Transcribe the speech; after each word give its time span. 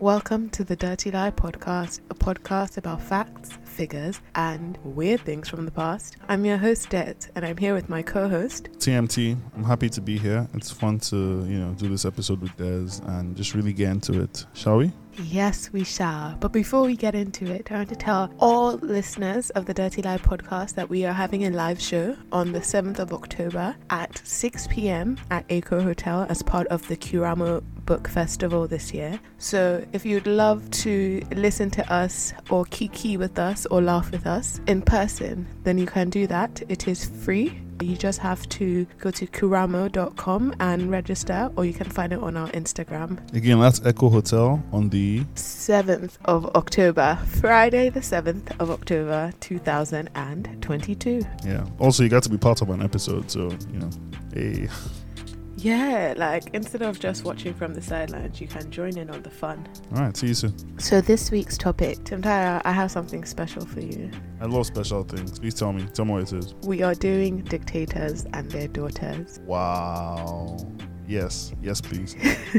Welcome 0.00 0.50
to 0.50 0.62
the 0.62 0.76
Dirty 0.76 1.10
Lie 1.10 1.32
Podcast, 1.32 2.02
a 2.08 2.14
podcast 2.14 2.76
about 2.76 3.02
facts, 3.02 3.58
figures, 3.64 4.20
and 4.36 4.78
weird 4.84 5.22
things 5.22 5.48
from 5.48 5.64
the 5.64 5.72
past. 5.72 6.16
I'm 6.28 6.44
your 6.44 6.56
host, 6.56 6.90
Det, 6.90 7.28
and 7.34 7.44
I'm 7.44 7.56
here 7.56 7.74
with 7.74 7.88
my 7.88 8.02
co 8.02 8.28
host. 8.28 8.68
TMT. 8.78 9.36
I'm 9.56 9.64
happy 9.64 9.88
to 9.88 10.00
be 10.00 10.16
here. 10.16 10.46
It's 10.54 10.70
fun 10.70 11.00
to, 11.00 11.16
you 11.16 11.58
know, 11.58 11.74
do 11.74 11.88
this 11.88 12.04
episode 12.04 12.40
with 12.40 12.56
Des 12.56 13.02
and 13.08 13.36
just 13.36 13.54
really 13.54 13.72
get 13.72 13.90
into 13.90 14.22
it. 14.22 14.46
Shall 14.52 14.76
we? 14.76 14.92
Yes, 15.24 15.72
we 15.72 15.82
shall. 15.82 16.36
But 16.38 16.52
before 16.52 16.82
we 16.82 16.94
get 16.94 17.16
into 17.16 17.46
it, 17.52 17.72
I 17.72 17.78
want 17.78 17.88
to 17.88 17.96
tell 17.96 18.32
all 18.38 18.74
listeners 18.74 19.50
of 19.50 19.66
the 19.66 19.74
Dirty 19.74 20.00
Lie 20.00 20.18
podcast 20.18 20.76
that 20.76 20.88
we 20.88 21.04
are 21.06 21.12
having 21.12 21.44
a 21.44 21.50
live 21.50 21.80
show 21.80 22.16
on 22.30 22.52
the 22.52 22.60
7th 22.60 23.00
of 23.00 23.12
October 23.12 23.74
at 23.90 24.20
6 24.24 24.68
p.m. 24.68 25.18
at 25.32 25.48
Eko 25.48 25.82
Hotel 25.82 26.24
as 26.28 26.44
part 26.44 26.68
of 26.68 26.86
the 26.86 26.96
Kuramo 26.96 27.64
Book 27.88 28.06
Festival 28.06 28.68
this 28.68 28.92
year. 28.92 29.18
So 29.38 29.82
if 29.94 30.04
you'd 30.04 30.26
love 30.26 30.70
to 30.82 31.22
listen 31.32 31.70
to 31.70 31.90
us 31.90 32.34
or 32.50 32.66
kiki 32.66 33.16
with 33.16 33.38
us 33.38 33.64
or 33.64 33.80
laugh 33.80 34.10
with 34.12 34.26
us 34.26 34.60
in 34.66 34.82
person, 34.82 35.46
then 35.64 35.78
you 35.78 35.86
can 35.86 36.10
do 36.10 36.26
that. 36.26 36.62
It 36.68 36.86
is 36.86 37.06
free. 37.06 37.58
You 37.80 37.96
just 37.96 38.18
have 38.18 38.46
to 38.50 38.86
go 38.98 39.10
to 39.12 39.26
kuramo.com 39.26 40.56
and 40.60 40.90
register, 40.90 41.50
or 41.56 41.64
you 41.64 41.72
can 41.72 41.88
find 41.88 42.12
it 42.12 42.18
on 42.18 42.36
our 42.36 42.48
Instagram. 42.48 43.10
Again, 43.32 43.58
that's 43.60 43.80
Eko 43.80 44.10
Hotel 44.10 44.62
on 44.70 44.90
the 44.90 45.20
7th 45.36 46.18
of 46.26 46.44
October, 46.56 47.18
Friday, 47.40 47.88
the 47.88 48.00
7th 48.00 48.60
of 48.60 48.70
October, 48.70 49.32
2022. 49.40 51.22
Yeah. 51.46 51.64
Also, 51.78 52.02
you 52.02 52.08
got 52.10 52.24
to 52.24 52.30
be 52.30 52.36
part 52.36 52.60
of 52.60 52.68
an 52.68 52.82
episode, 52.82 53.30
so, 53.30 53.50
you 53.72 53.78
know, 53.78 53.90
hey. 54.34 54.68
Yeah, 55.58 56.14
like 56.16 56.50
instead 56.52 56.82
of 56.82 57.00
just 57.00 57.24
watching 57.24 57.52
from 57.52 57.74
the 57.74 57.82
sidelines, 57.82 58.40
you 58.40 58.46
can 58.46 58.70
join 58.70 58.96
in 58.96 59.10
on 59.10 59.22
the 59.22 59.30
fun. 59.30 59.66
All 59.92 60.02
right, 60.02 60.16
see 60.16 60.28
you 60.28 60.34
soon. 60.34 60.78
So, 60.78 61.00
this 61.00 61.32
week's 61.32 61.58
topic, 61.58 61.98
Timtara, 62.04 62.62
I 62.64 62.70
have 62.70 62.92
something 62.92 63.24
special 63.24 63.66
for 63.66 63.80
you. 63.80 64.08
I 64.40 64.46
love 64.46 64.66
special 64.66 65.02
things. 65.02 65.36
Please 65.40 65.54
tell 65.54 65.72
me. 65.72 65.84
Tell 65.92 66.04
me 66.04 66.12
what 66.12 66.32
it 66.32 66.32
is. 66.32 66.54
We 66.62 66.82
are 66.82 66.94
doing 66.94 67.38
dictators 67.42 68.24
and 68.32 68.48
their 68.52 68.68
daughters. 68.68 69.40
Wow. 69.46 70.58
Yes. 71.08 71.52
Yes, 71.60 71.80
please. 71.80 72.14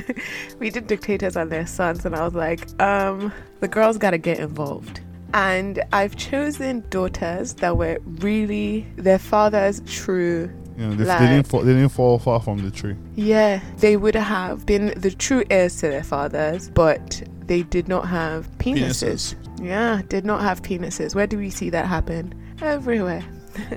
we 0.59 0.69
did 0.69 0.87
dictators 0.87 1.37
and 1.37 1.49
their 1.49 1.67
sons, 1.67 2.05
and 2.05 2.13
I 2.13 2.25
was 2.25 2.33
like, 2.33 2.81
um, 2.81 3.31
the 3.61 3.69
girls 3.69 3.97
got 3.97 4.11
to 4.11 4.17
get 4.17 4.39
involved. 4.39 4.99
And 5.33 5.81
I've 5.93 6.15
chosen 6.15 6.83
daughters 6.89 7.53
that 7.55 7.77
were 7.77 7.99
really 8.03 8.87
their 8.97 9.19
father's 9.19 9.81
true 9.81 10.51
You 10.79 10.87
know, 10.87 10.95
they, 10.95 11.03
Like- 11.03 11.19
they, 11.19 11.27
didn't 11.27 11.47
fall, 11.47 11.59
they 11.61 11.73
didn't 11.73 11.89
fall 11.89 12.17
far 12.19 12.39
from 12.39 12.59
the 12.63 12.71
tree. 12.71 12.95
Yeah, 13.15 13.59
they 13.79 13.97
would 13.97 14.15
have 14.15 14.65
been 14.65 14.93
the 14.95 15.11
true 15.11 15.43
heirs 15.49 15.75
to 15.81 15.89
their 15.89 16.03
fathers, 16.03 16.69
but 16.69 17.21
they 17.47 17.63
did 17.63 17.89
not 17.89 18.07
have 18.07 18.47
penises. 18.59 19.35
Yeah, 19.61 20.01
did 20.07 20.23
not 20.25 20.41
have 20.41 20.61
penises. 20.61 21.13
Where 21.15 21.27
do 21.27 21.37
we 21.37 21.49
see 21.49 21.69
that 21.71 21.85
happen? 21.85 22.33
Everywhere. 22.61 23.25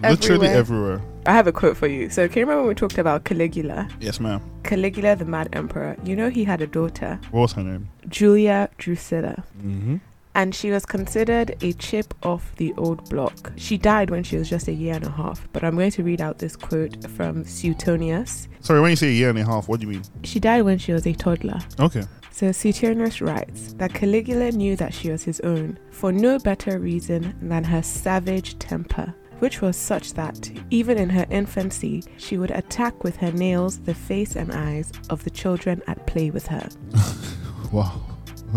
Literally 0.00 0.46
Everywhere. 0.48 0.56
everywhere. 0.56 1.00
I 1.26 1.32
have 1.32 1.46
a 1.46 1.52
quote 1.52 1.76
for 1.76 1.86
you. 1.86 2.08
So, 2.08 2.26
can 2.28 2.38
you 2.40 2.46
remember 2.46 2.62
when 2.62 2.68
we 2.68 2.74
talked 2.74 2.96
about 2.96 3.24
Caligula? 3.24 3.88
Yes, 4.00 4.18
ma'am. 4.20 4.40
Caligula, 4.62 5.16
the 5.16 5.24
Mad 5.26 5.48
Emperor. 5.52 5.96
You 6.04 6.16
know 6.16 6.30
he 6.30 6.44
had 6.44 6.62
a 6.62 6.66
daughter, 6.66 7.20
What 7.30 7.40
was 7.42 7.52
her 7.54 7.62
name? 7.62 7.88
Julia 8.08 8.70
Drusilla. 8.78 9.44
Mm-hmm. 9.62 9.96
And 10.34 10.54
she 10.54 10.70
was 10.70 10.86
considered 10.86 11.56
a 11.62 11.72
chip 11.74 12.14
off 12.22 12.54
the 12.56 12.72
old 12.76 13.08
block. 13.10 13.52
She 13.56 13.76
died 13.78 14.10
when 14.10 14.22
she 14.22 14.36
was 14.36 14.48
just 14.48 14.68
a 14.68 14.72
year 14.72 14.94
and 14.94 15.06
a 15.06 15.10
half, 15.10 15.48
but 15.52 15.64
I'm 15.64 15.76
going 15.76 15.90
to 15.92 16.02
read 16.02 16.20
out 16.20 16.38
this 16.38 16.56
quote 16.56 17.08
from 17.10 17.44
Suetonius. 17.44 18.48
Sorry, 18.60 18.80
when 18.80 18.90
you 18.90 18.96
say 18.96 19.08
a 19.08 19.12
year 19.12 19.30
and 19.30 19.38
a 19.38 19.44
half, 19.44 19.68
what 19.68 19.80
do 19.80 19.86
you 19.86 19.92
mean? 19.92 20.02
She 20.24 20.40
died 20.40 20.62
when 20.62 20.78
she 20.78 20.92
was 20.92 21.06
a 21.06 21.12
toddler. 21.12 21.60
Okay. 21.80 22.04
So 22.30 22.52
Suetonius 22.52 23.20
writes 23.20 23.72
that 23.74 23.94
Caligula 23.94 24.52
knew 24.52 24.76
that 24.76 24.94
she 24.94 25.10
was 25.10 25.24
his 25.24 25.40
own 25.40 25.76
for 25.90 26.12
no 26.12 26.38
better 26.38 26.78
reason 26.78 27.36
than 27.42 27.64
her 27.64 27.82
savage 27.82 28.58
temper, 28.60 29.12
which 29.40 29.60
was 29.60 29.76
such 29.76 30.14
that, 30.14 30.50
even 30.70 30.98
in 30.98 31.10
her 31.10 31.26
infancy, 31.30 32.04
she 32.16 32.38
would 32.38 32.52
attack 32.52 33.02
with 33.02 33.16
her 33.16 33.32
nails 33.32 33.78
the 33.80 33.94
face 33.94 34.36
and 34.36 34.52
eyes 34.52 34.92
of 35.10 35.24
the 35.24 35.30
children 35.30 35.82
at 35.88 36.06
play 36.06 36.30
with 36.30 36.46
her. 36.46 36.68
Wow. 37.70 38.00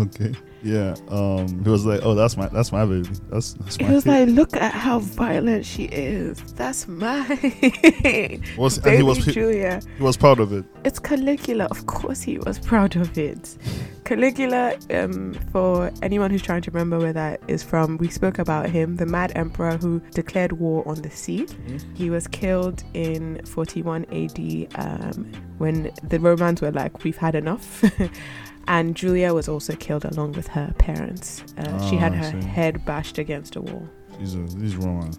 Okay. 0.00 0.32
Yeah. 0.62 0.94
Um. 1.08 1.62
He 1.64 1.70
was 1.70 1.84
like, 1.84 2.00
"Oh, 2.02 2.14
that's 2.14 2.36
my 2.36 2.46
that's 2.48 2.72
my 2.72 2.84
baby. 2.84 3.08
That's 3.30 3.54
that's 3.54 3.80
my." 3.80 3.88
It 3.88 3.92
was 3.92 4.04
kid." 4.04 4.10
like, 4.10 4.28
look 4.28 4.56
at 4.56 4.72
how 4.72 5.00
violent 5.00 5.66
she 5.66 5.84
is. 5.84 6.40
That's 6.54 6.86
my 6.86 7.26
was 8.56 8.76
and 8.76 8.84
baby 8.84 8.96
he 8.98 9.02
was 9.02 9.24
he, 9.24 9.32
Julia. 9.32 9.80
he 9.96 10.02
was 10.02 10.16
proud 10.16 10.40
of 10.40 10.52
it. 10.52 10.64
It's 10.84 10.98
Caligula. 10.98 11.66
Of 11.70 11.86
course, 11.86 12.22
he 12.22 12.38
was 12.38 12.58
proud 12.58 12.96
of 12.96 13.16
it. 13.18 13.56
Caligula, 14.04 14.76
um, 14.90 15.32
for 15.52 15.90
anyone 16.02 16.30
who's 16.30 16.42
trying 16.42 16.62
to 16.62 16.70
remember 16.70 16.98
where 16.98 17.12
that 17.12 17.40
is 17.48 17.62
from, 17.62 17.96
we 17.98 18.08
spoke 18.08 18.38
about 18.38 18.68
him, 18.68 18.96
the 18.96 19.06
mad 19.06 19.32
emperor 19.36 19.76
who 19.76 20.00
declared 20.10 20.52
war 20.52 20.86
on 20.88 21.00
the 21.02 21.10
sea. 21.10 21.46
He 21.94 22.10
was 22.10 22.26
killed 22.26 22.82
in 22.94 23.44
41 23.46 24.04
AD 24.12 24.68
um, 24.74 25.32
when 25.58 25.92
the 26.02 26.18
Romans 26.18 26.60
were 26.60 26.72
like, 26.72 27.04
we've 27.04 27.16
had 27.16 27.34
enough. 27.34 27.84
and 28.68 28.94
Julia 28.94 29.34
was 29.34 29.48
also 29.48 29.74
killed 29.76 30.04
along 30.04 30.32
with 30.32 30.46
her 30.48 30.72
parents. 30.78 31.42
Uh, 31.58 31.88
she 31.88 31.96
Oh, 31.96 31.98
had 31.98 32.14
her 32.14 32.40
see. 32.40 32.46
head 32.46 32.84
bashed 32.84 33.18
against 33.18 33.56
a 33.56 33.60
wall. 33.60 33.86
These 34.18 34.36
are 34.36 34.46
these 34.46 34.76
romance. 34.76 35.18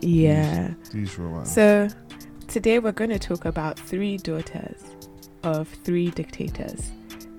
Yeah. 0.00 0.74
These 0.92 1.18
romance. 1.18 1.52
So 1.52 1.88
today 2.46 2.78
we're 2.78 2.92
going 2.92 3.10
to 3.10 3.18
talk 3.18 3.44
about 3.44 3.78
three 3.78 4.16
daughters 4.18 4.82
of 5.42 5.68
three 5.84 6.10
dictators. 6.10 6.90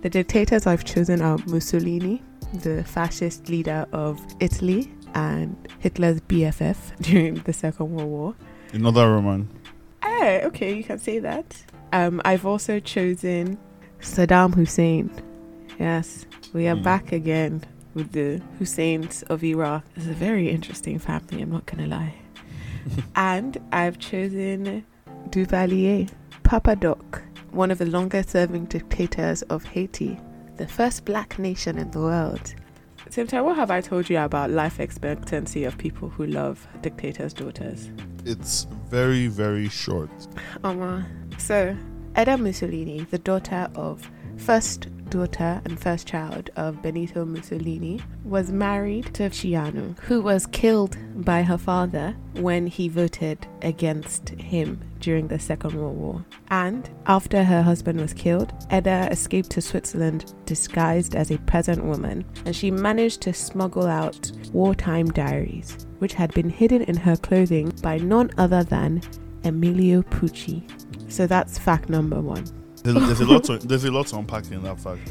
The 0.01 0.09
dictators 0.09 0.65
I've 0.65 0.83
chosen 0.85 1.21
are 1.21 1.37
Mussolini, 1.47 2.21
the 2.53 2.83
fascist 2.83 3.49
leader 3.49 3.85
of 3.91 4.19
Italy 4.39 4.91
and 5.13 5.55
Hitler's 5.79 6.21
BFF 6.21 6.77
during 7.01 7.35
the 7.35 7.53
Second 7.53 7.91
World 7.91 8.09
War. 8.09 8.35
Another 8.73 9.11
Roman. 9.11 9.49
Eh, 10.03 10.41
okay, 10.45 10.75
you 10.75 10.83
can 10.83 10.99
say 10.99 11.19
that. 11.19 11.61
Um, 11.91 12.21
I've 12.23 12.45
also 12.45 12.79
chosen 12.79 13.57
Saddam 14.01 14.53
Hussein. 14.55 15.09
Yes, 15.79 16.25
we 16.53 16.67
are 16.67 16.75
Hmm. 16.75 16.83
back 16.83 17.11
again 17.11 17.63
with 17.93 18.11
the 18.11 18.41
Husseins 18.57 19.23
of 19.23 19.43
Iraq. 19.43 19.83
It's 19.95 20.07
a 20.07 20.13
very 20.13 20.49
interesting 20.49 20.99
family, 20.99 21.41
I'm 21.41 21.51
not 21.51 21.65
gonna 21.65 21.87
lie. 21.87 22.13
and 23.15 23.57
I've 23.71 23.99
chosen 23.99 24.83
Duvalier, 25.29 26.09
Papa 26.43 26.75
Doc, 26.75 27.21
one 27.51 27.71
of 27.71 27.77
the 27.77 27.85
longest 27.85 28.29
serving 28.29 28.65
dictators 28.65 29.41
of 29.43 29.63
Haiti, 29.63 30.19
the 30.57 30.67
first 30.67 31.05
black 31.05 31.37
nation 31.39 31.77
in 31.77 31.91
the 31.91 31.99
world. 31.99 32.53
Timothy, 33.09 33.39
what 33.39 33.55
have 33.55 33.71
I 33.71 33.81
told 33.81 34.09
you 34.09 34.19
about 34.19 34.51
life 34.51 34.79
expectancy 34.79 35.63
of 35.63 35.77
people 35.77 36.09
who 36.09 36.27
love 36.27 36.67
dictators' 36.81 37.33
daughters? 37.33 37.89
It's 38.25 38.67
very 38.89 39.27
very 39.27 39.67
short. 39.69 40.09
Um, 40.63 41.05
so, 41.37 41.75
Edda 42.15 42.37
Mussolini, 42.37 43.05
the 43.11 43.19
daughter 43.19 43.69
of 43.75 44.09
first 44.37 44.87
daughter 45.09 45.61
and 45.65 45.79
first 45.79 46.07
child 46.07 46.49
of 46.55 46.81
Benito 46.81 47.25
Mussolini, 47.25 48.01
was 48.23 48.51
married 48.51 49.13
to 49.15 49.29
Ciano, 49.29 49.97
who 49.99 50.21
was 50.21 50.45
killed 50.47 50.97
by 51.23 51.41
her 51.43 51.57
father 51.57 52.15
when 52.33 52.67
he 52.67 52.87
voted 52.87 53.47
against 53.61 54.29
him 54.29 54.79
during 54.99 55.27
the 55.27 55.39
Second 55.39 55.73
World 55.73 55.97
War. 55.97 56.25
And 56.49 56.89
after 57.07 57.43
her 57.43 57.61
husband 57.61 57.99
was 57.99 58.13
killed, 58.13 58.53
Edda 58.69 59.09
escaped 59.11 59.49
to 59.51 59.61
Switzerland 59.61 60.33
disguised 60.45 61.15
as 61.15 61.31
a 61.31 61.37
peasant 61.39 61.83
woman, 61.83 62.25
and 62.45 62.55
she 62.55 62.69
managed 62.69 63.21
to 63.21 63.33
smuggle 63.33 63.87
out 63.87 64.31
wartime 64.53 65.07
diaries, 65.07 65.87
which 65.99 66.13
had 66.13 66.33
been 66.33 66.49
hidden 66.49 66.83
in 66.83 66.97
her 66.97 67.15
clothing 67.15 67.71
by 67.81 67.97
none 67.97 68.31
other 68.37 68.63
than 68.63 69.01
Emilio 69.43 70.01
Pucci. 70.03 70.63
So 71.09 71.27
that's 71.27 71.57
fact 71.57 71.89
number 71.89 72.21
one. 72.21 72.45
There's, 72.83 72.95
there's 72.95 73.19
a 73.19 73.25
lot 73.25 73.43
to 73.45 73.57
there's 73.57 73.83
a 73.83 73.91
lot 73.91 74.07
to 74.07 74.17
unpack 74.17 74.49
in 74.51 74.63
that 74.63 74.79
fact. 74.79 75.01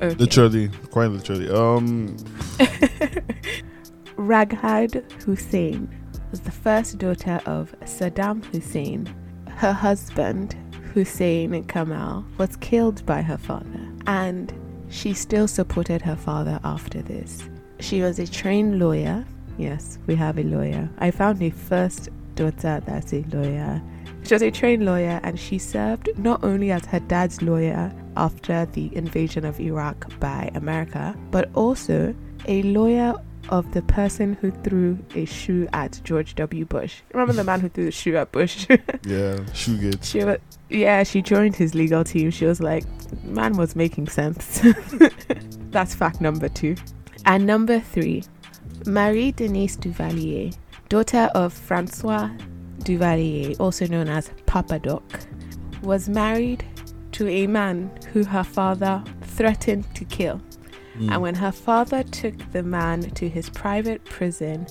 Okay. 0.00 0.14
Literally, 0.14 0.68
quite 0.90 1.08
literally. 1.08 1.50
Um. 1.50 2.16
Raghad 4.16 5.10
Hussein 5.22 5.88
was 6.30 6.40
the 6.40 6.50
first 6.50 6.98
daughter 6.98 7.40
of 7.46 7.74
Saddam 7.82 8.44
Hussein. 8.46 9.08
Her 9.48 9.72
husband, 9.72 10.54
Hussein 10.94 11.64
Kamal, 11.64 12.24
was 12.38 12.56
killed 12.56 13.04
by 13.04 13.22
her 13.22 13.38
father, 13.38 13.88
and 14.06 14.52
she 14.88 15.12
still 15.14 15.48
supported 15.48 16.02
her 16.02 16.16
father 16.16 16.60
after 16.64 17.02
this. 17.02 17.48
She 17.78 18.02
was 18.02 18.18
a 18.18 18.26
trained 18.26 18.78
lawyer. 18.78 19.24
Yes, 19.58 19.98
we 20.06 20.14
have 20.16 20.38
a 20.38 20.42
lawyer. 20.42 20.88
I 20.98 21.10
found 21.10 21.42
a 21.42 21.50
first 21.50 22.08
daughter 22.34 22.82
that's 22.84 23.12
a 23.12 23.22
lawyer. 23.32 23.82
She 24.24 24.34
was 24.34 24.42
a 24.42 24.50
trained 24.50 24.84
lawyer 24.84 25.20
and 25.22 25.38
she 25.38 25.58
served 25.58 26.08
not 26.18 26.44
only 26.44 26.70
as 26.70 26.84
her 26.86 27.00
dad's 27.00 27.42
lawyer 27.42 27.92
after 28.16 28.66
the 28.66 28.94
invasion 28.94 29.44
of 29.44 29.58
Iraq 29.60 30.18
by 30.20 30.50
America, 30.54 31.16
but 31.30 31.50
also 31.54 32.14
a 32.46 32.62
lawyer 32.62 33.14
of 33.48 33.72
the 33.72 33.82
person 33.82 34.34
who 34.40 34.50
threw 34.50 34.98
a 35.14 35.24
shoe 35.24 35.68
at 35.72 36.00
George 36.04 36.34
W. 36.36 36.64
Bush. 36.64 37.00
Remember 37.12 37.32
the 37.32 37.44
man 37.44 37.60
who 37.60 37.68
threw 37.68 37.86
the 37.86 37.90
shoe 37.90 38.16
at 38.16 38.30
Bush? 38.32 38.66
Yeah. 39.06 39.36
Shoegate. 39.54 40.04
she 40.04 40.22
was, 40.24 40.38
yeah, 40.68 41.02
she 41.02 41.22
joined 41.22 41.56
his 41.56 41.74
legal 41.74 42.04
team. 42.04 42.30
She 42.30 42.44
was 42.44 42.60
like, 42.60 42.84
man 43.24 43.54
was 43.56 43.74
making 43.74 44.08
sense. 44.08 44.60
That's 45.70 45.94
fact 45.94 46.20
number 46.20 46.48
two. 46.48 46.76
And 47.24 47.46
number 47.46 47.80
three, 47.80 48.24
Marie 48.86 49.32
Denise 49.32 49.76
Duvalier, 49.76 50.54
daughter 50.88 51.30
of 51.34 51.52
Francois 51.52 52.30
Duvalier, 52.80 53.58
also 53.60 53.86
known 53.86 54.08
as 54.08 54.30
Papa 54.46 54.78
Doc, 54.78 55.20
was 55.82 56.08
married 56.08 56.64
to 57.12 57.28
a 57.28 57.46
man 57.46 57.90
who 58.12 58.24
her 58.24 58.44
father 58.44 59.02
threatened 59.22 59.92
to 59.94 60.04
kill. 60.04 60.40
Mm. 60.98 61.12
And 61.12 61.22
when 61.22 61.34
her 61.34 61.52
father 61.52 62.02
took 62.02 62.34
the 62.52 62.62
man 62.62 63.02
to 63.02 63.28
his 63.28 63.48
private 63.50 64.04
prison, 64.04 64.66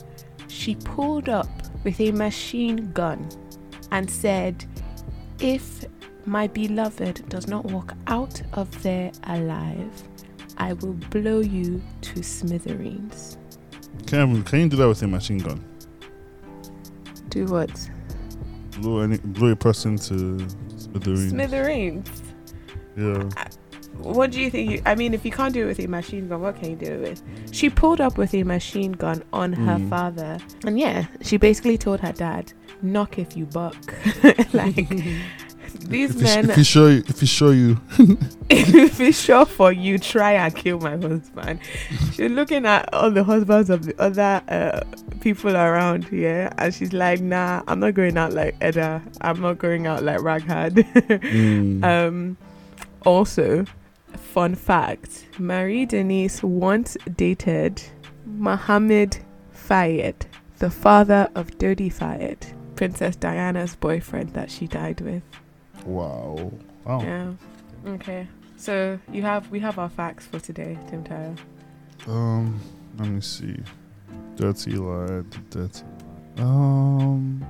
she 0.47 0.75
pulled 0.75 1.29
up 1.29 1.49
with 1.83 1.99
a 1.99 2.11
machine 2.11 2.91
gun 2.91 3.29
and 3.91 4.09
said, 4.09 4.65
If 5.39 5.85
my 6.25 6.47
beloved 6.47 7.27
does 7.29 7.47
not 7.47 7.65
walk 7.65 7.93
out 8.07 8.41
of 8.53 8.83
there 8.83 9.11
alive, 9.23 10.03
I 10.57 10.73
will 10.73 10.93
blow 10.93 11.39
you 11.39 11.81
to 12.01 12.21
smithereens. 12.21 13.37
Can, 14.05 14.43
can 14.43 14.59
you 14.59 14.69
do 14.69 14.77
that 14.77 14.87
with 14.87 15.01
a 15.03 15.07
machine 15.07 15.39
gun? 15.39 15.63
Do 17.29 17.45
what? 17.45 17.89
Blow, 18.81 18.99
any, 18.99 19.17
blow 19.17 19.49
a 19.49 19.55
person 19.55 19.97
to 19.97 20.39
smithereens. 20.77 21.29
Smithereens. 21.29 22.23
yeah. 22.97 23.29
What 23.97 24.31
do 24.31 24.39
you 24.39 24.49
think? 24.49 24.71
You, 24.71 24.81
I 24.85 24.95
mean, 24.95 25.13
if 25.13 25.25
you 25.25 25.31
can't 25.31 25.53
do 25.53 25.63
it 25.63 25.67
with 25.67 25.79
a 25.79 25.87
machine 25.87 26.29
gun, 26.29 26.39
what 26.41 26.55
can 26.55 26.69
you 26.69 26.75
do 26.77 26.85
it 26.93 27.01
with? 27.01 27.23
She 27.51 27.69
pulled 27.69 27.99
up 27.99 28.17
with 28.17 28.33
a 28.33 28.43
machine 28.43 28.93
gun 28.93 29.23
on 29.33 29.51
her 29.51 29.77
Mm. 29.77 29.89
father, 29.89 30.37
and 30.65 30.79
yeah, 30.79 31.07
she 31.21 31.35
basically 31.35 31.77
told 31.77 31.99
her 31.99 32.13
dad, 32.13 32.53
"Knock 32.81 33.19
if 33.19 33.35
you 33.35 33.45
buck." 33.45 33.75
like 34.53 34.75
these 35.79 36.11
If 36.11 36.17
he, 36.17 36.23
men, 36.23 36.49
if 36.49 36.55
he 36.55 36.63
show 36.63 36.87
you, 36.87 37.03
if 37.07 37.19
he 37.19 37.25
show 37.25 37.51
you, 37.51 37.79
if 38.49 38.99
it's 38.99 39.19
show 39.19 39.45
for 39.45 39.71
you, 39.71 39.97
try 39.97 40.33
and 40.33 40.55
kill 40.55 40.79
my 40.79 40.97
husband. 40.97 41.59
she's 42.13 42.31
looking 42.31 42.65
at 42.65 42.93
all 42.93 43.11
the 43.11 43.23
husbands 43.23 43.69
of 43.69 43.85
the 43.85 43.99
other 44.01 44.41
uh, 44.47 44.81
people 45.21 45.55
around 45.55 46.05
here, 46.05 46.51
and 46.57 46.73
she's 46.73 46.93
like, 46.93 47.21
"Nah, 47.21 47.63
I'm 47.67 47.79
not 47.79 47.93
going 47.93 48.17
out 48.17 48.33
like 48.33 48.55
Edda. 48.61 49.01
I'm 49.21 49.41
not 49.41 49.57
going 49.57 49.87
out 49.87 50.03
like 50.03 50.19
Raghad." 50.19 50.73
Mm. 50.73 51.83
Um, 51.89 52.37
also, 53.05 53.65
fun 54.13 54.53
fact 54.53 55.25
Marie 55.39 55.85
Denise 55.85 56.43
once 56.43 56.97
dated 57.15 57.81
Mohammed 58.25 59.17
Fayed, 59.51 60.25
the 60.59 60.69
father 60.69 61.29
of 61.35 61.57
Dodi 61.57 61.91
Fayed, 61.91 62.45
Princess 62.75 63.15
Diana's 63.15 63.75
boyfriend 63.75 64.33
that 64.33 64.51
she 64.51 64.67
died 64.67 65.01
with. 65.01 65.23
Wow, 65.85 66.51
wow. 66.85 67.01
Yeah. 67.01 67.31
Okay. 67.85 68.27
So 68.57 68.99
you 69.11 69.21
have 69.21 69.49
we 69.51 69.59
have 69.59 69.79
our 69.79 69.89
facts 69.89 70.25
for 70.25 70.39
today, 70.39 70.77
Tim 70.89 71.03
Tyler. 71.03 71.35
Um, 72.07 72.59
let 72.97 73.07
me 73.09 73.21
see. 73.21 73.55
Dirty 74.35 74.71
lie, 74.71 75.23
dirty. 75.49 75.83
Um, 76.37 77.45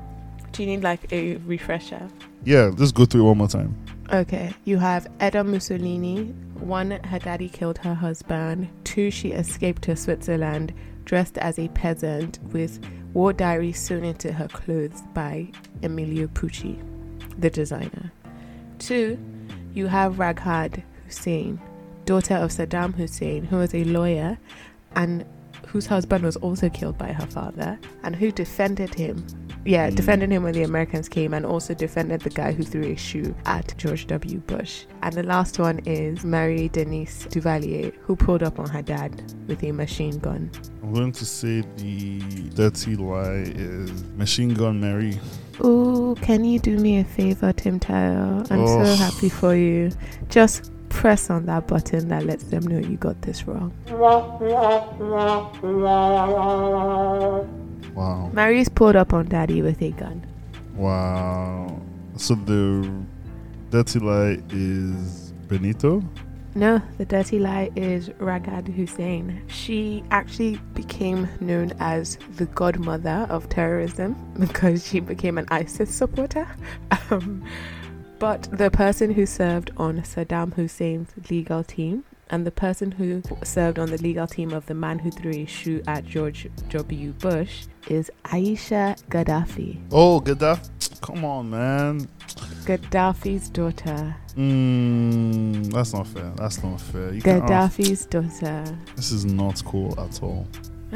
Do 0.51 0.63
you 0.63 0.69
need 0.69 0.83
like 0.83 1.11
a 1.11 1.37
refresher? 1.37 2.07
yeah, 2.43 2.71
let's 2.77 2.91
go 2.91 3.05
through 3.05 3.21
it 3.21 3.25
one 3.25 3.37
more 3.37 3.47
time. 3.47 3.75
Okay, 4.11 4.53
you 4.65 4.77
have 4.77 5.07
Edda 5.19 5.43
Mussolini. 5.43 6.33
One, 6.59 6.91
her 6.91 7.19
daddy 7.19 7.47
killed 7.47 7.77
her 7.79 7.93
husband. 7.93 8.67
Two, 8.83 9.11
she 9.11 9.31
escaped 9.31 9.83
to 9.83 9.95
Switzerland 9.95 10.73
dressed 11.05 11.37
as 11.39 11.57
a 11.57 11.67
peasant 11.69 12.37
with 12.51 12.79
war 13.13 13.33
diaries 13.33 13.79
sewn 13.79 14.03
into 14.03 14.31
her 14.31 14.47
clothes 14.47 15.01
by 15.13 15.47
Emilio 15.81 16.27
Pucci, 16.27 16.79
the 17.39 17.49
designer. 17.49 18.11
Two, 18.79 19.19
you 19.73 19.87
have 19.87 20.15
Raghad 20.15 20.83
Hussein, 21.05 21.59
daughter 22.05 22.35
of 22.35 22.51
Saddam 22.51 22.95
Hussein, 22.95 23.43
who 23.43 23.57
was 23.57 23.75
a 23.75 23.83
lawyer 23.83 24.37
and 24.95 25.25
whose 25.71 25.85
husband 25.85 26.23
was 26.23 26.35
also 26.37 26.67
killed 26.69 26.97
by 26.97 27.11
her 27.11 27.27
father 27.27 27.77
and 28.03 28.15
who 28.15 28.31
defended 28.31 28.93
him 28.93 29.25
yeah, 29.65 29.89
Mm. 29.89 29.95
defended 29.97 30.31
him 30.31 30.43
when 30.43 30.53
the 30.53 30.63
Americans 30.63 31.09
came 31.09 31.33
and 31.33 31.45
also 31.45 31.73
defended 31.73 32.21
the 32.21 32.29
guy 32.29 32.53
who 32.53 32.63
threw 32.63 32.83
a 32.85 32.95
shoe 32.95 33.35
at 33.45 33.73
George 33.77 34.07
W. 34.07 34.39
Bush. 34.47 34.85
And 35.03 35.13
the 35.13 35.23
last 35.23 35.59
one 35.59 35.79
is 35.85 36.23
Marie 36.23 36.69
Denise 36.69 37.27
Duvalier, 37.29 37.91
who 38.01 38.15
pulled 38.15 38.41
up 38.41 38.57
on 38.57 38.69
her 38.69 38.81
dad 38.81 39.21
with 39.47 39.61
a 39.63 39.73
machine 39.73 40.17
gun. 40.19 40.49
I'm 40.81 40.93
going 40.93 41.11
to 41.11 41.25
say 41.25 41.63
the 41.75 42.19
dirty 42.55 42.95
lie 42.95 43.43
is 43.53 43.91
Machine 44.15 44.53
Gun 44.53 44.79
Mary. 44.79 45.19
Ooh, 45.63 46.15
can 46.21 46.45
you 46.45 46.57
do 46.57 46.77
me 46.77 46.99
a 46.99 47.03
favor, 47.03 47.51
Tim 47.51 47.81
Tile? 47.81 48.45
I'm 48.49 48.65
so 48.65 48.79
Oh. 48.79 48.95
happy 48.95 49.27
for 49.27 49.55
you. 49.55 49.91
Just 50.29 50.71
press 50.89 51.29
on 51.29 51.45
that 51.45 51.67
button 51.67 52.07
that 52.09 52.25
lets 52.25 52.43
them 52.45 52.63
know 52.67 52.79
you 52.79 52.97
got 52.97 53.21
this 53.21 53.47
wrong. 53.47 53.73
Wow, 57.95 58.29
Marie's 58.33 58.69
pulled 58.69 58.95
up 58.95 59.13
on 59.13 59.27
daddy 59.27 59.61
with 59.61 59.81
a 59.81 59.91
gun. 59.91 60.25
wow. 60.75 61.81
So 62.17 62.35
the 62.35 62.91
dirty 63.69 63.99
lie 63.99 64.41
is 64.49 65.31
Benito. 65.47 66.03
No, 66.55 66.81
the 66.97 67.05
dirty 67.05 67.39
lie 67.39 67.69
is 67.75 68.09
Raghad 68.19 68.67
Hussein. 68.67 69.41
She 69.47 70.03
actually 70.11 70.57
became 70.73 71.29
known 71.39 71.71
as 71.79 72.17
the 72.35 72.45
godmother 72.47 73.25
of 73.29 73.47
terrorism 73.49 74.15
because 74.39 74.85
she 74.85 74.99
became 74.99 75.37
an 75.37 75.45
ISIS 75.49 75.93
supporter. 75.93 76.47
Um, 77.11 77.43
but 78.19 78.43
the 78.51 78.69
person 78.69 79.11
who 79.13 79.25
served 79.25 79.71
on 79.77 79.99
Saddam 80.01 80.53
Hussein's 80.55 81.09
legal 81.29 81.63
team 81.63 82.03
and 82.29 82.45
the 82.45 82.51
person 82.51 82.91
who 82.91 83.23
served 83.43 83.79
on 83.79 83.89
the 83.89 83.97
legal 83.97 84.27
team 84.27 84.51
of 84.51 84.65
the 84.67 84.73
man 84.73 84.99
who 84.99 85.09
threw 85.09 85.31
a 85.31 85.45
shoe 85.45 85.81
at 85.87 86.05
George 86.05 86.47
W. 86.69 87.11
Bush 87.13 87.65
is 87.87 88.11
Aisha 88.25 89.01
Gaddafi, 89.09 89.79
Oh, 89.91 90.19
Gaddafi. 90.21 90.69
Come 91.01 91.23
on, 91.23 91.49
man. 91.49 92.07
Gaddafi's 92.65 93.49
daughter. 93.49 94.15
Mm, 94.35 95.71
that's 95.71 95.93
not 95.93 96.05
fair. 96.07 96.31
That's 96.35 96.61
not 96.61 96.79
fair. 96.81 97.13
You 97.13 97.21
can't 97.21 97.43
Gaddafi's 97.45 98.05
daughter. 98.05 98.63
This 98.95 99.11
is 99.11 99.25
not 99.25 99.63
cool 99.63 99.97
at 99.99 100.21
all. 100.21 100.45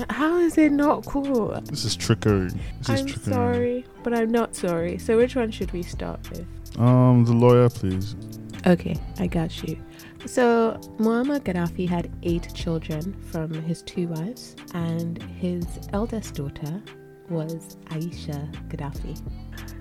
How 0.10 0.38
is 0.40 0.58
it 0.58 0.72
not 0.72 1.06
cool? 1.06 1.60
This 1.66 1.86
is 1.86 1.96
trickery. 1.96 2.50
This 2.80 2.90
is 2.90 3.00
I'm 3.02 3.06
trickery. 3.06 3.34
sorry, 3.34 3.86
but 4.04 4.14
I'm 4.14 4.32
not 4.32 4.56
sorry. 4.56 4.98
So 4.98 5.18
which 5.18 5.36
one 5.36 5.52
should 5.52 5.72
we 5.72 5.84
start 5.84 6.20
with? 6.32 6.46
Um, 6.78 7.26
the 7.26 7.34
lawyer, 7.34 7.70
please. 7.70 8.16
Okay, 8.66 8.96
I 9.20 9.28
got 9.28 9.64
you. 9.64 9.78
So 10.26 10.80
Muammar 10.98 11.40
Gaddafi 11.42 11.88
had 11.88 12.10
eight 12.24 12.54
children 12.54 13.14
from 13.32 13.52
his 13.54 13.82
two 13.82 14.08
wives, 14.08 14.56
and 14.74 15.22
his 15.24 15.66
eldest 15.92 16.36
daughter 16.36 16.82
was 17.30 17.78
Aisha 17.86 18.52
Gaddafi. 18.70 19.22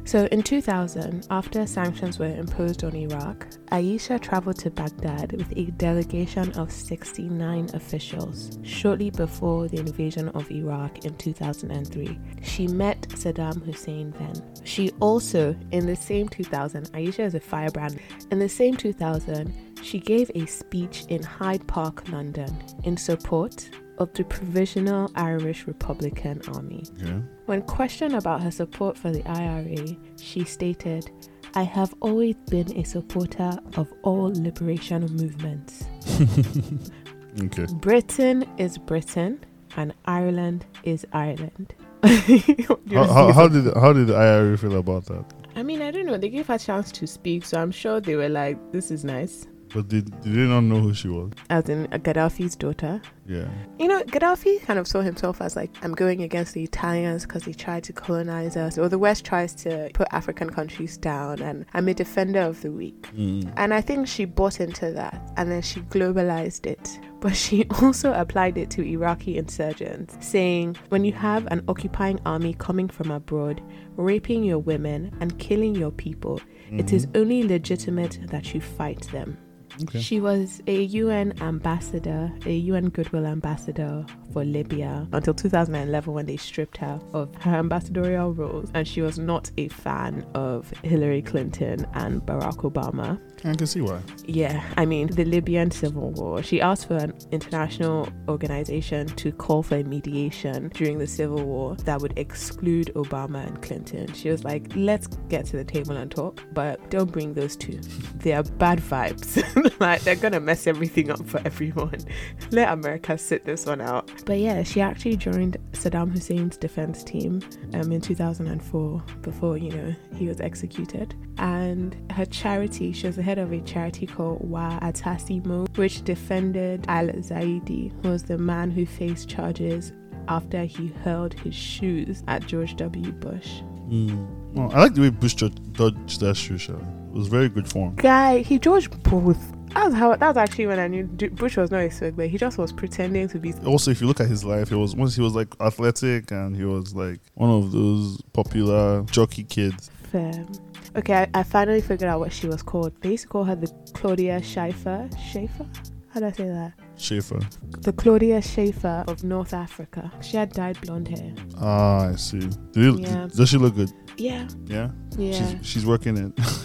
So 0.05 0.27
in 0.33 0.43
2000, 0.43 1.29
after 1.31 1.65
sanctions 1.67 2.19
were 2.19 2.27
imposed 2.27 2.83
on 2.85 2.95
Iraq, 2.95 3.47
Aisha 3.71 4.21
traveled 4.21 4.59
to 4.59 4.71
Baghdad 4.71 5.33
with 5.33 5.57
a 5.57 5.71
delegation 5.73 6.51
of 6.59 6.73
69 6.73 7.71
officials 7.73 8.59
shortly 8.63 9.11
before 9.11 9.69
the 9.69 9.79
invasion 9.79 10.29
of 10.31 10.51
Iraq 10.51 11.05
in 11.05 11.15
2003. 11.17 12.19
She 12.43 12.67
met 12.67 13.01
Saddam 13.11 13.65
Hussein 13.65 14.13
then. 14.19 14.35
She 14.65 14.91
also, 15.01 15.57
in 15.71 15.87
the 15.87 15.97
same 15.97 16.29
2000, 16.29 16.91
Aisha 16.93 17.21
is 17.21 17.35
a 17.35 17.41
firebrand. 17.41 17.99
In 18.31 18.39
the 18.39 18.49
same 18.49 18.77
2000, 18.77 19.55
she 19.83 19.99
gave 19.99 20.31
a 20.35 20.47
speech 20.47 21.05
in 21.09 21.23
Hyde 21.23 21.67
Park, 21.67 22.09
London, 22.09 22.63
in 22.85 22.97
support 22.97 23.69
of 24.03 24.13
the 24.15 24.25
Provisional 24.25 25.11
Irish 25.15 25.67
Republican 25.67 26.43
Army. 26.55 26.85
Yeah. 26.97 27.21
When 27.47 27.63
questioned 27.63 28.15
about 28.15 28.43
her 28.43 28.51
support 28.51 28.99
for 28.99 29.11
the 29.11 29.27
IRA, 29.29 29.97
she 30.21 30.45
stated, 30.45 31.11
I 31.55 31.63
have 31.63 31.95
always 32.01 32.37
been 32.51 32.77
a 32.77 32.85
supporter 32.85 33.59
of 33.77 33.93
all 34.03 34.33
liberation 34.33 35.07
movements. 35.07 35.85
Okay. 37.41 37.67
Britain 37.77 38.45
is 38.59 38.77
Britain 38.77 39.41
and 39.77 39.95
Ireland 40.05 40.67
is 40.83 41.07
Ireland. 41.13 41.75
What 42.01 42.27
do 42.27 42.43
you 42.87 42.99
How, 42.99 43.05
how, 43.05 43.33
how 43.33 43.49
did 43.49 43.75
how 43.75 43.93
did 43.93 44.09
the 44.09 44.15
IRA 44.15 44.59
feel 44.59 44.77
about 44.77 45.07
that? 45.07 45.25
I 45.55 45.63
mean, 45.63 45.83
I 45.83 45.91
don't 45.91 46.07
know. 46.07 46.19
They 46.19 46.29
gave 46.29 46.49
her 46.49 46.55
a 46.55 46.59
chance 46.59 46.91
to 46.93 47.07
speak, 47.07 47.45
so 47.45 47.61
I'm 47.61 47.71
sure 47.71 48.01
they 48.01 48.17
were 48.17 48.29
like, 48.29 48.59
this 48.73 48.91
is 48.91 49.05
nice. 49.05 49.47
But 49.75 49.89
did, 49.89 50.11
did 50.23 50.35
they 50.35 50.47
not 50.47 50.61
know 50.63 50.81
who 50.81 50.93
she 50.95 51.09
was? 51.09 51.31
As 51.51 51.69
in 51.69 51.87
Gaddafi's 51.87 52.57
daughter. 52.57 53.01
Yeah. 53.27 53.49
You 53.79 53.89
know, 53.89 54.03
Gaddafi 54.03 54.63
kind 54.63 54.79
of 54.79 54.87
saw 54.89 55.01
himself 55.01 55.41
as 55.41 55.55
like, 55.57 55.71
I'm 55.83 55.95
going 55.95 56.23
against 56.23 56.55
the 56.55 56.63
Italians 56.65 57.25
because 57.25 57.45
they 57.45 57.53
tried 57.53 57.85
to 57.85 57.93
colonize 57.93 58.57
us, 58.57 58.77
or 58.79 58.89
the 58.89 58.99
West 58.99 59.25
tries 59.25 59.55
to 59.57 59.91
put 59.95 60.09
African 60.11 60.51
countries 60.51 60.97
down, 60.99 61.41
and 61.41 61.65
I'm 61.75 61.89
a 61.89 61.95
defender 61.95 62.41
of 62.41 62.61
the 62.63 62.71
weak. 62.73 63.01
Mm. 63.17 63.53
And 63.57 63.73
I 63.73 63.81
think 63.81 64.09
she 64.09 64.25
bought 64.25 64.61
into 64.61 64.91
that 64.93 65.33
and 65.37 65.51
then 65.51 65.63
she 65.63 65.81
globalized 65.83 66.67
it. 66.67 66.99
But 67.21 67.37
she 67.37 67.65
also 67.83 68.13
applied 68.13 68.59
it 68.59 68.69
to 68.71 68.83
Iraqi 68.83 69.39
insurgents, 69.39 70.17
saying, 70.21 70.77
when 70.89 71.05
you 71.05 71.13
have 71.13 71.47
an 71.51 71.63
occupying 71.69 72.19
army 72.27 72.55
coming 72.59 72.89
from 72.89 73.11
abroad, 73.13 73.63
raping 73.97 74.43
your 74.43 74.59
women 74.59 75.17
and 75.21 75.39
killing 75.39 75.75
your 75.77 75.93
people, 75.93 76.41
it 76.73 76.93
is 76.93 77.07
Mhm. 77.07 77.21
only 77.21 77.43
legitimate 77.45 78.19
that 78.29 78.53
you 78.55 78.61
fight 78.61 79.03
them. 79.13 79.37
Okay. 79.83 80.01
She 80.01 80.21
was 80.21 80.61
a 80.67 80.83
UN 80.83 81.41
ambassador, 81.43 82.31
a 82.47 82.53
UN 82.53 82.91
Goodwill 82.91 83.27
ambassador 83.27 84.05
for 84.33 84.45
Libya 84.45 85.07
until 85.13 85.35
2011 85.35 86.13
when 86.13 86.27
they 86.27 86.37
stripped 86.37 86.77
her 86.79 87.01
of 87.13 87.35
her 87.37 87.57
ambassadorial 87.57 88.33
roles. 88.33 88.71
And 88.75 88.87
she 88.87 89.03
was 89.03 89.19
not 89.19 89.51
a 89.59 89.69
fan 89.69 90.27
of 90.35 90.71
Hillary 90.83 91.23
Clinton 91.23 91.87
and 91.95 92.23
Barack 92.23 92.59
Obama. 92.59 93.21
I 93.45 93.55
can 93.55 93.67
see 93.67 93.81
why. 93.81 94.01
Yeah, 94.25 94.63
I 94.77 94.87
mean, 94.87 95.09
the 95.09 95.25
Libyan 95.25 95.71
civil 95.71 96.11
war. 96.13 96.43
She 96.43 96.61
asked 96.61 96.87
for 96.87 96.97
an 96.97 97.13
international 97.33 98.09
organization 98.29 99.07
to 99.09 99.33
call 99.33 99.63
for 99.63 99.77
a 99.77 99.83
mediation 99.83 100.69
during 100.75 100.99
the 100.99 101.07
civil 101.07 101.45
war 101.45 101.77
that 101.77 102.01
would 102.01 102.17
exclude 102.17 102.93
Obama 102.95 103.47
and 103.47 103.61
Clinton. 103.61 104.13
She 104.15 104.31
was 104.31 104.45
like, 104.45 104.71
let's 104.77 105.09
get 105.29 105.45
to 105.47 105.57
the 105.57 105.65
table 105.65 105.97
and 105.97 106.11
talk, 106.11 106.41
but 106.53 106.91
don't 106.91 107.11
bring 107.11 107.35
those 107.35 107.57
two. 107.57 107.81
They 108.17 108.33
are 108.33 108.45
bad 108.45 108.79
vibes. 108.79 109.43
like, 109.81 110.03
they're 110.03 110.15
gonna 110.15 110.41
mess 110.41 110.67
everything 110.67 111.11
up 111.11 111.27
for 111.27 111.41
everyone. 111.45 111.99
Let 112.51 112.73
America 112.73 113.19
sit 113.19 113.45
this 113.45 113.67
one 113.67 113.81
out. 113.81 114.09
But 114.25 114.39
yeah, 114.39 114.63
she 114.63 114.81
actually 114.81 115.17
joined 115.17 115.57
Saddam 115.73 116.13
Hussein's 116.13 116.57
defense 116.57 117.03
team 117.03 117.43
um, 117.75 117.91
in 117.93 118.01
2004 118.01 119.03
before, 119.23 119.57
you 119.57 119.71
know, 119.71 119.95
he 120.15 120.29
was 120.29 120.41
executed. 120.41 121.15
And 121.39 121.97
her 122.13 122.27
charity, 122.27 122.93
she 122.93 123.07
was 123.07 123.17
the 123.17 123.23
head 123.23 123.39
of 123.39 123.53
a 123.53 123.61
charity 123.61 124.07
called 124.07 124.49
Wa 124.49 124.79
Atasimo, 124.81 125.77
which 125.77 126.03
defended 126.03 126.85
Al 126.89 127.09
Zaidi, 127.09 127.93
who 128.03 128.11
was 128.11 128.25
the 128.25 128.39
man 128.39 128.71
who 128.71 128.87
faced 128.87 129.29
charges 129.29 129.93
after 130.29 130.65
he 130.65 130.89
hurled 131.05 131.35
his 131.35 131.55
shoes 131.55 132.23
at 132.29 132.47
George 132.47 132.77
W. 132.77 133.13
Bush. 133.13 133.61
Mm. 133.89 134.55
Well, 134.55 134.71
I 134.73 134.83
like 134.83 134.95
the 134.95 135.03
way 135.03 135.11
Bush 135.11 135.35
dodged 135.35 136.21
that 136.21 136.37
shoe 136.37 136.59
shot. 136.59 136.81
It 136.81 137.13
was 137.13 137.29
very 137.29 137.49
good 137.49 137.69
form. 137.69 137.97
Guy, 137.97 138.39
he 138.39 138.59
dodged 138.59 139.03
both. 139.03 139.53
That's 139.75 139.95
how. 139.95 140.17
That's 140.17 140.37
actually 140.39 140.67
when 140.67 140.79
I 140.79 140.89
knew 140.89 141.05
Bush 141.05 141.57
was 141.57 141.71
not 141.71 141.81
a 141.81 141.91
swag, 141.91 142.17
but 142.17 142.29
he 142.29 142.39
just 142.39 142.59
was 142.59 142.73
pretending 142.73 143.29
to 143.29 143.39
be. 143.39 143.53
Also, 143.65 143.91
if 143.91 144.01
you 144.01 144.07
look 144.07 144.21
at 144.21 144.29
his 144.29 144.45
life, 144.45 144.69
he 144.69 144.75
was 144.75 144.95
once 144.95 145.15
he 145.17 145.23
was 145.23 145.35
like 145.35 145.49
athletic 145.61 146.31
and 146.31 146.57
he 146.57 146.65
was 146.65 146.95
like 146.95 147.21
one 147.35 147.51
of 147.51 147.73
those 147.73 148.21
popular 148.33 149.03
jockey 149.05 149.45
kids. 149.45 149.91
Fair. 150.11 150.47
Okay, 150.95 151.15
I, 151.15 151.41
I 151.41 151.43
finally 151.43 151.81
figured 151.81 152.09
out 152.11 152.21
what 152.21 152.33
she 152.33 152.47
was 152.47 152.63
called. 152.63 152.93
They 153.01 153.13
used 153.13 153.23
to 153.23 153.29
call 153.29 153.45
her 153.45 153.55
the 153.57 153.73
Claudia 153.95 154.43
Schiffer. 154.43 155.09
Schiffer? 155.31 155.67
How 156.13 156.21
do 156.21 156.27
I 156.27 156.33
say 156.33 156.45
that? 156.45 156.73
Schiffer. 156.99 157.41
The 157.81 157.95
Claudia 157.95 158.43
Schiffer 158.43 159.03
of 159.09 159.25
North 159.25 159.55
Africa. 159.55 160.13
She 160.21 160.37
had 160.37 160.53
dyed 160.53 160.79
blonde 160.83 161.09
hair. 161.09 161.33
Ah, 161.59 162.11
I 162.11 162.17
see. 162.17 162.41
Did 162.73 162.99
Yeah. 163.01 163.29
Does 163.35 163.49
she 163.49 163.57
look 163.57 163.75
good? 163.75 163.91
Yeah, 164.19 164.47
Yeah. 164.67 164.91
yeah. 165.17 165.33
She's 165.33 165.67
she's 165.67 165.87
working 165.87 166.19
it. 166.19 166.33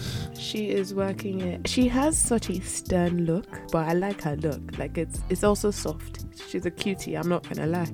She 0.48 0.70
is 0.70 0.94
working 0.94 1.42
it. 1.42 1.68
She 1.68 1.88
has 1.88 2.16
such 2.16 2.48
a 2.48 2.58
stern 2.62 3.26
look, 3.26 3.60
but 3.70 3.86
I 3.86 3.92
like 3.92 4.22
her 4.22 4.34
look. 4.36 4.78
Like 4.78 4.96
it's 4.96 5.20
it's 5.28 5.44
also 5.44 5.70
soft. 5.70 6.24
She's 6.48 6.64
a 6.64 6.70
cutie. 6.70 7.18
I'm 7.18 7.28
not 7.28 7.46
gonna 7.46 7.66
lie. 7.66 7.92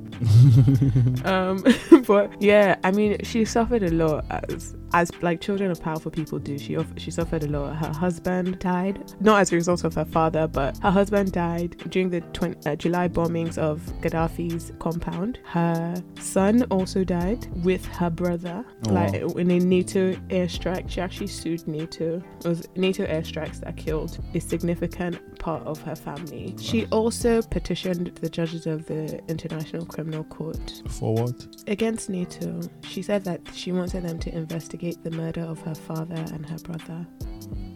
um, 1.25 1.65
but 2.07 2.41
yeah, 2.41 2.77
I 2.85 2.93
mean, 2.93 3.19
she 3.25 3.45
suffered 3.45 3.83
a 3.83 3.91
lot 3.91 4.25
as 4.31 4.77
as 4.95 5.11
like 5.23 5.41
children 5.41 5.71
of 5.71 5.83
powerful 5.83 6.11
people 6.11 6.39
do. 6.39 6.57
She 6.59 6.79
she 6.97 7.11
suffered 7.11 7.43
a 7.43 7.49
lot. 7.49 7.75
Her 7.77 7.93
husband 7.93 8.59
died, 8.61 9.13
not 9.21 9.41
as 9.41 9.53
a 9.53 9.57
result 9.57 9.85
of 9.85 9.95
her 9.95 10.05
father, 10.05 10.47
but 10.47 10.79
her 10.79 10.91
husband 10.91 11.33
died 11.33 11.77
during 11.91 12.09
the 12.11 12.21
twen- 12.33 12.57
uh, 12.65 12.77
July 12.77 13.09
bombings 13.09 13.59
of 13.59 13.81
Gaddafi's 14.01 14.73
compound. 14.79 15.41
Her 15.45 15.95
son 16.21 16.63
also 16.71 17.03
died 17.05 17.47
with 17.65 17.85
her 17.87 18.09
brother, 18.09 18.65
Oh, 18.89 18.93
like 18.93 19.13
wow. 19.15 19.29
in 19.43 19.51
a 19.51 19.59
NATO 19.59 20.13
airstrike. 20.31 20.89
She 20.89 21.01
actually 21.01 21.27
sued 21.27 21.67
NATO. 21.67 22.23
It 22.45 22.47
was 22.47 22.69
NATO 22.77 23.05
airstrikes 23.07 23.61
that 23.61 23.77
killed 23.77 24.19
a 24.35 24.39
significant 24.41 25.39
part 25.41 25.63
of 25.65 25.81
her 25.83 25.97
family. 25.97 26.55
She 26.61 26.87
also 26.87 27.43
petitioned 27.43 28.13
the 28.21 28.29
judges 28.29 28.67
of 28.67 28.87
the 28.87 29.21
International 29.29 29.85
Criminal 29.87 30.25
Court 30.25 30.83
For 30.89 31.15
what? 31.15 31.47
against 31.67 32.09
NATO. 32.11 32.61
She 32.83 33.03
said 33.03 33.25
that 33.25 33.41
she 33.53 33.73
wanted 33.73 34.05
them 34.05 34.19
to 34.21 34.35
investigate 34.35 34.84
the 34.93 35.11
murder 35.11 35.43
of 35.43 35.61
her 35.63 35.75
father 35.75 36.15
and 36.15 36.47
her 36.47 36.59
brother. 36.59 37.07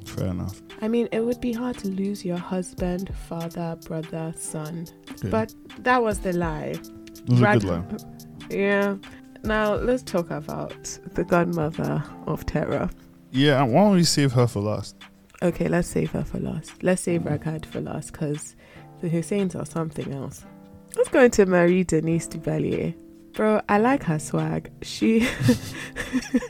Fair 0.04 0.28
enough. 0.28 0.60
I 0.80 0.88
mean, 0.88 1.08
it 1.12 1.20
would 1.20 1.40
be 1.40 1.52
hard 1.52 1.78
to 1.78 1.88
lose 1.88 2.24
your 2.24 2.38
husband, 2.38 3.14
father, 3.28 3.76
brother, 3.86 4.32
son. 4.36 4.86
Okay. 5.12 5.28
But 5.28 5.54
that 5.80 6.02
was 6.02 6.20
the 6.20 6.32
lie. 6.32 6.74
it 6.74 7.28
was 7.28 7.40
a 7.40 7.52
good 7.52 7.64
line. 7.64 7.98
Yeah. 8.50 8.96
Now 9.44 9.74
let's 9.74 10.02
talk 10.02 10.30
about 10.30 10.98
the 11.14 11.24
godmother 11.24 12.02
of 12.26 12.46
terror. 12.46 12.90
Yeah. 13.30 13.62
Why 13.62 13.84
don't 13.84 13.94
we 13.94 14.04
save 14.04 14.32
her 14.32 14.46
for 14.46 14.60
last? 14.60 14.96
Okay, 15.42 15.68
let's 15.68 15.88
save 15.88 16.10
her 16.12 16.24
for 16.24 16.38
last. 16.40 16.82
Let's 16.82 17.02
save 17.02 17.22
mm-hmm. 17.22 17.48
Raghad 17.48 17.66
for 17.66 17.80
last 17.80 18.12
because 18.12 18.56
the 19.00 19.08
Husseins 19.08 19.54
are 19.54 19.66
something 19.66 20.12
else. 20.12 20.44
Let's 20.96 21.10
go 21.10 21.22
into 21.22 21.46
Marie 21.46 21.84
Denise 21.84 22.26
Duvalier. 22.26 22.94
Bro, 23.34 23.60
I 23.68 23.78
like 23.78 24.02
her 24.04 24.18
swag. 24.18 24.72
She. 24.82 25.28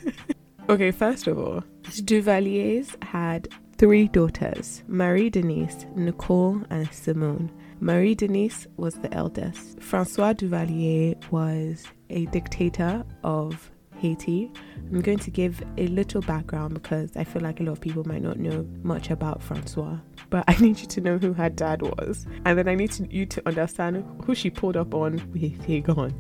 okay, 0.69 0.91
first 0.91 1.27
of 1.27 1.39
all, 1.39 1.63
Duvaliers 1.83 3.03
had 3.03 3.49
three 3.79 4.09
daughters 4.09 4.83
Marie 4.89 5.31
Denise, 5.31 5.87
Nicole, 5.95 6.63
and 6.71 6.93
Simone. 6.93 7.51
Marie 7.81 8.15
Denise 8.15 8.67
was 8.77 8.95
the 8.97 9.13
eldest. 9.15 9.81
Francois 9.81 10.33
Duvalier 10.33 11.17
was 11.31 11.85
a 12.11 12.27
dictator 12.27 13.05
of 13.23 13.71
Haiti. 13.99 14.51
I'm 14.77 15.01
going 15.01 15.19
to 15.19 15.31
give 15.31 15.63
a 15.77 15.87
little 15.89 16.23
background 16.23 16.75
because 16.75 17.17
I 17.17 17.25
feel 17.25 17.43
like 17.43 17.61
a 17.61 17.63
lot 17.63 17.73
of 17.73 17.81
people 17.81 18.07
might 18.07 18.23
not 18.23 18.39
know 18.39 18.67
much 18.83 19.11
about 19.11 19.43
Francois. 19.43 19.99
But 20.31 20.45
I 20.49 20.57
need 20.59 20.81
you 20.81 20.87
to 20.87 21.01
know 21.01 21.19
who 21.19 21.33
her 21.33 21.49
dad 21.49 21.83
was. 21.83 22.27
And 22.45 22.59
then 22.59 22.69
I 22.69 22.75
need 22.75 22.91
to, 22.93 23.07
you 23.15 23.27
to 23.27 23.47
understand 23.47 24.05
who 24.25 24.35
she 24.35 24.51
pulled 24.51 24.77
up 24.77 24.95
on 24.95 25.23
with 25.33 25.65
Hagon. 25.65 26.19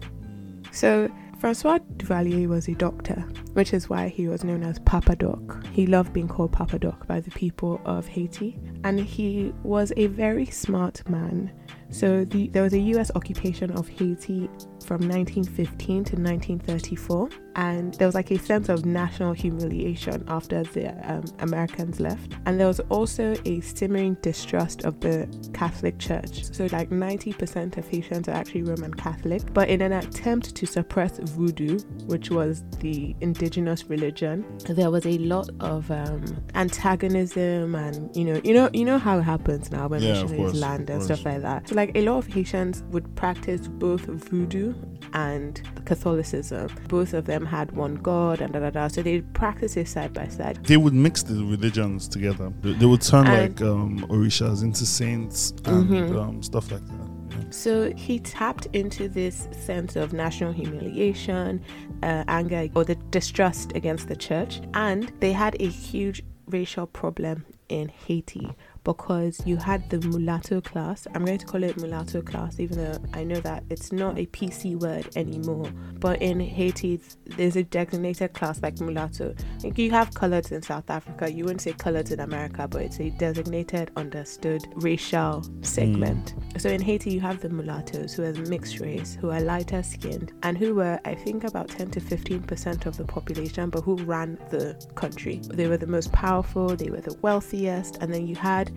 So, 0.71 1.11
Francois 1.38 1.78
Duvalier 1.97 2.49
was 2.49 2.68
a 2.68 2.75
doctor, 2.75 3.25
which 3.52 3.73
is 3.73 3.88
why 3.88 4.09
he 4.09 4.26
was 4.26 4.42
known 4.42 4.64
as 4.64 4.80
Papa 4.80 5.14
Doc. 5.14 5.64
He 5.73 5.87
loved 5.87 6.12
being 6.12 6.26
called 6.26 6.50
Papa 6.50 6.80
Doc 6.80 7.07
by 7.07 7.21
the 7.21 7.30
people 7.30 7.80
of 7.85 8.09
Haiti. 8.09 8.59
And 8.83 8.99
he 8.99 9.52
was 9.62 9.92
a 9.97 10.09
very 10.09 10.47
smart 10.47 11.09
man. 11.09 11.52
So, 11.90 12.25
the, 12.25 12.49
there 12.49 12.64
was 12.64 12.75
a 12.75 12.80
US 12.80 13.12
occupation 13.14 13.71
of 13.71 13.88
Haiti 13.88 14.50
from 14.88 15.07
1915 15.07 16.04
to 16.04 16.16
1934 16.16 17.28
and 17.57 17.92
there 17.95 18.07
was 18.07 18.14
like 18.14 18.30
a 18.30 18.38
sense 18.38 18.68
of 18.68 18.87
national 18.87 19.33
humiliation 19.33 20.25
after 20.28 20.62
the 20.62 20.88
um, 21.12 21.25
Americans 21.40 21.99
left. 21.99 22.35
And 22.47 22.59
there 22.59 22.68
was 22.68 22.78
also 22.88 23.35
a 23.45 23.61
simmering 23.61 24.14
distrust 24.23 24.85
of 24.85 25.00
the 25.00 25.28
Catholic 25.52 25.99
Church. 25.99 26.45
So 26.54 26.68
like 26.71 26.90
90% 26.90 27.76
of 27.76 27.88
Haitians 27.88 28.28
are 28.28 28.33
actually 28.33 28.62
Roman 28.62 28.95
Catholic. 28.95 29.42
But 29.52 29.68
in 29.68 29.83
an 29.83 29.92
attempt 29.92 30.54
to 30.54 30.66
suppress 30.66 31.18
voodoo 31.18 31.80
which 32.07 32.30
was 32.30 32.62
the 32.78 33.14
indigenous 33.21 33.85
religion 33.90 34.45
there 34.68 34.90
was 34.90 35.04
a 35.04 35.18
lot 35.18 35.50
of 35.61 35.90
um, 35.90 36.25
antagonism 36.54 37.75
and 37.75 38.14
you 38.16 38.25
know 38.25 38.40
you 38.45 38.54
know 38.54 38.71
you 38.73 38.85
know 38.85 38.99
how 38.99 39.18
it 39.18 39.23
happens 39.23 39.71
now 39.71 39.88
when 39.88 40.00
Yeah, 40.00 40.23
missionaries 40.23 40.61
land 40.61 40.88
and 40.88 41.02
stuff 41.02 41.25
like 41.25 41.42
that. 41.42 41.68
So 41.68 41.75
like 41.75 41.90
a 41.97 42.02
lot 42.02 42.18
of 42.18 42.26
Haitians 42.28 42.85
would 42.90 43.14
practice 43.16 43.66
both 43.66 44.02
voodoo 44.02 44.75
and 45.12 45.61
Catholicism. 45.85 46.68
Both 46.88 47.14
of 47.14 47.25
them 47.26 47.44
had 47.47 47.73
one 47.73 47.94
God 47.97 48.40
and 48.40 48.52
da 48.52 48.61
da 48.61 48.70
da. 48.70 48.88
So 48.88 49.02
they 49.02 49.20
practice 49.20 49.76
it 49.76 49.88
side 49.88 50.12
by 50.12 50.28
side. 50.28 50.64
They 50.64 50.76
would 50.76 50.94
mix 50.94 51.23
the 51.23 51.35
religions 51.44 52.08
together. 52.08 52.52
They, 52.62 52.73
they 52.75 52.87
would 52.87 53.02
turn 53.02 53.26
And- 53.26 53.58
like 53.58 53.62
um, 53.68 54.06
orishas 54.08 54.62
into 54.62 54.85
saints 54.87 55.50
and 55.64 55.88
Mhm. 55.88 56.16
um, 56.20 56.42
stuff 56.42 56.70
like 56.70 56.87
that. 56.87 57.08
So 57.50 57.92
he 57.94 58.18
tapped 58.18 58.66
into 58.73 59.08
this 59.08 59.49
sense 59.52 59.97
of 59.97 60.12
national 60.12 60.52
humiliation, 60.52 61.62
uh, 62.02 62.25
anger, 62.28 62.68
or 62.75 62.85
the 62.85 62.97
distrust 63.11 63.73
against 63.75 64.08
the 64.08 64.16
church. 64.16 64.61
And 64.75 65.11
they 65.20 65.32
had 65.32 65.56
a 65.61 65.66
huge 65.68 66.23
racial 66.47 66.87
problem 66.87 67.44
in 67.68 67.88
Haiti 68.06 68.50
because 68.85 69.40
you 69.44 69.56
had 69.56 69.88
the 69.90 69.99
mulatto 69.99 70.61
class. 70.61 71.06
I'm 71.14 71.25
going 71.25 71.38
to 71.38 71.47
call 71.47 71.62
it 71.62 71.76
mulatto 71.76 72.23
class, 72.23 72.61
even 72.61 72.78
though 72.78 72.99
I 73.12 73.25
know 73.25 73.40
that 73.40 73.64
it's 73.70 73.92
not 73.92 74.18
a 74.18 74.26
PC 74.26 74.76
word 74.80 75.08
anymore. 75.16 75.70
But 75.94 76.23
in 76.23 76.40
Haiti, 76.40 77.00
there's 77.26 77.56
a 77.56 77.62
designated 77.62 78.32
class 78.32 78.62
like 78.62 78.80
mulatto. 78.80 79.35
Like 79.62 79.78
you 79.78 79.90
have 79.90 80.11
coloreds 80.11 80.52
in 80.52 80.62
South 80.62 80.88
Africa. 80.90 81.30
You 81.30 81.44
wouldn't 81.44 81.62
say 81.62 81.73
coloreds 81.73 82.12
in 82.12 82.20
America, 82.20 82.66
but 82.68 82.82
it's 82.82 83.00
a 83.00 83.11
designated, 83.11 83.90
understood 83.97 84.66
racial 84.75 85.44
segment. 85.62 86.35
Mm. 86.37 86.61
So 86.61 86.68
in 86.68 86.80
Haiti, 86.80 87.11
you 87.11 87.20
have 87.20 87.40
the 87.40 87.49
mulattoes 87.49 88.14
who 88.14 88.25
are 88.25 88.32
mixed 88.32 88.80
race, 88.80 89.16
who 89.20 89.30
are 89.30 89.40
lighter 89.40 89.82
skinned, 89.82 90.32
and 90.42 90.56
who 90.56 90.75
were, 90.75 90.99
I 91.04 91.14
think, 91.14 91.44
about 91.44 91.68
10 91.68 91.90
to 91.92 92.00
15 92.00 92.42
percent 92.42 92.87
of 92.87 92.97
the 92.97 93.04
population, 93.04 93.70
but 93.70 93.82
who 93.82 93.97
ran 93.97 94.38
the 94.50 94.75
country. 94.94 95.40
They 95.44 95.68
were 95.68 95.76
the 95.76 95.87
most 95.87 96.12
powerful, 96.12 96.75
they 96.76 96.90
were 96.90 97.00
the 97.00 97.16
wealthiest, 97.23 97.99
and 98.00 98.12
then 98.12 98.26
you 98.26 98.37
had 98.37 98.68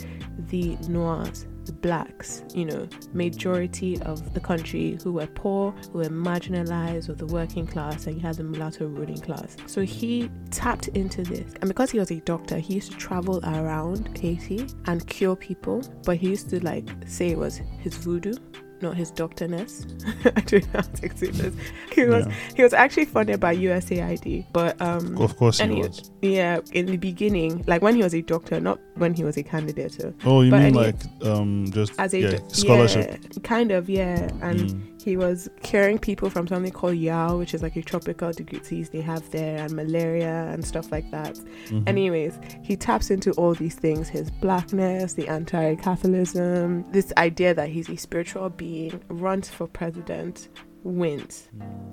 the 0.47 0.75
Noirs, 0.87 1.47
the 1.65 1.73
blacks, 1.73 2.43
you 2.53 2.65
know, 2.65 2.87
majority 3.13 4.01
of 4.01 4.33
the 4.33 4.39
country 4.39 4.97
who 5.03 5.13
were 5.13 5.27
poor, 5.27 5.71
who 5.91 5.99
were 5.99 6.05
marginalized, 6.05 7.09
or 7.09 7.13
the 7.13 7.25
working 7.27 7.67
class, 7.67 8.07
and 8.07 8.15
you 8.15 8.21
had 8.21 8.35
the 8.35 8.43
mulatto 8.43 8.87
ruling 8.87 9.19
class. 9.19 9.55
So 9.67 9.81
he 9.81 10.29
tapped 10.49 10.87
into 10.89 11.23
this. 11.23 11.53
And 11.61 11.67
because 11.67 11.91
he 11.91 11.99
was 11.99 12.11
a 12.11 12.19
doctor, 12.21 12.57
he 12.57 12.75
used 12.75 12.91
to 12.91 12.97
travel 12.97 13.39
around 13.43 14.17
Haiti 14.17 14.67
and 14.85 15.05
cure 15.07 15.35
people, 15.35 15.83
but 16.03 16.17
he 16.17 16.29
used 16.29 16.49
to 16.49 16.63
like 16.63 16.89
say 17.05 17.29
it 17.29 17.37
was 17.37 17.57
his 17.57 17.95
voodoo 17.95 18.33
not 18.81 18.95
his 18.97 19.11
doctorness. 19.11 19.85
I 20.25 20.41
don't 20.41 20.63
know 20.73 20.81
how 20.81 20.81
to 20.81 21.05
explain 21.05 21.33
this. 21.33 21.53
He 21.93 22.05
was 22.05 22.25
Yeah. 22.25 22.33
he 22.55 22.63
was 22.63 22.73
actually 22.73 23.05
funded 23.05 23.39
by 23.39 23.55
USAID, 23.55 24.45
but 24.53 24.81
um 24.81 25.17
Of 25.17 25.35
course 25.37 25.59
he 25.59 25.67
he- 25.67 25.81
was. 25.81 26.11
yeah, 26.21 26.59
in 26.73 26.85
the 26.87 26.97
beginning, 26.97 27.63
like 27.67 27.81
when 27.81 27.95
he 27.95 28.03
was 28.03 28.13
a 28.13 28.21
doctor, 28.21 28.59
not 28.59 28.79
when 28.95 29.13
he 29.13 29.23
was 29.23 29.37
a 29.37 29.43
candidate. 29.43 29.97
Oh, 30.25 30.41
you 30.41 30.51
but 30.51 30.61
mean 30.63 30.73
like 30.73 30.95
um 31.23 31.65
just 31.71 31.93
as 31.99 32.13
a 32.13 32.19
yeah, 32.19 32.37
scholarship? 32.49 33.19
yeah, 33.21 33.39
kind 33.43 33.71
of, 33.71 33.89
yeah. 33.89 34.29
And 34.41 34.59
Mm. 34.71 34.90
He 35.03 35.17
was 35.17 35.49
curing 35.63 35.97
people 35.97 36.29
from 36.29 36.47
something 36.47 36.71
called 36.71 36.95
yaws, 36.95 37.37
which 37.37 37.53
is 37.53 37.61
like 37.61 37.75
a 37.75 37.81
tropical 37.81 38.31
disease 38.31 38.89
they 38.89 39.01
have 39.01 39.29
there, 39.31 39.57
and 39.57 39.73
malaria 39.73 40.49
and 40.51 40.63
stuff 40.63 40.91
like 40.91 41.09
that. 41.11 41.35
Mhm. 41.69 41.87
Anyways, 41.87 42.39
he 42.61 42.75
taps 42.75 43.09
into 43.09 43.31
all 43.33 43.53
these 43.53 43.75
things 43.75 44.09
his 44.09 44.29
blackness, 44.29 45.13
the 45.13 45.27
anti 45.27 45.75
Catholicism, 45.75 46.85
this 46.91 47.11
idea 47.17 47.53
that 47.53 47.69
he's 47.69 47.89
a 47.89 47.95
spiritual 47.95 48.49
being, 48.49 48.99
runs 49.09 49.49
for 49.49 49.67
president, 49.67 50.49
wins. 50.83 51.49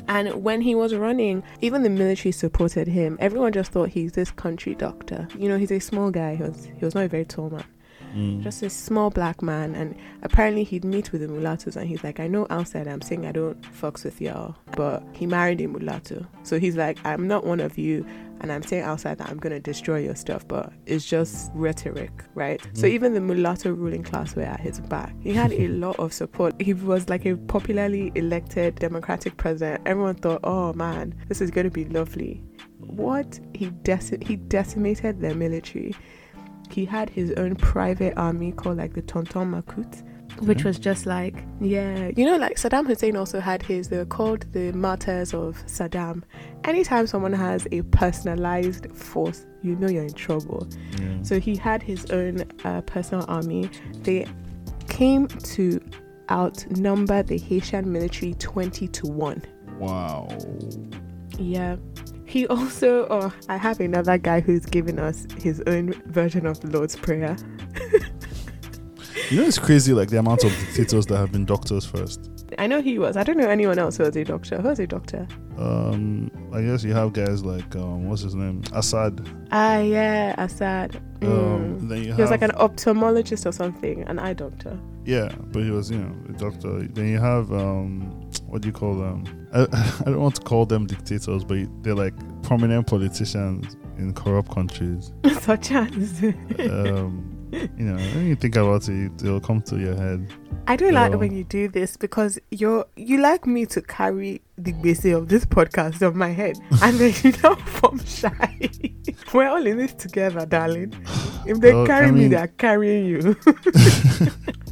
And 0.08 0.42
when 0.42 0.60
he 0.60 0.74
was 0.74 0.94
running, 0.94 1.42
even 1.60 1.82
the 1.82 1.90
military 1.90 2.32
supported 2.32 2.88
him. 2.88 3.16
Everyone 3.20 3.52
just 3.52 3.70
thought 3.72 3.90
he's 3.90 4.12
this 4.12 4.30
country 4.30 4.74
doctor. 4.74 5.28
You 5.38 5.48
know, 5.48 5.58
he's 5.58 5.72
a 5.72 5.78
small 5.78 6.10
guy, 6.10 6.36
he 6.36 6.42
was, 6.42 6.64
he 6.64 6.84
was 6.84 6.94
not 6.94 7.04
a 7.04 7.08
very 7.08 7.24
tall 7.24 7.50
man 7.50 7.64
Mm. 8.18 8.42
just 8.42 8.62
a 8.62 8.70
small 8.70 9.10
black 9.10 9.42
man 9.42 9.74
and 9.74 9.94
apparently 10.22 10.64
he'd 10.64 10.84
meet 10.84 11.12
with 11.12 11.20
the 11.20 11.28
mulattoes 11.28 11.76
and 11.76 11.86
he's 11.86 12.02
like 12.02 12.18
i 12.18 12.26
know 12.26 12.46
outside 12.50 12.88
i'm 12.88 13.00
saying 13.00 13.24
i 13.26 13.32
don't 13.32 13.60
fucks 13.80 14.02
with 14.04 14.20
y'all 14.20 14.56
but 14.76 15.02
he 15.12 15.24
married 15.26 15.60
a 15.60 15.68
mulatto. 15.68 16.26
So 16.42 16.58
he's 16.58 16.76
like 16.76 16.98
i'm 17.04 17.28
not 17.28 17.44
one 17.46 17.60
of 17.60 17.78
you 17.78 18.04
and 18.40 18.50
i'm 18.52 18.62
saying 18.62 18.82
outside 18.82 19.18
that 19.18 19.28
i'm 19.30 19.38
gonna 19.38 19.60
destroy 19.60 19.98
your 19.98 20.16
stuff 20.16 20.46
but 20.48 20.72
it's 20.86 21.06
just 21.06 21.50
rhetoric 21.54 22.10
right? 22.34 22.60
So 22.72 22.86
Mhm. 22.86 22.90
even 22.96 23.14
the 23.14 23.20
mulatto 23.20 23.70
ruling 23.72 24.02
class 24.02 24.34
were 24.36 24.42
at 24.42 24.60
his 24.60 24.80
back. 24.80 25.12
He 25.20 25.32
had 25.32 25.52
a 25.52 25.68
lot 25.84 25.98
of 25.98 26.12
support. 26.12 26.60
He 26.60 26.72
was 26.74 27.08
like 27.08 27.24
a 27.26 27.36
popularly 27.36 28.10
elected 28.14 28.76
democratic 28.76 29.36
president. 29.36 29.82
Everyone 29.86 30.14
thought 30.14 30.40
oh 30.44 30.72
man 30.74 31.14
this 31.28 31.40
is 31.40 31.50
gonna 31.50 31.70
be 31.70 31.84
lovely. 31.86 32.42
What? 32.78 33.38
He 33.54 33.66
deci- 33.82 34.22
he 34.26 34.36
decimated 34.36 35.20
their 35.20 35.34
military 35.34 35.94
he 36.70 36.84
had 36.84 37.10
his 37.10 37.32
own 37.32 37.54
private 37.56 38.14
army 38.16 38.52
called 38.52 38.76
like 38.78 38.94
the 38.94 39.02
Tonton 39.02 39.50
Macoute, 39.50 40.02
which 40.42 40.64
was 40.64 40.78
just 40.78 41.06
like 41.06 41.44
yeah, 41.60 42.10
you 42.16 42.24
know, 42.24 42.36
like 42.36 42.56
Saddam 42.56 42.86
Hussein 42.86 43.16
also 43.16 43.40
had 43.40 43.62
his. 43.62 43.88
They 43.88 43.98
were 43.98 44.04
called 44.04 44.46
the 44.52 44.72
martyrs 44.72 45.34
of 45.34 45.56
Saddam. 45.66 46.22
Anytime 46.64 47.06
someone 47.06 47.32
has 47.32 47.66
a 47.72 47.82
personalized 47.82 48.90
force, 48.94 49.46
you 49.62 49.76
know 49.76 49.88
you're 49.88 50.04
in 50.04 50.12
trouble. 50.12 50.68
Yeah. 51.00 51.22
So 51.22 51.40
he 51.40 51.56
had 51.56 51.82
his 51.82 52.06
own 52.10 52.44
uh, 52.64 52.82
personal 52.82 53.24
army. 53.28 53.70
They 54.02 54.26
came 54.88 55.26
to 55.28 55.80
outnumber 56.30 57.22
the 57.22 57.38
Haitian 57.38 57.90
military 57.90 58.34
twenty 58.34 58.88
to 58.88 59.06
one. 59.06 59.42
wow. 59.78 60.28
Yeah. 61.38 61.76
He 62.28 62.46
also, 62.48 63.06
oh, 63.08 63.32
I 63.48 63.56
have 63.56 63.80
another 63.80 64.18
guy 64.18 64.40
who's 64.40 64.66
giving 64.66 64.98
us 64.98 65.26
his 65.38 65.62
own 65.66 65.94
version 66.06 66.44
of 66.44 66.60
the 66.60 66.68
Lord's 66.68 66.94
Prayer. 66.94 67.36
You 69.30 69.38
know 69.38 69.44
it's 69.46 69.58
crazy 69.58 69.92
like 69.94 70.08
the 70.10 70.18
amount 70.18 70.44
of 70.44 70.50
dictators 70.58 71.06
that 71.06 71.16
have 71.16 71.32
been 71.32 71.44
doctors 71.44 71.84
first. 71.84 72.30
I 72.58 72.66
know 72.66 72.80
he 72.80 72.98
was. 72.98 73.16
I 73.16 73.24
don't 73.24 73.36
know 73.36 73.48
anyone 73.48 73.78
else 73.78 73.96
who 73.98 74.04
was 74.04 74.16
a 74.16 74.24
doctor. 74.24 74.56
Who 74.60 74.68
was 74.68 74.78
a 74.78 74.86
doctor? 74.86 75.26
Um 75.58 76.30
I 76.52 76.62
guess 76.62 76.82
you 76.84 76.92
have 76.94 77.12
guys 77.12 77.44
like 77.44 77.74
um 77.76 78.08
what's 78.08 78.22
his 78.22 78.34
name? 78.34 78.62
Assad. 78.72 79.28
Ah, 79.50 79.78
yeah, 79.80 80.34
Assad. 80.38 80.96
Um 81.22 81.28
Mm. 81.80 81.88
then 81.88 82.04
you 82.04 82.14
He 82.14 82.22
was 82.22 82.30
like 82.30 82.42
an 82.42 82.52
ophthalmologist 82.52 83.44
or 83.44 83.52
something, 83.52 84.02
an 84.04 84.18
eye 84.18 84.34
doctor. 84.34 84.78
Yeah, 85.04 85.30
but 85.52 85.62
he 85.62 85.70
was, 85.70 85.90
you 85.90 85.98
know, 85.98 86.14
a 86.28 86.32
doctor. 86.32 86.82
Then 86.88 87.08
you 87.08 87.18
have 87.18 87.50
um, 87.52 88.02
what 88.46 88.62
do 88.62 88.68
you 88.68 88.72
call 88.72 88.94
them? 88.94 89.24
I, 89.52 89.62
I 90.00 90.10
don't 90.10 90.20
want 90.20 90.34
to 90.36 90.42
call 90.42 90.66
them 90.66 90.86
dictators, 90.86 91.44
but 91.44 91.58
they're 91.82 91.94
like 91.94 92.14
prominent 92.42 92.86
politicians 92.86 93.76
in 93.98 94.14
corrupt 94.14 94.50
countries. 94.52 95.12
Such 95.40 95.72
as. 95.72 96.22
Um, 96.58 97.34
you 97.50 97.84
know, 97.86 97.96
when 97.96 98.26
you 98.26 98.36
think 98.36 98.56
about 98.56 98.86
it, 98.90 99.10
it'll 99.22 99.40
come 99.40 99.62
to 99.62 99.78
your 99.78 99.96
head. 99.96 100.30
I 100.66 100.76
don't 100.76 100.92
like 100.92 101.14
Oh. 101.14 101.16
when 101.16 101.34
you 101.34 101.44
do 101.44 101.66
this 101.68 101.96
because 101.96 102.38
you're 102.50 102.84
you 102.96 103.18
like 103.22 103.46
me 103.46 103.64
to 103.66 103.80
carry 103.80 104.42
the 104.58 104.72
basic 104.72 105.14
of 105.14 105.28
this 105.28 105.46
podcast 105.46 106.06
on 106.06 106.18
my 106.18 106.28
head, 106.28 106.58
and 106.82 106.98
then 106.98 107.14
you 107.22 107.32
don't 107.32 107.58
form 107.60 107.98
shy. 108.04 108.68
We're 109.32 109.48
all 109.48 109.66
in 109.66 109.78
this 109.78 109.94
together, 109.94 110.44
darling. 110.44 110.92
If 111.46 111.60
they 111.60 111.72
Well, 111.72 111.84
I 111.84 111.86
carry 111.86 112.12
me, 112.12 112.28
they 112.28 112.36
are 112.36 112.48
carrying 112.48 113.06
you. 113.06 113.34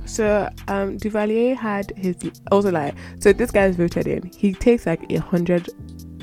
So 0.07 0.49
um, 0.69 0.99
Duvalier 0.99 1.57
had 1.57 1.93
his 1.97 2.17
also 2.51 2.71
like 2.71 2.95
so 3.19 3.33
this 3.33 3.51
guy's 3.51 3.77
voted 3.77 4.07
in. 4.07 4.31
He 4.37 4.53
takes 4.53 4.87
like 4.87 5.11
a 5.13 5.21
hundred. 5.21 5.69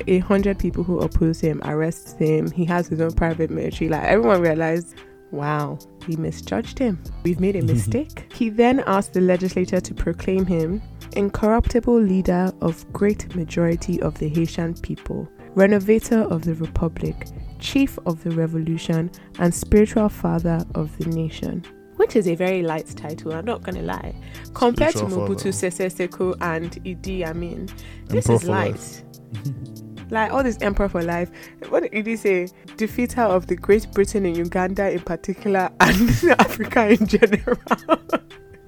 A 0.07 0.17
hundred 0.19 0.57
people 0.57 0.83
who 0.83 0.99
oppose 0.99 1.39
him, 1.39 1.61
arrests 1.65 2.13
him. 2.13 2.49
He 2.49 2.65
has 2.65 2.87
his 2.87 2.99
own 2.99 3.11
private 3.11 3.51
military. 3.51 3.89
Like 3.89 4.03
everyone 4.03 4.41
realized, 4.41 4.95
wow, 5.29 5.77
we 6.07 6.15
misjudged 6.15 6.79
him. 6.79 7.01
We've 7.23 7.39
made 7.39 7.55
a 7.55 7.61
mistake. 7.61 8.33
he 8.33 8.49
then 8.49 8.83
asked 8.87 9.13
the 9.13 9.21
legislature 9.21 9.79
to 9.79 9.93
proclaim 9.93 10.47
him 10.47 10.81
incorruptible 11.15 11.99
leader 11.99 12.51
of 12.61 12.91
great 12.91 13.33
majority 13.35 14.01
of 14.01 14.17
the 14.17 14.29
Haitian 14.29 14.73
people, 14.75 15.29
renovator 15.55 16.21
of 16.21 16.43
the 16.43 16.55
republic, 16.55 17.27
chief 17.59 17.97
of 18.05 18.23
the 18.23 18.31
revolution, 18.31 19.11
and 19.39 19.53
spiritual 19.53 20.09
father 20.09 20.65
of 20.75 20.95
the 20.97 21.05
nation. 21.09 21.63
Which 21.97 22.15
is 22.15 22.27
a 22.27 22.35
very 22.35 22.63
light 22.63 22.87
title, 22.95 23.33
I'm 23.33 23.45
not 23.45 23.63
gonna 23.63 23.81
lie. 23.81 24.15
Compared 24.53 24.95
to. 24.95 25.03
Mobutu 25.05 25.53
Sese 25.53 25.89
Seko 25.93 26.35
and 26.41 26.71
Idi 26.83 27.23
Amin, 27.25 27.69
this 28.07 28.29
Emperor 28.29 28.35
is 28.35 28.49
light. 28.49 29.03
Like 30.13 30.31
all 30.31 30.43
this 30.43 30.59
emperor 30.61 30.89
for 30.89 31.01
life. 31.01 31.31
What 31.69 31.91
did 31.91 32.05
he 32.05 32.15
say? 32.15 32.47
Defeater 32.77 33.23
of 33.23 33.47
the 33.47 33.55
Great 33.55 33.91
Britain 33.93 34.27
and 34.27 34.37
Uganda 34.37 34.91
in 34.91 34.99
particular 34.99 35.71
and 35.79 36.09
Africa 36.39 36.89
in 36.89 37.07
general. 37.07 37.57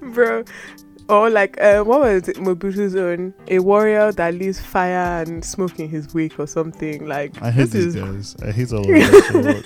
Bro. 0.00 0.42
Or 1.08 1.30
like 1.30 1.60
uh, 1.60 1.84
what 1.84 2.00
was 2.00 2.28
it? 2.28 2.36
Mobutu's 2.38 2.96
own? 2.96 3.32
A 3.46 3.60
warrior 3.60 4.10
that 4.10 4.34
leaves 4.34 4.60
fire 4.60 5.22
and 5.22 5.44
smoke 5.44 5.78
in 5.78 5.88
his 5.88 6.12
wake 6.12 6.36
or 6.40 6.48
something. 6.48 7.06
Like 7.06 7.40
I 7.40 7.52
hate 7.52 7.70
this 7.70 7.94
these 7.94 7.94
is 7.94 8.34
guys. 8.34 8.36
I 8.42 8.50
hate 8.50 8.72
all 8.72 8.80
of 8.80 9.24
so 9.26 9.42
much. 9.42 9.64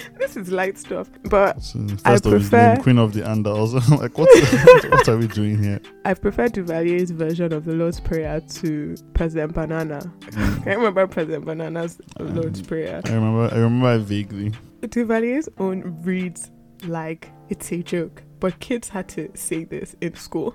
this 0.18 0.36
is 0.36 0.50
light 0.50 0.78
stuff. 0.78 1.08
But 1.24 1.62
So 1.62 1.78
I 2.04 2.12
first 2.12 2.26
of 2.26 2.32
his 2.32 2.48
prefer- 2.50 2.76
Queen 2.82 2.98
of 2.98 3.12
the 3.12 3.22
Andals. 3.22 3.72
like, 4.00 4.16
what, 4.18 4.28
what, 4.90 5.08
are 5.08 5.16
we 5.16 5.26
doing 5.28 5.62
here? 5.62 5.80
I 6.04 6.14
prefer 6.14 6.48
Duvalier's 6.48 7.10
version 7.10 7.52
of 7.52 7.64
the 7.64 7.72
Lord's 7.72 8.00
Prayer 8.00 8.40
to 8.40 8.94
President 9.14 9.54
Banana. 9.54 10.00
Mm. 10.20 10.66
I 10.66 10.74
remember 10.74 11.06
President 11.06 11.44
Banana's 11.44 12.00
Lord's 12.18 12.60
Um, 12.60 12.66
Prayer. 12.66 13.00
I 13.04 13.12
remember. 13.12 13.54
I 13.54 13.58
remember 13.58 13.98
vaguely. 13.98 14.52
Duvalier's 14.82 15.48
own 15.58 16.00
reads 16.02 16.50
like 16.86 17.30
it's 17.50 17.70
a 17.72 17.82
joke, 17.82 18.22
but 18.40 18.58
kids 18.60 18.88
had 18.88 19.08
to 19.10 19.30
say 19.34 19.64
this 19.64 19.94
in 20.00 20.14
school. 20.14 20.54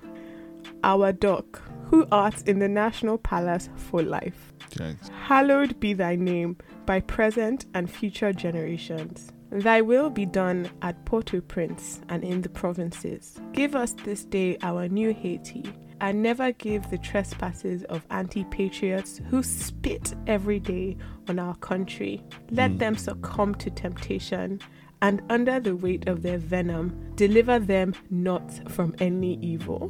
Our 0.83 1.11
duck, 1.13 1.61
who 1.85 2.07
art 2.11 2.47
in 2.47 2.57
the 2.59 2.67
national 2.67 3.19
palace 3.19 3.69
for 3.75 4.01
life, 4.01 4.51
Jags. 4.71 5.09
hallowed 5.23 5.79
be 5.79 5.93
thy 5.93 6.15
name 6.15 6.57
by 6.87 6.99
present 7.01 7.65
and 7.75 7.89
future 7.89 8.33
generations. 8.33 9.31
Thy 9.55 9.79
will 9.81 10.09
be 10.09 10.25
done 10.25 10.69
at 10.81 11.05
Port-au-Prince 11.05 12.01
and 12.09 12.23
in 12.25 12.41
the 12.41 12.49
provinces. 12.49 13.39
Give 13.53 13.73
us 13.73 13.93
this 14.03 14.25
day 14.25 14.57
our 14.61 14.89
new 14.89 15.13
Haiti, 15.13 15.63
and 16.01 16.21
never 16.21 16.51
give 16.51 16.89
the 16.89 16.97
trespasses 16.97 17.85
of 17.85 18.05
anti-patriots 18.11 19.21
who 19.29 19.41
spit 19.41 20.13
every 20.27 20.59
day 20.59 20.97
on 21.29 21.39
our 21.39 21.55
country. 21.55 22.21
Let 22.51 22.71
Mm. 22.71 22.79
them 22.79 22.95
succumb 22.97 23.55
to 23.55 23.69
temptation, 23.69 24.59
and 25.01 25.21
under 25.29 25.61
the 25.61 25.75
weight 25.77 26.09
of 26.09 26.21
their 26.21 26.37
venom, 26.37 26.93
deliver 27.15 27.57
them 27.57 27.93
not 28.09 28.69
from 28.69 28.93
any 28.99 29.39
evil. 29.41 29.89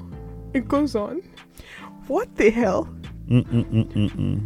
It 0.54 0.68
goes 0.68 0.96
on. 0.96 1.24
What 2.08 2.36
the 2.36 2.52
hell? 2.52 2.88
Mm-mm-mm-mm-mm. 3.28 4.46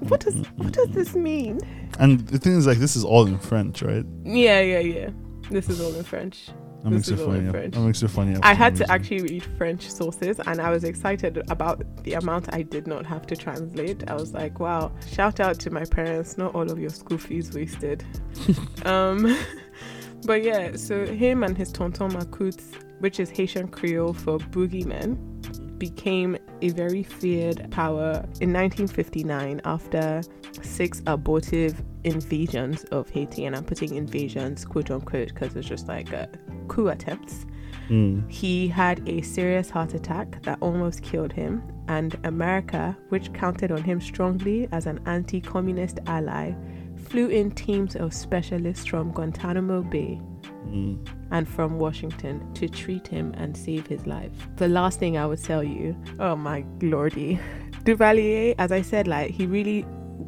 What 0.00 0.20
does 0.20 0.36
what 0.56 0.72
does 0.72 0.88
this 0.90 1.14
mean? 1.14 1.60
And 1.98 2.20
the 2.28 2.38
thing 2.38 2.56
is, 2.56 2.66
like, 2.66 2.78
this 2.78 2.96
is 2.96 3.04
all 3.04 3.26
in 3.26 3.38
French, 3.38 3.82
right? 3.82 4.04
Yeah, 4.24 4.60
yeah, 4.60 4.78
yeah. 4.78 5.10
This 5.50 5.68
is 5.68 5.80
all 5.80 5.94
in 5.94 6.04
French. 6.04 6.48
That 6.84 6.90
makes 6.90 7.08
it 7.08 7.16
funny. 7.16 7.50
That 7.50 7.80
makes 7.80 8.02
it 8.02 8.08
funny. 8.08 8.36
I 8.42 8.52
had 8.52 8.76
to 8.76 8.90
actually 8.90 9.22
read 9.22 9.42
French 9.56 9.90
sources 9.90 10.38
and 10.46 10.60
I 10.60 10.68
was 10.68 10.84
excited 10.84 11.42
about 11.50 12.04
the 12.04 12.12
amount 12.14 12.52
I 12.54 12.60
did 12.60 12.86
not 12.86 13.06
have 13.06 13.26
to 13.28 13.36
translate. 13.36 14.08
I 14.08 14.14
was 14.14 14.34
like, 14.34 14.60
wow, 14.60 14.92
shout 15.10 15.40
out 15.40 15.58
to 15.60 15.70
my 15.70 15.84
parents, 15.84 16.36
not 16.36 16.54
all 16.54 16.70
of 16.70 16.78
your 16.78 16.90
school 16.90 17.16
fees 17.16 17.52
wasted. 17.54 18.04
um 18.84 19.34
But 20.26 20.42
yeah, 20.42 20.76
so 20.76 21.06
him 21.06 21.42
and 21.42 21.56
his 21.56 21.70
tonton 21.70 22.10
Macoutes, 22.10 22.74
which 23.00 23.20
is 23.20 23.28
Haitian 23.28 23.68
Creole 23.68 24.14
for 24.14 24.38
boogeymen, 24.38 25.18
became 25.78 26.36
a 26.62 26.70
very 26.70 27.02
feared 27.02 27.70
power 27.70 28.24
in 28.40 28.52
1959 28.52 29.60
after 29.64 30.22
six 30.62 31.02
abortive 31.06 31.82
invasions 32.04 32.84
of 32.84 33.08
Haiti. 33.10 33.46
And 33.46 33.56
I'm 33.56 33.64
putting 33.64 33.94
invasions 33.96 34.64
quote 34.64 34.90
unquote 34.90 35.28
because 35.28 35.56
it's 35.56 35.68
just 35.68 35.88
like 35.88 36.12
a 36.12 36.28
coup 36.68 36.88
attempts. 36.88 37.46
Mm. 37.88 38.30
He 38.30 38.66
had 38.66 39.06
a 39.08 39.20
serious 39.22 39.68
heart 39.68 39.94
attack 39.94 40.42
that 40.44 40.58
almost 40.62 41.02
killed 41.02 41.32
him, 41.32 41.62
and 41.88 42.16
America, 42.24 42.96
which 43.10 43.30
counted 43.34 43.70
on 43.70 43.82
him 43.82 44.00
strongly 44.00 44.68
as 44.72 44.86
an 44.86 45.00
anti 45.04 45.40
communist 45.40 45.98
ally, 46.06 46.54
flew 46.96 47.28
in 47.28 47.50
teams 47.50 47.94
of 47.94 48.14
specialists 48.14 48.86
from 48.86 49.12
Guantanamo 49.12 49.82
Bay 49.82 50.18
Mm. 50.66 50.98
And 51.34 51.48
from 51.48 51.78
Washington 51.78 52.36
to 52.54 52.68
treat 52.68 53.06
him 53.08 53.34
and 53.36 53.56
save 53.56 53.86
his 53.86 54.06
life. 54.06 54.30
The 54.56 54.68
last 54.68 54.98
thing 55.00 55.18
I 55.18 55.26
would 55.26 55.42
tell 55.42 55.62
you, 55.64 55.94
oh 56.20 56.36
my 56.36 56.64
lordy, 56.80 57.38
Duvalier, 57.84 58.54
as 58.58 58.70
I 58.72 58.82
said, 58.82 59.06
like 59.08 59.30
he 59.32 59.46
really 59.46 59.84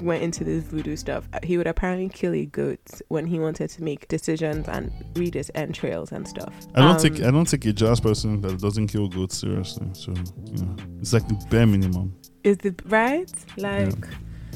went 0.09 0.23
into 0.23 0.45
this 0.45 0.64
voodoo 0.64 0.97
stuff. 0.97 1.29
He 1.42 1.57
would 1.57 1.66
apparently 1.66 2.09
kill 2.11 2.35
a 2.35 2.45
goat 2.45 3.01
when 3.09 3.25
he 3.27 3.38
wanted 3.38 3.71
to 3.71 3.83
make 3.83 4.09
decisions 4.09 4.69
and 4.69 4.90
read 5.14 5.35
his 5.35 5.51
entrails 5.55 6.12
and 6.12 6.27
stuff. 6.29 6.53
I 6.75 6.81
don't 6.81 6.97
Um, 6.97 6.99
think 6.99 7.23
I 7.23 7.31
don't 7.31 7.49
think 7.49 7.64
a 7.66 7.73
jazz 7.73 8.01
person 8.01 8.40
that 8.42 8.61
doesn't 8.61 8.88
kill 8.88 9.09
goats 9.09 9.38
seriously. 9.38 9.88
So 9.95 10.12
you 10.53 10.64
know, 10.64 10.77
it's 11.01 11.12
like 11.12 11.27
the 11.29 11.37
bare 11.51 11.66
minimum, 11.66 12.14
is 12.45 12.59
the 12.59 12.75
right 12.87 13.31
like. 13.57 13.95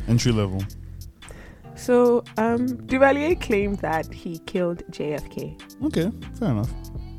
entry 0.09 0.33
level. 0.33 0.63
So, 1.81 2.23
um, 2.37 2.69
Duvalier 2.87 3.40
claimed 3.40 3.79
that 3.79 4.12
he 4.12 4.38
killed 4.40 4.83
JFK. 4.90 5.59
Okay, 5.87 6.12
fair 6.38 6.51
enough. 6.51 6.71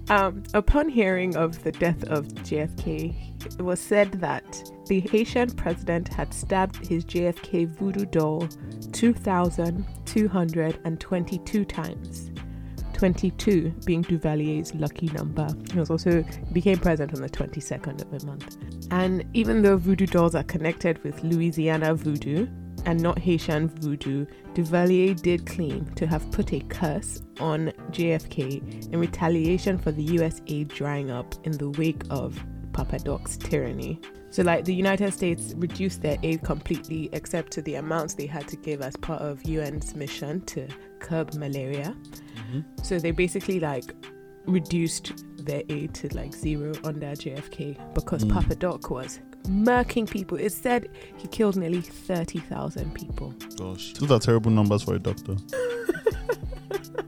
Um, 0.10 0.44
upon 0.54 0.88
hearing 0.88 1.36
of 1.36 1.64
the 1.64 1.72
death 1.72 2.04
of 2.04 2.28
JFK, 2.28 3.44
it 3.44 3.60
was 3.64 3.80
said 3.80 4.12
that 4.22 4.72
the 4.86 5.00
Haitian 5.00 5.50
president 5.52 6.10
had 6.10 6.32
stabbed 6.32 6.86
his 6.86 7.04
JFK 7.06 7.70
voodoo 7.70 8.06
doll 8.06 8.48
2,222 8.92 11.66
times. 11.66 12.30
22 12.94 13.74
being 13.84 14.04
Duvalier's 14.04 14.76
lucky 14.76 15.08
number. 15.08 15.48
He 15.74 15.80
was 15.80 15.90
also 15.90 16.24
became 16.54 16.78
president 16.78 17.16
on 17.16 17.24
the 17.24 17.30
22nd 17.30 18.00
of 18.00 18.12
the 18.12 18.24
month. 18.28 18.58
And 18.92 19.26
even 19.34 19.64
though 19.64 19.78
voodoo 19.78 20.06
dolls 20.06 20.36
are 20.36 20.44
connected 20.44 21.04
with 21.04 21.24
Louisiana 21.24 21.96
voodoo 21.96 22.46
and 22.86 23.02
not 23.02 23.20
Haitian 23.20 23.70
voodoo, 23.70 24.26
Duvalier 24.54 25.20
did 25.20 25.46
claim 25.46 25.86
to 25.96 26.06
have 26.08 26.30
put 26.32 26.54
a 26.54 26.60
curse 26.62 27.22
on 27.40 27.72
JFK 27.92 28.92
in 28.92 29.00
retaliation 29.00 29.78
for 29.78 29.92
the 29.92 30.04
US 30.20 30.42
aid 30.48 30.68
drying 30.70 31.12
up 31.12 31.36
in 31.46 31.54
the 31.54 31.70
wake 31.72 32.04
of 32.10 32.38
Papa 32.74 33.00
Doc's 33.00 33.38
tyranny. 33.38 34.00
So, 34.30 34.44
like, 34.44 34.64
the 34.64 34.74
United 34.74 35.14
States 35.14 35.54
reduced 35.58 36.02
their 36.02 36.18
aid 36.24 36.42
completely 36.44 37.10
except 37.12 37.52
to 37.54 37.62
the 37.62 37.76
amounts 37.76 38.14
they 38.14 38.28
had 38.28 38.48
to 38.48 38.56
give 38.56 38.82
as 38.82 38.96
part 38.98 39.22
of 39.22 39.42
UN's 39.46 39.94
mission 39.94 40.40
to 40.46 40.68
curb 41.00 41.34
malaria. 41.34 41.96
So, 42.82 42.98
they 42.98 43.12
basically, 43.12 43.60
like, 43.60 43.94
reduced 44.46 45.24
their 45.46 45.64
aid 45.70 45.94
to 45.94 46.16
like 46.16 46.34
zero 46.34 46.74
under 46.84 47.08
JFK 47.08 47.78
because 47.94 48.24
Mm. 48.24 48.34
Papa 48.34 48.56
Doc 48.56 48.90
was 48.90 49.20
murking 49.44 50.10
people. 50.10 50.38
It 50.38 50.52
said 50.52 50.90
he 51.18 51.28
killed 51.28 51.56
nearly 51.58 51.82
30,000 51.82 52.94
people. 52.94 53.34
Gosh, 53.58 53.94
those 53.94 54.12
are 54.12 54.20
terrible 54.20 54.52
numbers 54.52 54.84
for 54.84 54.96
a 54.96 55.00
doctor. 55.00 55.36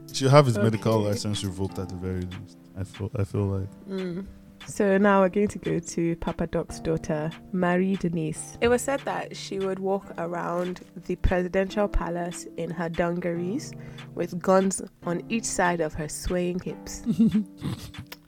He 0.08 0.18
should 0.18 0.30
have 0.30 0.46
his 0.46 0.56
medical 0.56 1.00
license 1.00 1.42
revoked 1.42 1.76
at 1.80 1.88
the 1.88 1.96
very 1.96 2.20
least. 2.20 2.56
I 2.78 2.84
feel 2.84 3.10
I 3.18 3.24
feel 3.24 3.46
like 3.46 3.68
Mm. 3.88 4.26
So 4.66 4.96
now 4.96 5.20
we're 5.20 5.28
going 5.28 5.48
to 5.48 5.58
go 5.58 5.78
to 5.80 6.16
Papa 6.16 6.46
Doc's 6.46 6.78
daughter, 6.80 7.30
Marie 7.52 7.96
Denise. 7.96 8.56
It 8.60 8.68
was 8.68 8.80
said 8.80 9.00
that 9.00 9.36
she 9.36 9.58
would 9.58 9.78
walk 9.80 10.06
around 10.16 10.80
the 11.06 11.16
presidential 11.16 11.88
palace 11.88 12.46
in 12.56 12.70
her 12.70 12.88
dungarees 12.88 13.72
with 14.14 14.38
guns 14.40 14.80
on 15.04 15.22
each 15.28 15.44
side 15.44 15.80
of 15.80 15.92
her 15.94 16.08
swaying 16.08 16.60
hips. 16.60 17.02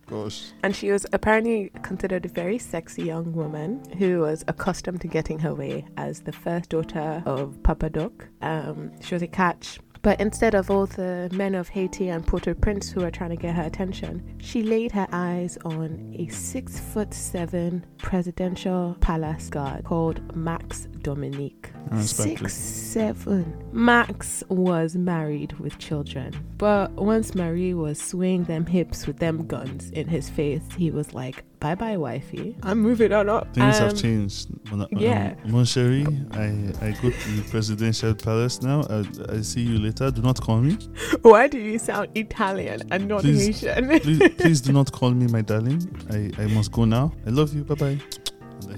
gosh. 0.07 0.53
And 0.63 0.75
she 0.75 0.91
was 0.91 1.07
apparently 1.13 1.71
considered 1.83 2.25
a 2.25 2.29
very 2.29 2.59
sexy 2.59 3.03
young 3.03 3.33
woman 3.33 3.83
who 3.99 4.21
was 4.21 4.45
accustomed 4.49 5.01
to 5.03 5.09
getting 5.09 5.39
her 5.41 5.55
way 5.55 5.87
as 5.97 6.21
the 6.21 6.33
first 6.33 6.71
daughter 6.71 7.23
of 7.27 7.63
Papa 7.63 7.91
Doc. 7.91 8.29
Um, 8.43 8.93
she 9.01 9.15
was 9.15 9.23
a 9.23 9.27
catch. 9.27 9.79
But 10.07 10.21
instead 10.21 10.55
of 10.55 10.71
all 10.71 10.87
the 10.87 11.29
men 11.33 11.57
of 11.57 11.69
Haiti 11.71 12.11
and 12.11 12.25
Port 12.25 12.47
au 12.47 12.55
Prince 12.55 12.93
who 12.93 13.01
were 13.01 13.11
trying 13.11 13.31
to 13.31 13.37
get 13.37 13.57
her 13.57 13.65
attention, 13.65 14.23
she 14.39 14.63
laid 14.63 14.93
her 14.93 15.09
eyes 15.11 15.59
on 15.65 16.15
a 16.17 16.29
six 16.29 16.79
foot 16.79 17.13
seven 17.13 17.85
presidential 17.99 18.97
palace 19.01 19.49
guard 19.49 19.83
called 19.83 20.21
Max 20.37 20.87
Dominique. 21.03 21.73
Six 22.01 22.55
seven. 22.55 23.61
Max 23.73 24.45
was 24.49 24.95
married 24.95 25.55
with 25.55 25.77
children, 25.79 26.33
but 26.57 26.93
once 26.93 27.35
Marie 27.35 27.75
was 27.75 28.01
swinging 28.01 28.45
them 28.45 28.67
hips 28.67 29.09
with 29.09 29.19
them 29.19 29.49
guns 29.49 29.91
in 29.91 30.07
his 30.07 30.31
face, 30.31 30.63
he 30.77 30.93
was 30.93 31.15
like, 31.15 31.43
"Bye 31.61 31.75
bye, 31.75 31.97
wifey. 31.97 32.57
I'm 32.63 32.79
moving 32.81 33.13
on 33.13 33.29
up." 33.29 33.53
Things 33.55 33.77
Um, 33.77 33.83
have 33.89 33.97
changed. 33.97 34.49
Mon, 34.71 34.83
um, 34.83 34.89
yeah. 34.93 35.35
Mon 35.47 35.65
chéri, 35.65 36.05
I, 36.35 36.87
I 36.87 36.91
go 37.03 37.11
to 37.11 37.31
the 37.37 37.43
presidential 37.51 38.15
palace 38.15 38.63
now. 38.63 38.83
I, 38.91 39.05
I 39.37 39.41
see 39.43 39.63
you 39.63 39.79
later. 39.79 40.11
Do 40.11 40.23
not 40.23 40.41
call 40.41 40.61
me. 40.61 40.77
Why 41.23 41.49
do 41.49 41.59
you 41.59 41.79
sound 41.79 42.09
Italian 42.15 42.83
and 42.91 43.09
not 43.09 43.23
Please- 43.23 43.61
Haitian? 43.63 44.01
Please, 44.01 44.29
please 44.39 44.61
do 44.61 44.73
not 44.73 44.91
call 44.93 45.11
me, 45.11 45.27
my 45.29 45.43
darling. 45.43 45.81
I, 46.11 46.31
I 46.43 46.47
must 46.49 46.73
go 46.73 46.85
now. 46.85 47.13
I 47.27 47.31
love 47.31 47.55
you. 47.55 47.65
Bye 47.65 47.75
bye. 47.75 47.99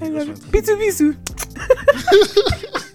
I 0.00 0.08
love 0.08 0.28
it. 0.28 0.38
Bisu 0.52 0.76
bisu. 0.76 1.16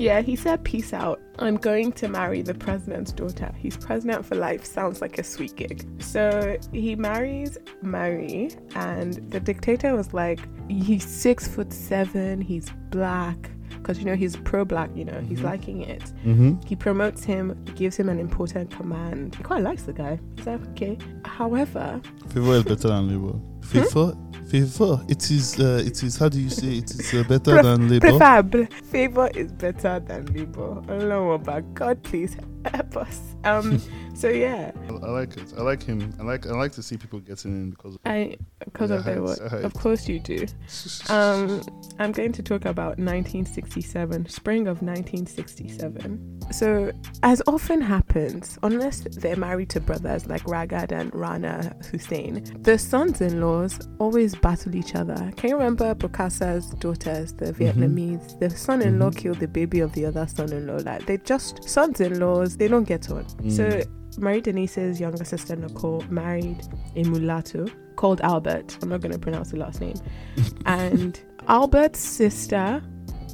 Yeah, 0.00 0.20
he 0.22 0.34
said, 0.34 0.64
"Peace 0.64 0.92
out. 0.94 1.20
I'm 1.38 1.56
going 1.56 1.92
to 1.92 2.08
marry 2.08 2.40
the 2.42 2.54
president's 2.54 3.12
daughter. 3.12 3.52
He's 3.58 3.76
president 3.76 4.24
for 4.24 4.34
life. 4.34 4.64
Sounds 4.64 5.00
like 5.00 5.18
a 5.18 5.22
sweet 5.22 5.54
gig." 5.56 5.86
So 6.02 6.56
he 6.72 6.96
marries 6.96 7.58
Mary, 7.82 8.50
and 8.74 9.14
the 9.30 9.40
dictator 9.40 9.94
was 9.94 10.14
like, 10.14 10.40
"He's 10.70 11.04
six 11.06 11.46
foot 11.46 11.72
seven. 11.72 12.40
He's 12.40 12.70
black." 12.90 13.50
Because 13.70 13.98
you 13.98 14.04
know 14.04 14.14
he's 14.14 14.36
pro-black, 14.36 14.90
you 14.94 15.06
know 15.06 15.20
he's 15.26 15.40
Mhm. 15.40 15.44
liking 15.44 15.80
it. 15.82 16.02
Mm-hmm. 16.26 16.56
He 16.66 16.76
promotes 16.76 17.24
him, 17.24 17.56
gives 17.76 17.96
him 17.96 18.08
an 18.10 18.18
important 18.18 18.70
command. 18.70 19.34
He 19.36 19.42
quite 19.42 19.62
likes 19.62 19.84
the 19.84 19.94
guy. 19.94 20.20
He's 20.36 20.46
like, 20.46 20.60
okay. 20.72 20.98
However, 21.24 22.00
Favor 22.28 22.54
is 22.56 22.64
better 22.64 22.88
than 22.88 23.08
labor. 23.08 23.38
Favor, 23.62 24.12
favor. 24.50 25.00
It 25.08 25.30
is. 25.30 25.58
Uh, 25.58 25.82
it 25.84 26.02
is. 26.02 26.16
How 26.18 26.28
do 26.28 26.40
you 26.40 26.50
say? 26.50 26.78
It 26.78 26.90
is 26.90 27.14
uh, 27.14 27.22
better 27.28 27.52
Pref- 27.52 27.64
than 27.64 27.88
labor. 27.88 28.08
Preferable. 28.08 28.66
Favor 28.84 29.30
is 29.34 29.52
better 29.52 30.00
than 30.00 30.26
labor. 30.26 30.82
Allah 30.88 31.62
God, 31.74 32.02
please 32.02 32.36
help 32.74 32.96
us. 32.96 33.20
Um. 33.44 33.80
so 34.14 34.28
yeah, 34.28 34.72
I, 34.88 34.92
I 34.92 35.10
like 35.10 35.36
it. 35.36 35.54
I 35.56 35.62
like 35.62 35.82
him. 35.82 36.12
I 36.20 36.22
like. 36.24 36.46
I 36.46 36.50
like 36.50 36.72
to 36.72 36.82
see 36.82 36.96
people 36.96 37.20
getting 37.20 37.52
in 37.52 37.70
because. 37.70 37.94
Of 37.94 38.00
I 38.04 38.36
because 38.64 38.90
of 38.90 39.04
their 39.04 39.22
work. 39.22 39.38
Of 39.40 39.72
course 39.74 40.08
you 40.08 40.20
do. 40.20 40.46
Um. 41.08 41.62
I'm 41.98 42.12
going 42.12 42.32
to 42.32 42.42
talk 42.42 42.64
about 42.64 42.98
1967, 42.98 44.26
spring 44.28 44.66
of 44.66 44.80
1967. 44.82 46.40
So, 46.52 46.90
as 47.22 47.42
often 47.46 47.80
happens, 47.80 48.58
unless 48.62 49.00
they're 49.00 49.36
married 49.36 49.68
to 49.70 49.80
brothers 49.80 50.26
like 50.26 50.42
Raghad 50.44 50.92
and 50.92 51.14
Rana 51.14 51.76
Hussein, 51.90 52.42
the 52.62 52.78
sons-in-laws 52.78 53.86
always 53.98 54.34
battle 54.34 54.74
each 54.74 54.94
other. 54.94 55.30
Can 55.36 55.50
you 55.50 55.56
remember 55.56 55.94
Bokassa's 55.94 56.70
daughters, 56.70 57.32
the 57.34 57.52
Vietnamese? 57.52 58.38
The 58.40 58.50
son-in-law 58.50 59.10
Mhm. 59.10 59.16
killed 59.16 59.38
the 59.40 59.48
baby 59.48 59.80
of 59.80 59.92
the 59.92 60.06
other 60.06 60.26
son-in-law. 60.26 60.78
Like 60.84 61.06
they 61.06 61.18
just 61.18 61.68
sons-in-laws. 61.68 62.49
They 62.56 62.68
don't 62.68 62.84
get 62.84 63.10
on. 63.10 63.26
So. 63.50 63.68
Mm. 63.68 63.86
Marie 64.18 64.40
Denise's 64.40 64.98
younger 64.98 65.24
sister 65.24 65.54
Nicole 65.54 66.02
married 66.10 66.60
a 66.96 67.04
mulatto 67.04 67.66
called 67.94 68.20
Albert. 68.22 68.76
I'm 68.82 68.88
not 68.88 69.00
going 69.02 69.12
to 69.12 69.20
pronounce 69.20 69.52
the 69.52 69.56
last 69.56 69.80
name. 69.80 69.94
and 70.66 71.18
Albert's 71.46 72.00
sister 72.00 72.82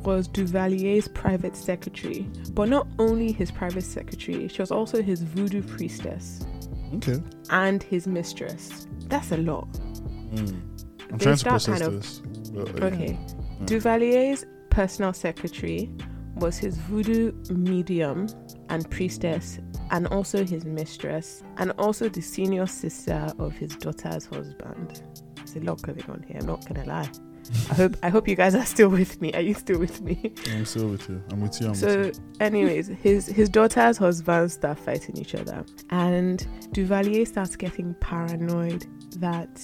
was 0.04 0.28
Duvalier's 0.28 1.08
private 1.08 1.56
secretary, 1.56 2.28
but 2.52 2.68
not 2.68 2.86
only 2.98 3.32
his 3.32 3.50
private 3.50 3.84
secretary, 3.84 4.48
she 4.48 4.60
was 4.60 4.70
also 4.70 5.02
his 5.02 5.22
voodoo 5.22 5.62
priestess 5.62 6.46
Okay. 6.96 7.22
and 7.48 7.82
his 7.82 8.06
mistress. 8.06 8.86
That's 9.08 9.32
a 9.32 9.38
lot. 9.38 9.66
Mm. 10.34 10.60
I'm 11.10 11.18
They 11.18 11.24
trying 11.24 11.36
to 11.38 11.44
process 11.44 11.80
kind 11.80 11.94
of- 11.94 12.02
this. 12.02 12.22
but, 12.52 12.82
uh, 12.82 12.86
Okay. 12.86 13.18
Mm. 13.62 13.66
Duvalier's 13.66 14.44
personal 14.68 15.14
secretary 15.14 15.90
was 16.36 16.58
his 16.58 16.76
voodoo 16.76 17.32
medium 17.50 18.28
and 18.68 18.88
priestess, 18.90 19.58
and 19.90 20.06
also 20.08 20.44
his 20.44 20.64
mistress, 20.64 21.42
and 21.58 21.72
also 21.72 22.08
the 22.08 22.20
senior 22.20 22.66
sister 22.66 23.32
of 23.38 23.52
his 23.56 23.74
daughter's 23.76 24.26
husband. 24.26 25.02
There's 25.36 25.56
a 25.56 25.60
lot 25.60 25.82
going 25.82 26.02
on 26.08 26.24
here, 26.28 26.38
I'm 26.40 26.46
not 26.46 26.66
gonna 26.66 26.86
lie. 26.86 27.10
I 27.70 27.74
hope 27.74 27.96
I 28.02 28.08
hope 28.08 28.28
you 28.28 28.34
guys 28.34 28.54
are 28.54 28.64
still 28.66 28.88
with 28.88 29.20
me. 29.20 29.32
Are 29.32 29.40
you 29.40 29.54
still 29.54 29.78
with 29.78 30.00
me? 30.00 30.32
I'm 30.50 30.64
still 30.64 30.88
with 30.88 31.08
you. 31.08 31.22
I'm 31.30 31.40
with 31.40 31.60
you. 31.60 31.68
I'm 31.68 31.74
so, 31.74 31.98
with 31.98 32.20
anyways, 32.40 32.88
his 32.88 33.26
his 33.26 33.48
daughter's 33.48 33.96
husbands 33.96 34.54
start 34.54 34.78
fighting 34.78 35.16
each 35.16 35.34
other, 35.34 35.64
and 35.90 36.46
Duvalier 36.72 37.26
starts 37.26 37.56
getting 37.56 37.94
paranoid 38.00 38.86
that 39.20 39.62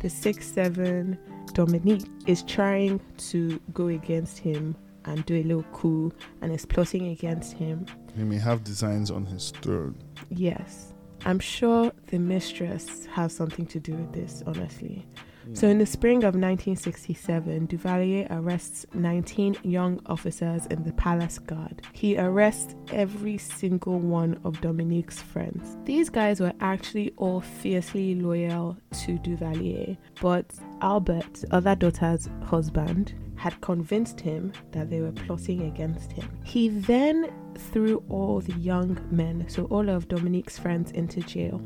the 0.00 0.10
six 0.10 0.46
seven 0.46 1.18
Dominique 1.54 2.06
is 2.26 2.42
trying 2.42 3.00
to 3.16 3.60
go 3.72 3.88
against 3.88 4.38
him 4.38 4.76
and 5.04 5.24
do 5.26 5.36
a 5.36 5.42
little 5.42 5.64
coup 5.72 6.12
and 6.40 6.52
is 6.52 6.66
plotting 6.66 7.08
against 7.08 7.54
him. 7.54 7.86
He 8.16 8.24
may 8.24 8.38
have 8.38 8.64
designs 8.64 9.10
on 9.10 9.26
his 9.26 9.50
throne. 9.62 9.96
Yes. 10.30 10.94
I'm 11.24 11.38
sure 11.38 11.92
the 12.08 12.18
mistress 12.18 13.06
has 13.06 13.34
something 13.34 13.66
to 13.66 13.78
do 13.78 13.94
with 13.94 14.12
this, 14.12 14.42
honestly. 14.46 15.06
Hmm. 15.44 15.54
So, 15.54 15.68
in 15.68 15.78
the 15.78 15.86
spring 15.86 16.18
of 16.18 16.34
1967, 16.34 17.68
Duvalier 17.68 18.26
arrests 18.30 18.86
19 18.94 19.56
young 19.62 20.00
officers 20.06 20.66
in 20.66 20.82
the 20.82 20.92
palace 20.92 21.38
guard. 21.38 21.82
He 21.92 22.18
arrests 22.18 22.74
every 22.92 23.38
single 23.38 23.98
one 23.98 24.40
of 24.44 24.60
Dominique's 24.60 25.20
friends. 25.20 25.76
These 25.84 26.10
guys 26.10 26.40
were 26.40 26.52
actually 26.60 27.12
all 27.16 27.40
fiercely 27.40 28.14
loyal 28.16 28.76
to 29.04 29.18
Duvalier, 29.18 29.96
but 30.20 30.46
Albert, 30.80 31.44
other 31.50 31.74
daughter's 31.74 32.28
husband, 32.44 33.14
had 33.36 33.60
convinced 33.60 34.20
him 34.20 34.52
that 34.72 34.90
they 34.90 35.00
were 35.00 35.12
plotting 35.12 35.62
against 35.62 36.12
him. 36.12 36.28
He 36.44 36.68
then 36.68 37.32
threw 37.56 38.02
all 38.08 38.40
the 38.40 38.54
young 38.54 38.98
men, 39.10 39.46
so 39.48 39.64
all 39.64 39.88
of 39.88 40.08
Dominique's 40.08 40.58
friends, 40.58 40.90
into 40.92 41.20
jail 41.20 41.60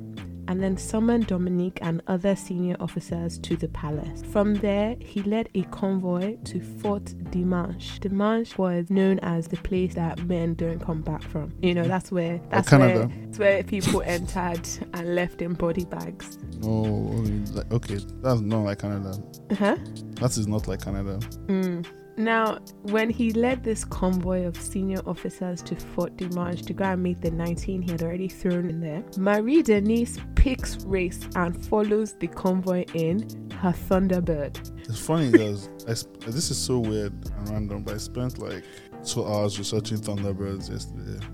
and 0.49 0.63
then 0.63 0.77
summoned 0.77 1.27
Dominique 1.27 1.79
and 1.83 2.03
other 2.07 2.37
senior 2.37 2.77
officers 2.81 3.39
to 3.41 3.57
the 3.57 3.69
palace. 3.69 4.23
From 4.31 4.55
there, 4.55 4.97
he 5.01 5.23
led 5.23 5.49
a 5.55 5.63
convoy 5.65 6.37
to 6.45 6.61
Fort 6.61 7.15
Dimanche. 7.31 8.01
Dimanche 8.01 8.57
was 8.59 8.91
known 8.91 9.19
as 9.21 9.49
the 9.49 9.57
place 9.59 9.95
that 9.95 10.23
men 10.27 10.55
don't 10.55 10.81
come 10.81 11.03
back 11.03 11.23
from. 11.23 11.53
You 11.63 11.75
know, 11.75 11.85
that's 11.85 12.11
where 12.13 12.41
that's 12.51 12.71
where, 12.71 12.81
Canada. 12.81 13.11
that's 13.25 13.39
where 13.39 13.63
people 13.63 14.03
entered 14.03 14.67
and 14.95 15.15
left 15.15 15.43
in 15.43 15.55
body 15.55 15.85
bags. 15.85 16.39
Oh, 16.65 17.25
okay. 17.73 17.99
That's 18.23 18.41
not 18.41 18.61
like 18.61 18.79
Canada. 18.79 19.23
Huh? 19.59 19.77
That 20.21 20.37
is 20.37 20.47
not 20.47 20.67
like 20.69 20.83
Canada. 20.83 21.19
Mm. 21.47 21.87
Now, 22.17 22.59
when 22.83 23.11
he 23.11 23.33
led 23.33 23.63
this 23.63 23.85
convoy 23.85 24.47
of 24.47 24.57
senior 24.57 25.01
officers 25.07 25.61
to 25.63 25.77
Fort 25.77 26.17
Dimanche 26.17 26.63
to 26.63 26.73
go 26.73 26.85
and 26.85 27.03
meet 27.03 27.21
the 27.21 27.31
19 27.31 27.83
he 27.83 27.91
had 27.91 28.03
already 28.03 28.29
thrown 28.29 28.71
in 28.71 28.81
there, 28.81 29.05
Marie 29.19 29.63
Denise 29.63 30.19
picks 30.35 30.83
race 30.85 31.21
and 31.35 31.63
follows 31.67 32.15
the 32.15 32.29
convoy 32.29 32.85
in 32.95 33.29
her 33.61 33.73
Thunderbird. 33.73 34.73
It's 34.89 34.99
funny 34.99 35.31
because 35.31 35.69
sp- 35.93 36.25
this 36.25 36.51
is 36.51 36.57
so 36.57 36.79
weird 36.79 37.13
and 37.37 37.49
random, 37.51 37.83
but 37.83 37.95
I 37.95 37.99
spent 37.99 38.39
like 38.39 38.65
two 39.05 39.25
hours 39.25 39.59
researching 39.59 39.99
Thunderbirds 39.99 40.71
yesterday. 40.71 41.25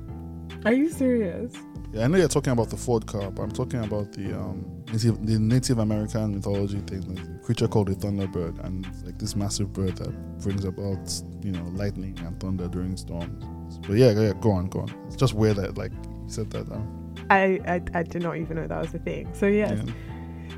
Are 0.64 0.72
you 0.72 0.90
serious? 0.90 1.54
Yeah, 1.92 2.04
I 2.04 2.06
know 2.08 2.16
you're 2.16 2.28
talking 2.28 2.52
about 2.52 2.70
the 2.70 2.76
Ford 2.76 3.06
car, 3.06 3.30
but 3.30 3.42
I'm 3.42 3.52
talking 3.52 3.84
about 3.84 4.12
the 4.12 4.34
um 4.34 4.64
native, 4.92 5.26
the 5.26 5.38
Native 5.38 5.78
American 5.78 6.34
mythology 6.34 6.80
thing. 6.80 7.18
A 7.18 7.44
creature 7.44 7.68
called 7.68 7.88
the 7.88 7.94
thunderbird, 7.94 8.64
and 8.64 8.86
like 9.04 9.18
this 9.18 9.36
massive 9.36 9.72
bird 9.72 9.96
that 9.96 10.10
brings 10.40 10.64
about 10.64 11.22
you 11.42 11.52
know 11.52 11.64
lightning 11.74 12.18
and 12.24 12.38
thunder 12.40 12.68
during 12.68 12.96
storms. 12.96 13.44
But 13.86 13.96
yeah, 13.96 14.12
yeah, 14.12 14.32
go 14.40 14.52
on, 14.52 14.68
go 14.68 14.80
on. 14.80 14.94
It's 15.06 15.16
just 15.16 15.34
weird 15.34 15.56
that 15.56 15.76
like 15.76 15.92
you 15.92 16.24
said 16.28 16.50
that 16.50 16.68
down. 16.68 16.98
I, 17.30 17.60
I, 17.66 17.82
I 17.94 18.02
did 18.02 18.22
not 18.22 18.36
even 18.36 18.56
know 18.56 18.66
that 18.66 18.80
was 18.80 18.94
a 18.94 18.98
thing. 18.98 19.32
So, 19.34 19.46
yes, 19.46 19.78
Yeah. 19.84 19.92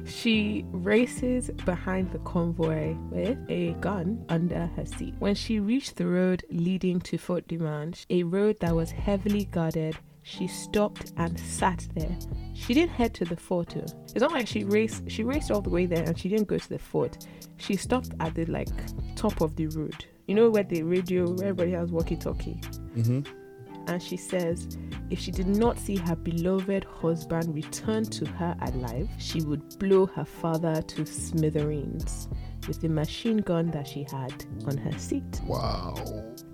She 0.06 0.64
races 0.70 1.50
behind 1.64 2.12
the 2.12 2.18
convoy 2.20 2.94
with 3.10 3.38
a 3.48 3.72
gun 3.80 4.24
under 4.28 4.66
her 4.76 4.84
seat. 4.84 5.14
When 5.18 5.34
she 5.34 5.60
reached 5.60 5.96
the 5.96 6.06
road 6.06 6.44
leading 6.50 7.00
to 7.02 7.16
Fort 7.16 7.48
Dimanche, 7.48 8.04
a 8.10 8.22
road 8.22 8.58
that 8.60 8.74
was 8.74 8.90
heavily 8.90 9.46
guarded, 9.46 9.96
she 10.26 10.46
stopped 10.48 11.12
and 11.18 11.38
sat 11.38 11.86
there. 11.94 12.16
She 12.54 12.72
didn't 12.74 12.92
head 12.92 13.12
to 13.14 13.24
the 13.26 13.36
fort. 13.36 13.76
It's 13.76 14.14
not 14.20 14.32
like 14.32 14.48
she 14.48 14.64
raced 14.64 15.08
she 15.10 15.22
raced 15.22 15.50
all 15.50 15.60
the 15.60 15.70
way 15.70 15.84
there 15.86 16.02
and 16.02 16.18
she 16.18 16.28
didn't 16.30 16.48
go 16.48 16.56
to 16.58 16.68
the 16.68 16.78
fort. 16.78 17.26
She 17.58 17.76
stopped 17.76 18.10
at 18.20 18.34
the 18.34 18.46
like 18.46 18.68
top 19.16 19.40
of 19.42 19.54
the 19.56 19.66
road. 19.68 20.04
You 20.26 20.34
know 20.34 20.48
where 20.50 20.62
the 20.64 20.82
radio 20.82 21.30
where 21.30 21.48
everybody 21.48 21.72
has 21.72 21.92
walkie 21.92 22.16
talkie 22.16 22.58
Mm-hmm. 22.96 23.20
and 23.88 24.02
she 24.02 24.16
says 24.16 24.78
if 25.10 25.18
she 25.18 25.30
did 25.30 25.46
not 25.48 25.78
see 25.78 25.96
her 25.96 26.16
beloved 26.16 26.84
husband 26.84 27.54
return 27.54 28.04
to 28.04 28.24
her 28.24 28.56
alive, 28.62 29.08
she 29.18 29.42
would 29.42 29.78
blow 29.78 30.06
her 30.06 30.24
father 30.24 30.80
to 30.80 31.04
smithereens 31.04 32.28
with 32.66 32.80
the 32.80 32.88
machine 32.88 33.36
gun 33.38 33.70
that 33.72 33.86
she 33.86 34.06
had 34.10 34.32
on 34.66 34.78
her 34.78 34.98
seat. 34.98 35.40
Wow. 35.46 35.94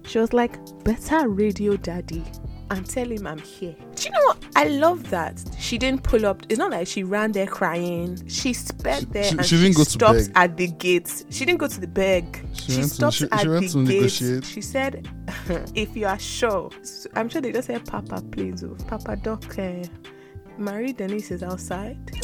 She 0.05 0.19
was 0.19 0.33
like, 0.33 0.59
Better 0.83 1.29
radio 1.29 1.77
daddy 1.77 2.25
and 2.71 2.89
tell 2.89 3.11
him 3.11 3.27
I'm 3.27 3.39
here. 3.39 3.75
Do 3.97 4.05
you 4.05 4.11
know 4.13 4.21
what? 4.27 4.39
I 4.57 4.65
love 4.65 5.11
that. 5.11 5.43
She 5.59 5.77
didn't 5.77 6.03
pull 6.03 6.25
up. 6.25 6.43
It's 6.49 6.59
not 6.59 6.71
like 6.71 6.87
she 6.87 7.03
ran 7.03 7.33
there 7.33 7.47
crying. 7.47 8.27
She 8.29 8.53
sped 8.53 9.13
there 9.13 9.25
she- 9.25 9.31
and 9.37 9.45
she 9.45 9.57
she, 9.57 9.63
didn't 9.73 9.87
stops 9.87 10.31
at 10.35 10.57
the 10.57 10.69
gates. 10.69 11.25
She 11.31 11.45
didn't 11.45 11.59
go 11.59 11.67
to 11.69 11.81
the 11.81 11.87
beg. 11.89 12.45
She 12.55 12.73
She, 12.73 12.79
went 12.79 12.93
to- 12.93 13.29
at 13.33 13.43
the 13.45 13.85
gates. 13.87 14.49
She 14.49 14.61
said, 14.61 15.09
if 15.75 15.97
you 15.97 16.07
are 16.07 16.19
sure, 16.19 16.71
So 16.83 17.11
I'm 17.15 17.29
sure 17.29 17.41
they 17.43 17.53
just 17.53 17.67
said, 17.67 17.85
Papa, 17.87 18.23
please, 18.31 18.63
oh, 18.65 18.77
Papa 18.87 19.17
Doc, 19.17 19.59
uh, 19.59 19.83
Marie 20.57 20.93
Denise 20.93 21.31
is 21.33 21.43
outside. 21.43 21.99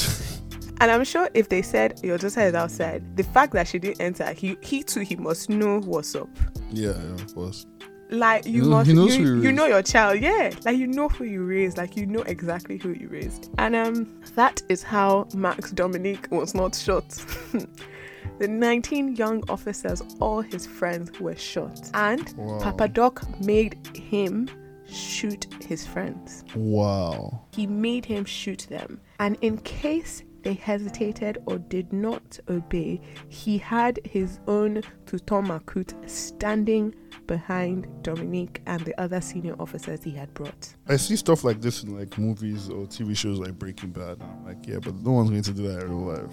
And 0.79 0.91
I'm 0.91 1.05
sure 1.05 1.31
if 1.33 1.49
they 1.49 1.63
said 1.63 2.01
your 2.05 2.19
daughter 2.19 2.43
is 2.43 2.53
outside, 2.55 3.17
the 3.17 3.23
fact 3.23 3.55
that 3.55 3.67
she 3.67 3.79
didn't 3.79 3.99
enter, 3.99 4.31
he 4.35 4.59
he 4.61 4.83
too 4.83 5.01
he 5.01 5.17
must 5.17 5.49
know 5.49 5.81
what's 5.81 6.15
up. 6.15 6.29
Yeah, 6.71 6.91
yeah, 6.91 7.15
of 7.15 7.35
course. 7.35 7.65
Like 8.11 8.47
you 8.47 8.63
knows- 8.63 8.87
must 8.89 9.19
you, 9.19 9.27
you 9.27 9.43
you 9.43 9.53
know 9.53 9.67
your 9.67 9.83
child, 9.83 10.21
yeah. 10.21 10.51
Like 10.65 10.77
you 10.77 10.87
know 10.87 11.09
who 11.09 11.25
you 11.25 11.45
raised, 11.45 11.77
like 11.77 11.97
you 11.97 12.07
know 12.07 12.23
exactly 12.23 12.77
who 12.79 12.91
you 12.93 13.09
raised. 13.09 13.51
And 13.59 13.75
um 13.75 14.23
that 14.37 14.63
is 14.69 14.83
how 14.83 15.27
Max 15.35 15.73
Dominique 15.73 16.29
was 16.31 16.55
not 16.55 16.75
shot. 16.75 17.09
the 18.39 18.49
19 18.49 19.17
young 19.17 19.43
officers, 19.49 20.03
all 20.21 20.41
his 20.41 20.67
friends 20.67 21.19
were 21.21 21.35
shot. 21.37 21.81
And 21.95 22.33
Wow. 22.37 22.61
Papa 22.61 22.89
Doc 22.89 23.23
made 23.41 23.77
him 23.97 24.49
shoot 24.89 25.47
his 25.67 25.85
friends. 25.87 26.45
Wow. 26.55 27.43
He 27.51 27.67
made 27.67 28.05
him 28.05 28.25
shoot 28.25 28.67
them. 28.71 29.01
And 29.19 29.37
in 29.41 29.59
case 29.59 30.23
they 30.47 30.55
hesitated 30.55 31.39
or 31.47 31.59
did 31.59 31.93
not 31.93 32.39
obey, 32.49 33.01
he 33.29 33.59
had 33.59 33.99
his 34.05 34.39
own 34.47 34.81
Tonton 35.05 35.45
Macoute 35.49 36.09
standing 36.09 36.95
behind 37.27 37.89
Dominique 38.05 38.63
and 38.67 38.81
the 38.85 38.99
other 39.01 39.21
senior 39.21 39.57
officers 39.59 40.05
he 40.05 40.13
had 40.13 40.33
brought. 40.35 40.73
I 40.89 40.99
see 40.99 41.17
stuff 41.17 41.43
like 41.43 41.61
this 41.61 41.83
in 41.83 41.99
like 41.99 42.17
movies 42.17 42.69
or 42.71 42.87
TV 42.87 43.17
shows 43.17 43.41
like 43.41 43.59
Breaking 43.59 43.91
Bad. 43.91 44.19
And 44.21 44.23
I'm 44.23 44.45
like, 44.45 44.69
yeah, 44.69 44.79
but 44.81 44.95
no 45.03 45.11
one's 45.11 45.31
going 45.31 45.43
to 45.43 45.53
do 45.53 45.67
that 45.67 45.83
in 45.83 45.91
real 45.91 46.15
life. 46.17 46.33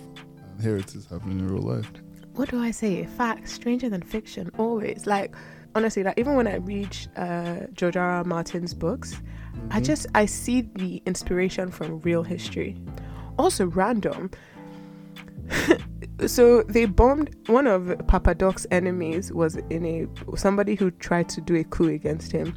And 0.52 0.62
here 0.62 0.78
it 0.78 0.94
is 0.94 1.08
happening 1.08 1.40
in 1.40 1.48
real 1.48 1.64
life. 1.64 1.92
What 2.36 2.52
do 2.52 2.62
I 2.62 2.70
say? 2.70 3.06
Fact, 3.18 3.50
stranger 3.50 3.90
than 3.90 4.04
fiction, 4.04 4.52
always. 4.60 5.08
Like, 5.08 5.34
honestly, 5.74 6.04
like 6.04 6.20
even 6.20 6.36
when 6.36 6.46
I 6.46 6.58
read 6.58 6.96
uh, 7.16 7.62
George 7.74 7.98
R. 7.98 8.08
R. 8.08 8.24
Martin's 8.26 8.76
books, 8.76 9.16
I 9.72 9.80
Mhm. 9.80 9.86
just 9.86 10.06
I 10.14 10.28
see 10.28 10.70
the 10.76 11.02
inspiration 11.08 11.72
from 11.72 12.00
real 12.02 12.22
history. 12.22 12.78
Also 13.44 13.66
random. 13.66 14.32
so 16.28 16.64
they 16.64 16.86
bombed 16.86 17.36
one 17.48 17.68
of 17.68 17.94
Papa 18.08 18.36
Doc's 18.36 18.66
enemies 18.72 19.34
was 19.34 19.58
in 19.70 19.86
a 19.86 20.38
somebody 20.38 20.76
who 20.76 20.92
tried 20.92 21.28
to 21.28 21.42
do 21.42 21.58
a 21.58 21.66
coup 21.66 21.90
against 21.90 22.32
him. 22.32 22.56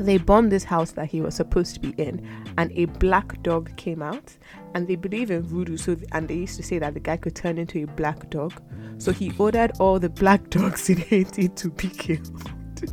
They 0.00 0.18
bombed 0.18 0.50
this 0.50 0.64
house 0.64 0.90
that 0.92 1.06
he 1.06 1.20
was 1.20 1.36
supposed 1.36 1.74
to 1.74 1.80
be 1.80 1.90
in, 1.90 2.26
and 2.58 2.72
a 2.72 2.86
black 2.86 3.40
dog 3.44 3.76
came 3.76 4.02
out. 4.02 4.36
And 4.74 4.88
they 4.88 4.96
believe 4.96 5.30
in 5.30 5.42
voodoo, 5.42 5.76
so 5.76 5.96
and 6.10 6.26
they 6.26 6.34
used 6.34 6.56
to 6.56 6.64
say 6.64 6.80
that 6.80 6.94
the 6.94 7.00
guy 7.00 7.16
could 7.16 7.36
turn 7.36 7.56
into 7.56 7.84
a 7.84 7.86
black 7.86 8.30
dog. 8.30 8.60
So 8.98 9.12
he 9.12 9.32
ordered 9.38 9.72
all 9.78 10.00
the 10.00 10.08
black 10.08 10.50
dogs 10.56 10.90
in 10.90 10.96
Haiti 10.96 11.50
to 11.50 11.70
be 11.70 11.88
killed. 11.88 12.50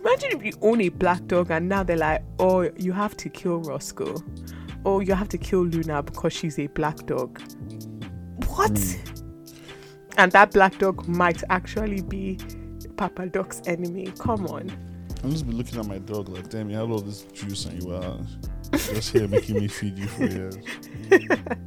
Imagine 0.00 0.30
if 0.30 0.44
you 0.44 0.52
own 0.62 0.80
a 0.82 0.90
black 0.90 1.26
dog 1.26 1.50
and 1.50 1.68
now 1.68 1.82
they're 1.82 1.96
like, 1.96 2.22
oh, 2.38 2.70
you 2.76 2.92
have 2.92 3.16
to 3.16 3.28
kill 3.28 3.58
Roscoe. 3.62 4.22
Or 4.86 5.02
you 5.02 5.14
have 5.14 5.28
to 5.30 5.38
kill 5.38 5.64
Luna 5.64 6.00
because 6.04 6.32
she's 6.32 6.60
a 6.60 6.68
black 6.68 7.04
dog. 7.06 7.40
What? 8.46 8.78
Hmm. 8.78 9.16
And 10.16 10.30
that 10.30 10.52
black 10.52 10.78
dog 10.78 11.08
might 11.08 11.42
actually 11.50 12.02
be 12.02 12.38
Papa 12.96 13.26
Doc's 13.26 13.60
enemy. 13.66 14.12
Come 14.20 14.46
on. 14.46 14.70
I'm 15.24 15.32
just 15.32 15.44
be 15.44 15.52
looking 15.52 15.80
at 15.80 15.86
my 15.86 15.98
dog 15.98 16.28
like, 16.28 16.48
damn, 16.50 16.70
you 16.70 16.76
had 16.76 16.88
all 16.88 17.00
this 17.00 17.22
juice 17.32 17.64
and 17.64 17.82
you 17.82 17.88
were 17.88 18.16
just 18.70 19.10
here 19.10 19.26
making 19.26 19.56
me 19.56 19.66
feed 19.66 19.98
you 19.98 20.06
for 20.06 20.26
years. 20.26 20.56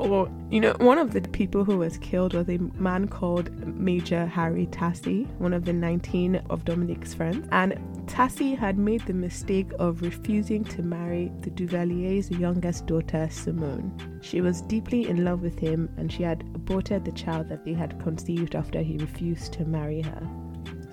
Or, 0.00 0.30
you 0.50 0.60
know, 0.60 0.74
one 0.78 0.96
of 0.96 1.12
the 1.12 1.20
people 1.20 1.62
who 1.62 1.76
was 1.76 1.98
killed 1.98 2.32
was 2.32 2.48
a 2.48 2.56
man 2.56 3.06
called 3.06 3.50
Major 3.66 4.24
Harry 4.24 4.64
Tassy, 4.66 5.24
one 5.36 5.52
of 5.52 5.66
the 5.66 5.74
19 5.74 6.36
of 6.48 6.64
Dominique's 6.64 7.12
friends. 7.12 7.46
And 7.52 7.78
Tassy 8.06 8.54
had 8.54 8.78
made 8.78 9.02
the 9.02 9.12
mistake 9.12 9.70
of 9.78 10.00
refusing 10.00 10.64
to 10.64 10.82
marry 10.82 11.30
the 11.42 11.50
Duvalier's 11.50 12.30
youngest 12.30 12.86
daughter, 12.86 13.28
Simone. 13.30 13.92
She 14.22 14.40
was 14.40 14.62
deeply 14.62 15.06
in 15.06 15.22
love 15.22 15.42
with 15.42 15.58
him 15.58 15.90
and 15.98 16.10
she 16.10 16.22
had 16.22 16.40
aborted 16.54 17.04
the 17.04 17.12
child 17.12 17.50
that 17.50 17.66
they 17.66 17.74
had 17.74 18.02
conceived 18.02 18.54
after 18.54 18.80
he 18.80 18.96
refused 18.96 19.52
to 19.52 19.66
marry 19.66 20.00
her. 20.00 20.39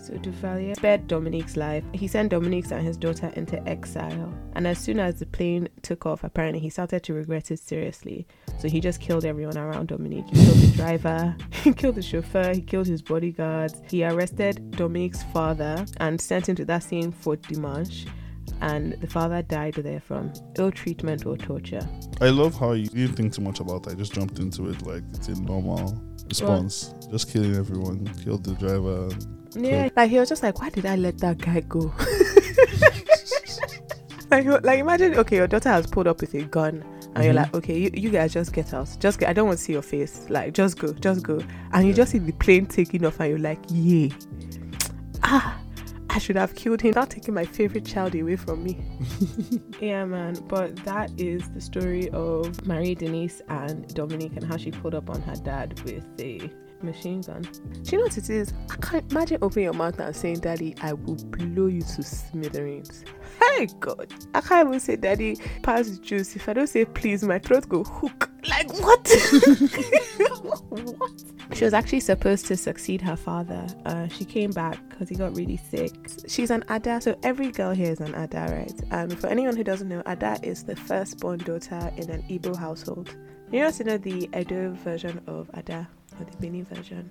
So 0.08 0.14
Duvalier 0.14 0.74
spared 0.78 1.08
Dominique's 1.08 1.58
life. 1.58 1.84
He 1.92 2.08
sent 2.08 2.30
Dominique 2.30 2.72
and 2.72 2.82
his 2.82 2.96
daughter 2.96 3.30
into 3.36 3.62
exile. 3.68 4.34
And 4.54 4.66
as 4.66 4.78
soon 4.78 5.02
as 5.02 5.20
the 5.20 5.26
plane 5.26 5.68
took 5.82 6.06
off, 6.06 6.24
apparently 6.24 6.62
he 6.62 6.70
started 6.70 7.04
to 7.04 7.14
regret 7.14 7.52
it 7.52 7.60
seriously. 7.60 8.26
So 8.58 8.70
he 8.70 8.80
just 8.80 9.02
killed 9.02 9.26
everyone 9.26 9.58
around 9.58 9.90
Dominique. 9.90 10.24
He 10.30 10.46
killed 10.46 10.60
the 10.60 10.78
driver, 10.78 11.36
he 11.52 11.74
killed 11.74 11.96
the 11.96 12.02
chauffeur, 12.02 12.54
he 12.54 12.62
killed 12.62 12.88
his 12.88 13.02
bodyguards. 13.02 13.82
He 13.90 14.06
arrested 14.06 14.72
Dominique's 14.72 15.24
father 15.24 15.86
and 15.98 16.22
sent 16.22 16.48
him 16.48 16.56
to 16.56 16.64
that 16.64 16.84
same 16.84 17.12
Fort 17.12 17.42
Dimanche 17.42 18.08
and 18.62 18.94
the 19.02 19.08
father 19.08 19.42
died 19.42 19.74
there 19.74 20.00
from 20.00 20.32
ill 20.58 20.72
treatment 20.72 21.26
or 21.26 21.36
torture. 21.36 21.86
I 22.22 22.30
love 22.30 22.58
how 22.58 22.72
you 22.72 22.88
didn't 22.88 23.16
think 23.16 23.34
too 23.34 23.42
much 23.42 23.60
about 23.60 23.84
that. 23.84 23.92
I 23.92 23.96
just 23.96 24.14
jumped 24.14 24.40
into 24.40 24.70
it 24.70 24.82
like 24.84 25.04
it's 25.14 25.28
a 25.28 25.36
normal 25.42 26.02
response. 26.30 26.94
Well, 27.02 27.12
just 27.12 27.32
killing 27.32 27.56
everyone, 27.56 28.08
killed 28.24 28.46
the 28.46 28.54
driver, 28.54 29.10
yeah, 29.64 29.90
like 29.96 30.10
he 30.10 30.20
was 30.20 30.30
just 30.30 30.44
like, 30.44 30.60
why 30.60 30.70
did 30.70 30.86
I 30.86 30.96
let 30.96 31.18
that 31.20 31.38
guy 31.40 31.62
go? 31.62 31.94
like, 34.32 34.64
like 34.64 34.80
imagine, 34.80 35.16
okay, 35.16 35.38
your 35.38 35.48
daughter 35.48 35.70
has 35.70 35.88
pulled 35.88 36.08
up 36.08 36.22
with 36.22 36.34
a 36.34 36.44
gun, 36.44 36.76
and 36.76 36.84
mm-hmm. 36.86 37.24
you're 37.24 37.34
like, 37.34 37.54
okay, 37.54 37.78
you, 37.78 37.92
you 37.94 38.10
guys 38.10 38.34
just 38.34 38.54
get 38.54 38.74
out, 38.74 38.90
just 39.00 39.20
get. 39.20 39.30
I 39.30 39.34
don't 39.34 39.48
want 39.48 39.60
to 39.60 39.64
see 39.64 39.74
your 39.74 39.82
face. 39.82 40.30
Like, 40.30 40.54
just 40.54 40.80
go, 40.80 40.94
just 40.94 41.24
go, 41.24 41.42
and 41.74 41.88
you 41.88 41.94
just 41.94 42.12
see 42.12 42.20
the 42.20 42.34
plane 42.34 42.66
taking 42.66 43.06
off, 43.06 43.20
and 43.20 43.30
you're 43.30 43.40
like, 43.40 43.60
yeah, 43.70 44.10
ah. 45.24 45.62
I 46.10 46.20
should 46.20 46.38
have 46.38 46.56
killed 46.56 46.82
him, 46.82 46.94
not 46.96 47.12
taking 47.12 47.36
my 47.36 47.46
favorite 47.46 47.86
child 47.86 48.16
away 48.16 48.38
from 48.38 48.64
me. 48.64 48.84
yeah, 49.80 50.04
man. 50.04 50.36
But 50.48 50.76
that 50.78 51.12
is 51.16 51.48
the 51.50 51.62
story 51.62 52.10
of 52.10 52.66
Marie 52.66 52.96
Denise 52.96 53.40
and 53.50 53.88
Dominique 53.94 54.32
and 54.36 54.44
how 54.44 54.58
she 54.58 54.72
pulled 54.72 54.96
up 54.96 55.12
on 55.12 55.22
her 55.22 55.36
dad 55.36 55.80
with 55.82 56.08
a 56.20 56.50
machine 56.84 57.22
gun. 57.22 57.42
Do 57.42 57.92
you 57.92 57.98
know 57.98 58.06
what 58.06 58.18
it 58.18 58.30
is? 58.30 58.54
I 58.70 58.76
can't 58.78 59.12
imagine 59.12 59.40
opening 59.42 59.66
your 59.66 59.74
mouth 59.74 60.00
and 60.00 60.16
saying, 60.16 60.40
Daddy, 60.40 60.76
I 60.82 60.94
will 60.94 61.16
blow 61.16 61.68
you 61.68 61.82
to 61.82 62.04
smithereens. 62.04 63.04
Hey 63.42 63.68
God. 63.80 64.14
I 64.34 64.42
can't 64.42 64.68
even 64.68 64.80
say 64.80 64.96
daddy 64.96 65.38
pass 65.64 65.98
juice. 66.00 66.36
If 66.36 66.48
I 66.50 66.54
don't 66.54 66.68
say 66.68 66.86
please, 66.86 67.24
my 67.24 67.40
throat 67.40 67.68
go 67.70 67.84
hook. 67.84 68.30
Like 68.48 68.72
what? 68.82 69.08
what? 70.70 71.24
She 71.54 71.64
was 71.66 71.74
actually 71.74 72.02
supposed 72.02 72.46
to 72.48 72.58
succeed 72.58 73.02
her 73.02 73.16
father. 73.16 73.68
Uh, 73.86 74.08
she 74.08 74.26
came 74.26 74.52
back 74.52 74.78
because 74.90 75.10
he 75.10 75.16
got 75.16 75.36
really 75.36 75.58
sick. 75.58 75.92
She's 76.28 76.52
an 76.52 76.64
Ada, 76.70 77.02
so 77.02 77.18
every 77.24 77.52
girl 77.52 77.72
here 77.72 77.92
is 77.92 78.00
an 78.00 78.16
Ada, 78.16 78.48
right? 78.52 78.82
And 78.92 79.18
for 79.18 79.28
anyone 79.28 79.56
who 79.56 79.64
doesn't 79.64 79.88
know, 79.88 80.04
Ada 80.06 80.40
is 80.44 80.64
the 80.64 80.76
firstborn 80.76 81.40
daughter 81.40 81.92
in 81.98 82.10
an 82.10 82.24
Igbo 82.24 82.56
household. 82.56 83.16
You 83.52 83.64
also 83.64 83.84
know 83.86 83.98
the 83.98 84.30
Edo 84.38 84.72
version 84.84 85.22
of 85.26 85.50
Ada 85.58 85.88
or 86.20 86.26
the 86.26 86.38
Benin 86.38 86.66
version. 86.66 87.10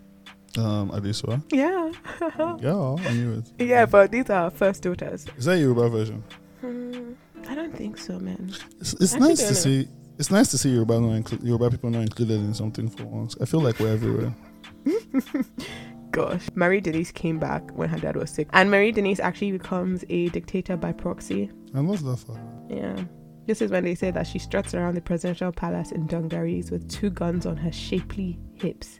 Um, 0.59 0.91
Adesua? 0.91 1.43
Yeah. 1.53 1.93
yeah, 2.61 3.09
I 3.09 3.13
knew 3.13 3.35
it. 3.39 3.53
Yeah, 3.63 3.85
but 3.87 4.11
these 4.11 4.31
are 4.31 4.51
first 4.51 4.83
daughters. 4.83 5.27
Is 5.37 5.45
that 5.45 5.59
Yoruba 5.59 5.89
version? 5.91 6.25
Hmm, 6.61 7.13
I 7.49 7.55
don't 7.55 7.77
think 7.77 7.99
so, 7.99 8.19
man. 8.19 8.51
It's, 8.81 8.95
it's 8.95 9.15
nice 9.17 9.41
to 9.41 9.47
know. 9.49 9.53
see. 9.53 9.89
It's 10.19 10.31
nice 10.31 10.51
to 10.53 10.59
see 10.59 10.71
Yoruba 10.71 10.99
not 10.99 11.23
inclu- 11.25 11.45
Yoruba 11.45 11.71
people 11.71 11.91
not 11.91 12.01
included 12.03 12.41
in 12.41 12.55
something 12.55 12.89
for 12.89 13.05
once. 13.05 13.37
I 13.41 13.45
feel 13.45 13.61
like 13.61 13.79
we're 13.79 13.93
everywhere. 13.93 14.35
Gosh, 16.11 16.49
Marie 16.55 16.81
Denise 16.81 17.13
came 17.13 17.39
back 17.39 17.71
when 17.77 17.91
her 17.91 17.99
dad 17.99 18.17
was 18.17 18.31
sick, 18.31 18.49
and 18.55 18.71
Marie 18.71 18.93
Denise 18.93 19.21
actually 19.21 19.53
becomes 19.53 20.05
a 20.09 20.29
dictator 20.31 20.77
by 20.77 20.93
proxy. 20.93 21.51
I 21.75 21.81
love 21.81 22.03
that 22.05 22.17
for 22.17 22.39
Yeah. 22.71 22.97
This 23.47 23.63
is 23.63 23.71
when 23.71 23.85
they 23.85 23.95
say 23.95 24.11
that 24.11 24.27
she 24.27 24.39
struts 24.39 24.75
around 24.75 24.95
the 24.95 25.01
presidential 25.01 25.53
palace 25.53 25.93
in 25.93 26.07
dungarees 26.07 26.71
with 26.71 26.91
two 26.91 27.11
guns 27.11 27.47
on 27.47 27.57
her 27.57 27.71
shapely 27.71 28.39
hips. 28.55 28.99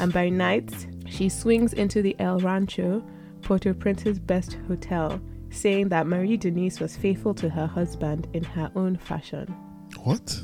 And 0.00 0.12
by 0.12 0.30
night, 0.30 0.72
she 1.06 1.28
swings 1.28 1.74
into 1.74 2.00
the 2.00 2.16
El 2.18 2.38
Rancho, 2.38 3.04
Port-au-Prince's 3.42 4.18
best 4.18 4.56
hotel, 4.66 5.20
saying 5.50 5.90
that 5.90 6.06
Marie 6.06 6.38
Denise 6.38 6.80
was 6.80 6.96
faithful 6.96 7.34
to 7.34 7.50
her 7.50 7.66
husband 7.66 8.28
in 8.32 8.42
her 8.44 8.72
own 8.74 8.96
fashion. 8.96 9.54
What? 10.02 10.40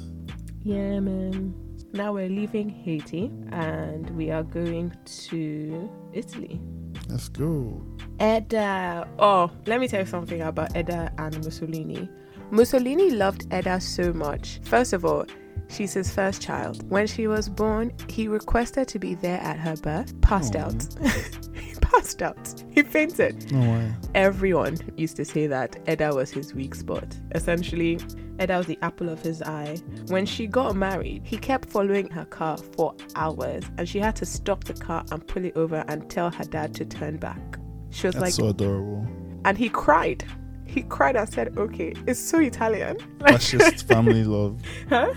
Yeah, 0.63 1.01
man. 1.01 1.55
Now 1.95 2.13
we're 2.13 2.29
leaving 2.29 2.69
Haiti 2.69 3.31
and 3.51 4.11
we 4.11 4.31
are 4.31 4.43
going 4.43 4.95
to 5.31 5.91
Italy. 6.13 6.61
Let's 7.09 7.31
go. 7.31 7.81
Edda. 8.21 9.09
Oh, 9.19 9.51
let 9.65 9.81
me 9.81 9.89
tell 9.89 10.01
you 10.01 10.07
something 10.07 10.43
about 10.43 10.77
Edda 10.77 11.11
and 11.17 11.43
Mussolini. 11.43 12.11
Mussolini 12.51 13.11
loved 13.11 13.47
Edda 13.51 13.81
so 13.81 14.13
much. 14.13 14.61
First 14.63 14.93
of 14.93 15.05
all, 15.05 15.27
she's 15.69 15.93
his 15.93 16.13
first 16.13 16.41
child. 16.41 16.89
When 16.91 17.07
she 17.07 17.27
was 17.27 17.49
born, 17.49 17.93
he 18.09 18.29
requested 18.29 18.89
to 18.89 18.99
be 18.99 19.15
there 19.15 19.41
at 19.41 19.59
her 19.59 19.77
birth, 19.77 20.19
passed 20.21 20.57
out. 20.57 20.87
he 21.53 21.75
passed 21.81 22.23
out. 22.23 22.65
He 22.71 22.83
fainted. 22.83 23.53
No 23.53 23.61
way. 23.61 23.95
Everyone 24.15 24.79
used 24.97 25.17
to 25.17 25.25
say 25.25 25.47
that 25.47 25.77
Edda 25.87 26.15
was 26.15 26.31
his 26.31 26.55
weak 26.55 26.75
spot. 26.75 27.17
Essentially, 27.35 27.99
Edda 28.39 28.59
was 28.59 28.67
the 28.67 28.79
apple 28.83 29.09
of 29.09 29.21
his 29.21 29.43
eye. 29.43 29.77
When 30.07 30.25
she 30.25 30.47
got 30.47 30.75
married, 30.77 31.23
he 31.25 31.37
kept 31.37 31.69
following 31.69 32.09
her 32.11 32.25
car 32.25 32.57
for 32.57 32.95
hours 33.17 33.65
and 33.77 33.89
she 33.89 33.99
had 33.99 34.17
to 34.17 34.27
stop 34.27 34.65
the 34.65 34.75
car 34.75 35.05
and 35.11 35.27
pull 35.27 35.45
it 35.45 35.57
over 35.57 35.85
and 35.89 36.09
tell 36.09 36.31
her 36.31 36.45
dad 36.45 36.75
to 36.75 36.85
turn 36.85 37.17
back. 37.17 37.59
She 37.91 38.07
was 38.07 38.15
That's 38.15 38.23
like, 38.23 38.33
so 38.35 38.49
adorable. 38.49 39.07
And 39.45 39.57
he 39.59 39.69
cried 39.69 40.25
he 40.68 40.83
cried 40.83 41.16
and 41.16 41.28
said, 41.28 41.57
"Okay, 41.57 41.94
it's 42.07 42.20
so 42.20 42.38
Italian." 42.38 42.98
Fascist 43.20 43.88
family 43.88 44.24
love. 44.24 44.61
Huh? 44.88 45.12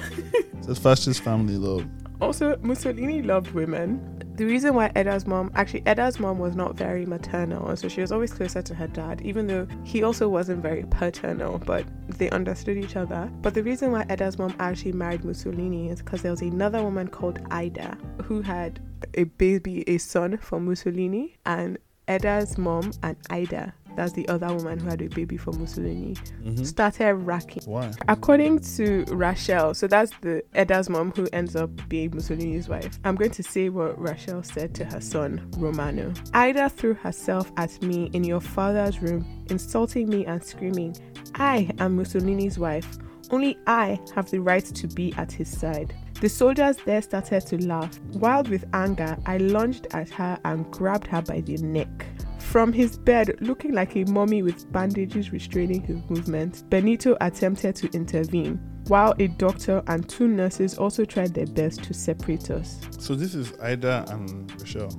It's 0.68 0.80
fascist 0.80 1.22
family 1.22 1.58
love. 1.58 1.86
Also, 2.22 2.58
Mussolini 2.62 3.22
loved 3.22 3.52
women. 3.52 4.00
The 4.36 4.46
reason 4.46 4.76
why 4.76 4.92
Edda's 4.96 5.26
mom, 5.26 5.52
actually, 5.56 5.84
Edda's 5.86 6.20
mom 6.20 6.38
was 6.40 6.56
not 6.56 6.76
very 6.76 7.06
maternal, 7.06 7.76
so 7.76 7.88
she 7.88 8.02
was 8.02 8.12
always 8.12 8.32
closer 8.32 8.62
to 8.62 8.76
her 8.76 8.88
dad, 8.88 9.22
even 9.22 9.48
though 9.48 9.68
he 9.84 10.04
also 10.04 10.30
wasn't 10.30 10.62
very 10.62 10.84
paternal, 10.90 11.58
but 11.58 11.86
they 12.18 12.30
understood 12.30 12.78
each 12.78 12.96
other. 12.96 13.30
But 13.42 13.56
the 13.56 13.64
reason 13.64 13.92
why 13.92 14.06
Edda's 14.08 14.38
mom 14.38 14.56
actually 14.60 14.94
married 14.94 15.26
Mussolini 15.26 15.90
is 15.90 16.02
because 16.02 16.22
there 16.22 16.32
was 16.32 16.42
another 16.42 16.84
woman 16.84 17.08
called 17.08 17.40
Ida 17.50 17.98
who 18.24 18.42
had 18.42 18.80
a 19.16 19.24
baby, 19.24 19.84
a 19.90 19.98
son 19.98 20.38
for 20.38 20.60
Mussolini, 20.60 21.38
and 21.46 21.78
Edda's 22.08 22.58
mom 22.58 22.92
and 23.04 23.18
Ida 23.30 23.74
that's 23.96 24.14
the 24.14 24.28
other 24.28 24.54
woman 24.54 24.80
who 24.80 24.90
had 24.90 25.02
a 25.02 25.08
baby 25.08 25.38
for 25.38 25.52
Mussolini, 25.54 26.16
mm-hmm. 26.44 26.64
started 26.64 27.16
racking. 27.16 27.64
Why? 27.66 27.92
According 28.08 28.60
to 28.76 29.06
Rachel, 29.10 29.74
so 29.74 29.88
that's 29.88 30.12
the 30.22 30.44
Edda's 30.54 30.90
mom 30.90 31.12
who 31.12 31.28
ends 31.34 31.56
up 31.56 31.70
being 31.90 32.12
Mussolini's 32.14 32.68
wife. 32.68 33.00
I'm 33.04 33.16
going 33.16 33.32
to 33.32 33.44
say 33.44 33.70
what 33.70 34.00
Rachel 34.00 34.44
said 34.44 34.74
to 34.76 34.86
her 34.86 35.02
son, 35.02 35.50
Romano. 35.58 36.14
Ida 36.34 36.70
threw 36.70 36.94
herself 36.94 37.52
at 37.58 37.82
me 37.82 38.10
in 38.14 38.24
your 38.24 38.42
father's 38.42 39.02
room, 39.02 39.46
insulting 39.50 40.10
me 40.10 40.26
and 40.26 40.44
screaming, 40.44 40.96
I 41.36 41.70
am 41.80 41.96
Mussolini's 41.96 42.60
wife. 42.60 42.98
Only 43.30 43.58
I 43.66 44.00
have 44.14 44.30
the 44.30 44.40
right 44.40 44.66
to 44.66 44.88
be 44.88 45.14
at 45.18 45.32
his 45.32 45.50
side. 45.50 45.96
The 46.20 46.30
soldiers 46.30 46.78
there 46.86 47.02
started 47.02 47.48
to 47.48 47.66
laugh. 47.66 48.00
Wild 48.14 48.50
with 48.50 48.66
anger, 48.74 49.18
I 49.26 49.38
lunged 49.38 49.88
at 49.92 50.10
her 50.12 50.38
and 50.46 50.70
grabbed 50.72 51.08
her 51.08 51.22
by 51.22 51.42
the 51.42 51.58
neck. 51.58 52.06
From 52.52 52.74
his 52.74 52.98
bed, 52.98 53.38
looking 53.40 53.72
like 53.72 53.96
a 53.96 54.04
mummy 54.12 54.44
with 54.44 54.70
bandages 54.74 55.32
restraining 55.32 55.84
his 55.84 55.98
movements, 56.10 56.64
Benito 56.64 57.16
attempted 57.22 57.78
to 57.78 57.90
intervene, 57.94 58.56
while 58.88 59.16
a 59.20 59.30
doctor 59.30 59.82
and 59.88 60.08
two 60.10 60.28
nurses 60.28 60.78
also 60.78 61.06
tried 61.06 61.34
their 61.34 61.46
best 61.46 61.82
to 61.86 61.94
separate 61.94 62.52
us. 62.52 62.82
So, 63.00 63.16
this 63.16 63.36
is 63.36 63.54
Ida 63.62 64.04
and 64.10 64.52
Rochelle? 64.60 64.92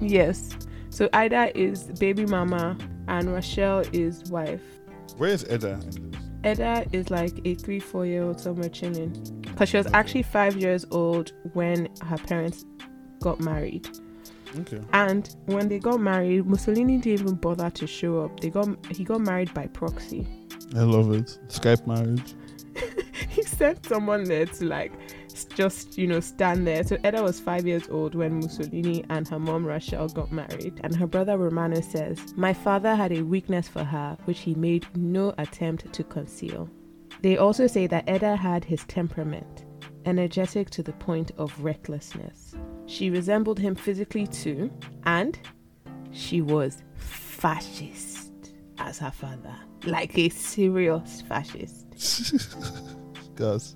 Yes. 0.00 0.50
So, 0.90 1.08
Ida 1.12 1.58
is 1.58 1.86
baby 1.98 2.24
mama 2.24 2.78
and 3.08 3.32
Rochelle 3.32 3.80
is 3.92 4.22
wife. 4.30 4.62
Where 5.16 5.30
is 5.30 5.44
Ida 5.50 5.80
Edda 6.44 6.86
is 6.92 7.10
like 7.10 7.40
a 7.44 7.56
three, 7.56 7.80
four 7.80 8.06
year 8.06 8.22
old 8.22 8.38
somewhere 8.38 8.68
chilling. 8.68 9.10
Because 9.40 9.70
she 9.70 9.76
was 9.76 9.88
actually 9.92 10.22
five 10.22 10.56
years 10.56 10.86
old 10.92 11.32
when 11.54 11.88
her 12.02 12.18
parents 12.18 12.64
got 13.20 13.40
married. 13.40 13.88
Okay. 14.60 14.80
And 14.92 15.34
when 15.46 15.68
they 15.68 15.78
got 15.78 16.00
married, 16.00 16.46
Mussolini 16.46 16.98
didn't 16.98 17.20
even 17.20 17.34
bother 17.34 17.70
to 17.70 17.86
show 17.86 18.24
up. 18.24 18.40
They 18.40 18.50
got 18.50 18.68
he 18.86 19.04
got 19.04 19.20
married 19.20 19.52
by 19.54 19.66
proxy. 19.66 20.26
I 20.74 20.80
love 20.80 21.12
it. 21.12 21.38
Skype 21.48 21.86
marriage. 21.86 22.34
he 23.28 23.42
sent 23.42 23.86
someone 23.86 24.24
there 24.24 24.46
to 24.46 24.64
like 24.64 24.92
just 25.54 25.98
you 25.98 26.06
know 26.06 26.20
stand 26.20 26.66
there. 26.66 26.84
So 26.84 26.96
Edda 27.04 27.22
was 27.22 27.40
five 27.40 27.66
years 27.66 27.88
old 27.88 28.14
when 28.14 28.40
Mussolini 28.40 29.04
and 29.10 29.26
her 29.28 29.38
mom 29.38 29.64
Rachel 29.64 30.08
got 30.08 30.32
married, 30.32 30.80
and 30.82 30.94
her 30.96 31.06
brother 31.06 31.36
Romano 31.38 31.80
says, 31.80 32.18
"My 32.36 32.52
father 32.52 32.94
had 32.94 33.12
a 33.12 33.22
weakness 33.22 33.68
for 33.68 33.84
her, 33.84 34.16
which 34.24 34.40
he 34.40 34.54
made 34.54 34.86
no 34.96 35.34
attempt 35.38 35.92
to 35.92 36.04
conceal." 36.04 36.68
They 37.22 37.38
also 37.38 37.66
say 37.66 37.86
that 37.86 38.08
Edda 38.08 38.36
had 38.36 38.64
his 38.64 38.84
temperament, 38.84 39.64
energetic 40.04 40.70
to 40.70 40.82
the 40.82 40.92
point 40.92 41.32
of 41.38 41.58
recklessness. 41.62 42.54
She 42.86 43.10
resembled 43.10 43.58
him 43.58 43.74
physically 43.74 44.26
too, 44.26 44.70
and 45.04 45.38
she 46.12 46.40
was 46.40 46.82
fascist 46.94 48.52
as 48.78 48.98
her 48.98 49.10
father, 49.10 49.54
like 49.84 50.16
a 50.18 50.28
serious 50.28 51.22
fascist. 51.22 51.86
Guys. 53.34 53.74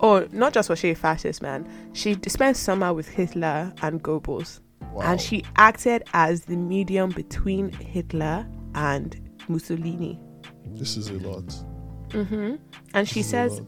Oh, 0.00 0.26
not 0.32 0.52
just 0.52 0.68
was 0.68 0.78
she 0.78 0.90
a 0.90 0.94
fascist, 0.94 1.42
man. 1.42 1.68
She 1.92 2.16
spent 2.28 2.56
summer 2.56 2.94
with 2.94 3.08
Hitler 3.08 3.72
and 3.82 4.02
Goebbels. 4.02 4.60
Wow. 4.92 5.02
And 5.02 5.20
she 5.20 5.44
acted 5.56 6.04
as 6.14 6.42
the 6.44 6.56
medium 6.56 7.10
between 7.10 7.70
Hitler 7.72 8.46
and 8.74 9.20
Mussolini. 9.48 10.20
this 10.66 10.96
is 10.96 11.10
a 11.10 11.14
lot. 11.14 11.52
hmm 12.12 12.54
And 12.94 13.08
she 13.08 13.22
says 13.22 13.60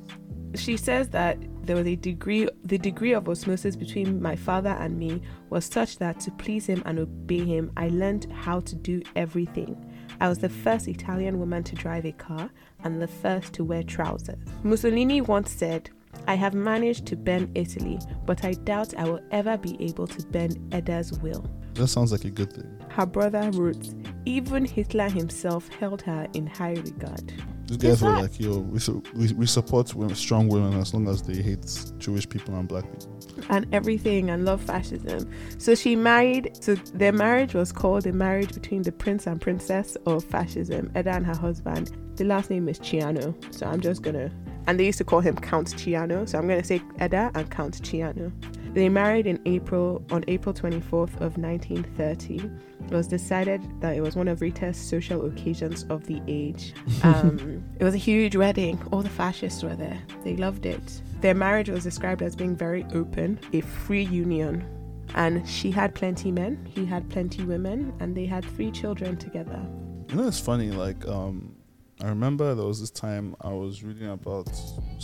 she 0.55 0.77
says 0.77 1.09
that 1.11 1.39
there 1.65 1.77
was 1.77 1.87
a 1.87 1.97
degree 1.97 2.49
the 2.65 2.79
degree 2.79 3.13
of 3.13 3.29
osmosis 3.29 3.77
between 3.77 4.21
my 4.21 4.35
father 4.37 4.71
and 4.81 4.99
me 4.99 5.21
was 5.51 5.65
such 5.65 5.99
that 5.99 6.19
to 6.21 6.31
please 6.33 6.67
him 6.67 6.83
and 6.87 6.99
obey 6.99 7.45
him 7.45 7.71
i 7.77 7.89
learned 7.89 8.27
how 8.33 8.61
to 8.61 8.75
do 8.77 9.03
everything. 9.17 9.77
I 10.21 10.29
was 10.29 10.39
the 10.39 10.49
first 10.49 10.89
italian 10.89 11.39
woman 11.39 11.63
to 11.65 11.75
drive 11.75 12.05
a 12.05 12.13
car 12.13 12.51
and 12.85 13.01
the 13.01 13.09
first 13.09 13.53
to 13.55 13.65
wear 13.65 13.83
trousers. 13.83 14.37
Mussolini 14.63 15.21
once 15.21 15.51
said 15.51 15.91
i 16.27 16.35
have 16.35 16.55
managed 16.55 17.07
to 17.07 17.17
bend 17.17 17.51
italy 17.57 17.99
but 18.27 18.45
i 18.45 18.53
doubt 18.53 18.95
i 18.99 19.05
will 19.05 19.21
ever 19.31 19.57
be 19.57 19.77
able 19.81 20.07
to 20.07 20.27
bend 20.29 20.59
edda's 20.73 21.13
will. 21.21 21.45
That 21.75 21.87
sounds 21.89 22.11
like 22.13 22.25
a 22.25 22.31
good 22.31 22.53
thing. 22.53 22.69
her 22.91 23.07
brother 23.07 23.51
wrote 23.53 23.95
even 24.27 24.65
hitler 24.65 25.09
himself 25.09 25.69
held 25.69 26.03
her 26.03 26.27
in 26.35 26.47
high 26.47 26.75
regard 26.75 27.33
These 27.77 28.01
guys 28.01 28.03
were 28.03 28.21
like, 28.23 28.39
yo, 28.41 28.59
we, 28.59 28.79
su- 28.79 29.03
we, 29.15 29.33
we 29.35 29.47
support 29.47 29.95
women, 29.95 30.15
strong 30.17 30.49
women 30.49 30.75
as 30.81 30.93
long 30.93 31.09
as 31.09 31.23
they 31.23 31.41
hate 31.41 31.93
Jewish 31.99 32.29
people 32.29 32.55
and 32.57 32.67
black 32.69 32.85
people. 32.85 33.17
and 33.49 33.67
everything 33.73 34.29
and 34.31 34.45
love 34.45 34.61
fascism. 34.61 35.31
So 35.59 35.75
she 35.75 35.97
married, 35.97 36.51
so 36.61 36.75
their 36.95 37.13
marriage 37.13 37.55
was 37.55 37.73
called 37.73 38.03
the 38.05 38.13
marriage 38.13 38.53
between 38.53 38.83
the 38.83 38.93
prince 38.93 39.27
and 39.27 39.41
princess 39.41 39.97
of 40.07 40.25
fascism, 40.25 40.91
Edda 40.95 41.11
and 41.13 41.27
her 41.27 41.37
husband. 41.37 41.91
The 42.17 42.25
last 42.25 42.51
name 42.51 42.69
is 42.69 42.79
Ciano. 42.81 43.35
So 43.55 43.67
I'm 43.67 43.81
just 43.81 44.03
gonna, 44.03 44.31
and 44.67 44.79
they 44.79 44.85
used 44.87 44.99
to 44.99 45.05
call 45.05 45.21
him 45.21 45.37
Count 45.37 45.69
Ciano. 45.69 46.29
So 46.29 46.39
I'm 46.39 46.47
gonna 46.49 46.65
say 46.65 46.83
Edda 46.99 47.31
and 47.35 47.51
Count 47.51 47.81
Ciano. 47.83 48.31
They 48.75 48.89
married 48.89 49.27
in 49.27 49.41
April, 49.47 50.05
on 50.11 50.25
April 50.29 50.55
24th 50.55 51.15
of 51.21 51.39
1930. 51.39 52.51
It 52.87 52.93
was 52.93 53.07
decided 53.07 53.63
that 53.81 53.97
it 53.97 54.01
was 54.01 54.17
one 54.17 54.29
of 54.29 54.41
Rita's 54.41 54.77
social 54.77 55.27
occasions 55.27 55.85
of 55.91 56.07
the 56.07 56.21
age. 56.27 56.75
Um, 57.03 57.65
it 57.79 57.85
was 57.85 57.95
a 57.95 57.99
huge 57.99 58.37
wedding. 58.37 58.79
All 58.93 59.03
the 59.03 59.09
fascists 59.09 59.63
were 59.63 59.75
there. 59.75 59.99
They 60.23 60.37
loved 60.37 60.67
it. 60.67 61.03
Their 61.23 61.35
marriage 61.35 61.71
was 61.71 61.83
described 61.83 62.21
as 62.21 62.37
being 62.37 62.55
very 62.55 62.85
open, 62.95 63.41
a 63.53 63.63
free 63.63 64.05
union. 64.05 64.67
And 65.15 65.49
she 65.49 65.71
had 65.71 65.95
plenty 65.95 66.31
men, 66.31 66.69
he 66.71 66.85
had 66.85 67.09
plenty 67.09 67.43
women, 67.43 67.93
and 68.01 68.15
they 68.15 68.27
had 68.27 68.45
three 68.45 68.71
children 68.71 69.17
together. 69.17 69.61
You 70.09 70.17
know, 70.17 70.29
it's 70.29 70.41
funny. 70.41 70.71
Like, 70.71 71.07
um, 71.09 71.57
I 72.03 72.09
remember 72.09 72.55
there 72.55 72.65
was 72.67 72.81
this 72.81 72.91
time 72.91 73.37
I 73.41 73.53
was 73.53 73.83
reading 73.83 74.09
about 74.09 74.47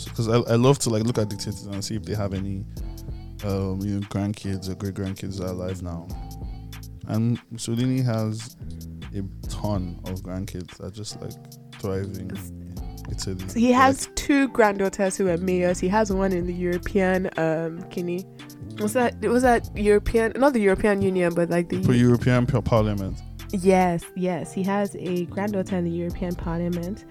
because 0.03 0.27
I, 0.27 0.37
I 0.37 0.55
love 0.55 0.79
to 0.79 0.89
like 0.89 1.03
look 1.03 1.17
at 1.17 1.29
dictators 1.29 1.65
and 1.65 1.83
see 1.83 1.95
if 1.95 2.03
they 2.03 2.15
have 2.15 2.33
any, 2.33 2.65
um, 3.43 3.79
you 3.81 3.99
know, 3.99 4.07
grandkids 4.07 4.69
or 4.69 4.75
great 4.75 4.95
grandkids 4.95 5.37
that 5.37 5.45
are 5.45 5.51
alive 5.51 5.83
now. 5.83 6.07
And 7.07 7.39
Mussolini 7.51 8.01
has 8.01 8.57
a 9.15 9.23
ton 9.47 9.99
of 10.05 10.21
grandkids 10.21 10.77
that 10.77 10.87
are 10.87 10.91
just 10.91 11.21
like 11.21 11.33
thriving 11.79 12.29
in 12.31 12.77
Italy. 13.09 13.45
He 13.53 13.71
has 13.71 14.09
two 14.15 14.49
granddaughters 14.49 15.17
who 15.17 15.29
are 15.29 15.37
mayors. 15.37 15.79
He 15.79 15.87
has 15.87 16.11
one 16.11 16.33
in 16.33 16.45
the 16.45 16.53
European 16.53 17.29
um 17.37 17.81
Kini. 17.89 18.25
Was 18.79 18.93
that 18.93 19.19
was 19.21 19.43
that 19.43 19.69
European 19.75 20.33
not 20.35 20.53
the 20.53 20.61
European 20.61 21.01
Union 21.01 21.33
but 21.33 21.49
like 21.49 21.69
the 21.69 21.81
for 21.83 21.93
European 21.93 22.45
Parliament. 22.45 23.21
Yes, 23.53 24.03
yes. 24.15 24.51
He 24.51 24.63
has 24.63 24.95
a 24.95 25.25
granddaughter 25.25 25.77
in 25.77 25.85
the 25.85 25.91
European 25.91 26.35
Parliament 26.35 27.05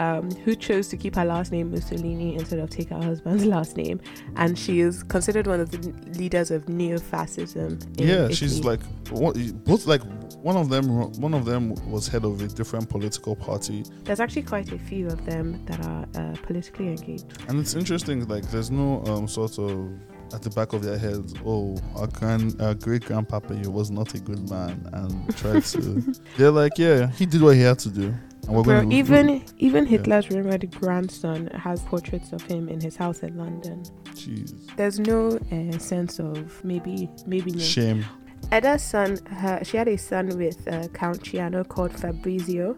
um, 0.00 0.30
who 0.44 0.56
chose 0.56 0.88
to 0.88 0.96
keep 0.96 1.14
her 1.14 1.24
last 1.24 1.52
name 1.52 1.70
Mussolini 1.70 2.34
instead 2.34 2.58
of 2.58 2.70
take 2.70 2.88
her 2.88 3.00
husband's 3.02 3.44
last 3.56 3.76
name. 3.76 4.00
And 4.36 4.58
she 4.58 4.80
is 4.80 5.02
considered 5.02 5.46
one 5.46 5.60
of 5.60 5.70
the 5.70 5.92
leaders 6.18 6.50
of 6.50 6.68
neo 6.68 6.98
fascism. 6.98 7.78
Yeah, 7.96 8.28
she's 8.30 8.64
like 8.64 8.80
what, 9.10 9.36
both 9.64 9.86
like 9.86 10.02
one 10.42 10.56
of 10.56 10.70
them. 10.70 10.88
One 11.20 11.34
of 11.34 11.44
them 11.44 11.74
was 11.90 12.08
head 12.08 12.24
of 12.24 12.40
a 12.40 12.48
different 12.48 12.88
political 12.88 13.36
party, 13.36 13.84
There's 14.04 14.20
actually 14.20 14.42
quite 14.42 14.72
a 14.72 14.78
few 14.78 15.06
of 15.08 15.24
them 15.26 15.62
that 15.66 15.84
are 15.86 16.06
uh, 16.14 16.34
politically 16.42 16.88
engaged. 16.88 17.26
and 17.48 17.60
it's 17.60 17.74
interesting. 17.74 18.26
Like, 18.26 18.44
there's 18.50 18.70
no 18.70 19.04
um 19.06 19.28
sort 19.28 19.58
of 19.58 19.90
at 20.32 20.42
the 20.42 20.50
back 20.50 20.72
of 20.72 20.82
their 20.82 20.96
heads. 20.96 21.34
Oh, 21.44 21.76
our 21.96 22.06
grand, 22.06 22.60
our 22.60 22.74
great 22.74 23.04
grandpapa 23.04 23.54
was 23.68 23.90
not 23.90 24.14
a 24.14 24.20
good 24.20 24.48
man, 24.48 24.88
and 24.92 25.36
tried 25.36 25.64
to. 25.64 26.14
they're 26.38 26.50
like, 26.50 26.78
yeah, 26.78 27.08
he 27.08 27.26
did 27.26 27.42
what 27.42 27.56
he 27.56 27.62
had 27.62 27.78
to 27.80 27.90
do, 27.90 28.14
Bro, 28.46 28.90
even 28.90 29.44
even 29.58 29.86
Hitler's 29.86 30.30
rumored 30.30 30.70
grandson 30.80 31.46
has 31.48 31.82
portraits 31.82 32.32
of 32.32 32.42
him 32.42 32.68
in 32.68 32.80
his 32.80 32.96
house 32.96 33.20
in 33.22 33.36
London. 33.36 33.82
Jeez, 34.14 34.74
There's 34.76 34.98
no 34.98 35.38
uh, 35.52 35.78
sense 35.78 36.18
of 36.18 36.64
maybe 36.64 37.08
maybe 37.26 37.52
no. 37.52 37.62
shame. 37.62 38.04
Edda's 38.50 38.82
son, 38.82 39.18
her, 39.26 39.60
she 39.62 39.76
had 39.76 39.86
a 39.86 39.96
son 39.96 40.28
with 40.36 40.66
uh, 40.66 40.88
Count 40.88 41.22
Ciano 41.22 41.66
called 41.66 41.92
Fabrizio, 41.92 42.76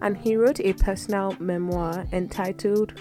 and 0.00 0.16
he 0.16 0.36
wrote 0.36 0.60
a 0.60 0.72
personal 0.74 1.36
memoir 1.38 2.06
entitled 2.12 2.94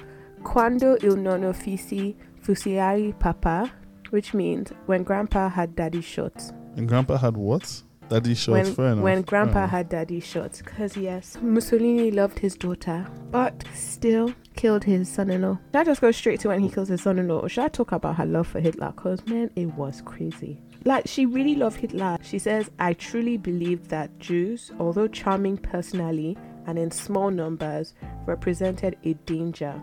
Quando 0.43 0.97
il 1.04 1.16
nonno 1.16 1.54
fece 1.54 2.16
fucilare 2.41 3.18
papa, 3.20 3.72
which 4.10 4.34
means 4.34 4.72
when 4.88 5.04
grandpa 5.04 5.49
had 5.49 5.76
daddy 5.76 6.02
shot. 6.02 6.34
And 6.76 6.88
grandpa 6.88 7.18
had 7.18 7.38
what? 7.38 7.84
Daddy 8.12 8.36
shot. 8.36 8.51
when 8.51 8.76
fair 8.76 8.86
enough. 8.88 9.03
when 9.03 9.22
grandpa 9.22 9.59
enough. 9.59 9.70
had 9.72 9.89
daddy 9.89 10.20
shots, 10.20 10.62
because 10.62 10.97
yes, 10.97 11.38
Mussolini 11.41 12.12
loved 12.12 12.39
his 12.39 12.55
daughter, 12.55 13.07
but 13.32 13.64
still 13.74 14.34
killed 14.55 14.84
his 14.84 15.07
son-in-law. 15.07 15.57
Should 15.72 15.76
I 15.80 15.84
just 15.86 16.01
go 16.01 16.12
straight 16.12 16.41
to 16.41 16.49
when 16.49 16.59
he 16.59 16.70
kills 16.70 16.89
his 16.89 17.01
son-in-law, 17.01 17.39
or 17.39 17.49
should 17.49 17.64
I 17.64 17.70
talk 17.70 17.93
about 17.93 18.18
her 18.18 18.26
love 18.26 18.47
for 18.47 18.59
Hitler? 18.59 18.91
Cause 18.97 19.26
man, 19.28 19.49
it 19.55 19.68
was 19.76 20.01
crazy. 20.03 20.59
Like 20.84 21.07
she 21.07 21.26
really 21.26 21.55
loved 21.55 21.80
Hitler. 21.80 22.18
She 22.22 22.38
says, 22.38 22.70
"I 22.80 22.93
truly 22.93 23.38
believe 23.38 23.88
that 23.88 24.20
Jews, 24.20 24.72
although 24.78 25.07
charming 25.07 25.57
personally 25.57 26.38
and 26.68 26.78
in 26.78 26.91
small 26.91 27.32
numbers, 27.32 27.93
represented 28.26 28.97
a 29.05 29.14
danger." 29.26 29.82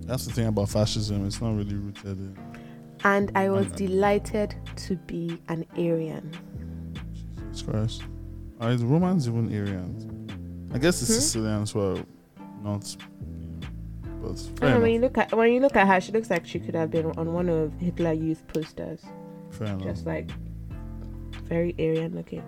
That's 0.00 0.26
the 0.26 0.32
thing 0.32 0.46
about 0.48 0.68
fascism. 0.68 1.24
It's 1.26 1.40
not 1.40 1.54
really 1.56 1.74
rooted 1.74 2.18
in. 2.18 2.36
And 3.04 3.30
I 3.36 3.50
was 3.50 3.70
delighted 3.72 4.56
to 4.76 4.96
be 4.96 5.38
an 5.48 5.64
Aryan. 5.76 6.32
Jesus 7.56 7.70
Christ. 7.70 8.02
Are 8.60 8.74
the 8.74 8.86
Romans 8.86 9.28
even 9.28 9.46
Aryans? 9.52 10.06
I 10.74 10.78
guess 10.78 11.00
the 11.00 11.06
Hmm? 11.06 11.12
Sicilians 11.12 11.74
were 11.74 12.02
not. 12.62 12.96
But 14.22 14.60
know, 14.60 14.80
when 14.80 14.92
you 14.92 15.00
look 15.00 15.18
at 15.18 15.32
when 15.36 15.52
you 15.52 15.60
look 15.60 15.76
at 15.76 15.86
her, 15.86 16.00
she 16.00 16.12
looks 16.12 16.30
like 16.30 16.46
she 16.46 16.58
could 16.58 16.74
have 16.74 16.90
been 16.90 17.06
on 17.12 17.32
one 17.32 17.48
of 17.48 17.72
Hitler 17.78 18.12
Youth 18.12 18.42
posters. 18.48 19.02
Fair 19.50 19.68
enough. 19.68 19.82
just 19.82 20.06
like 20.06 20.30
very 21.44 21.74
Aryan 21.78 22.14
looking. 22.14 22.42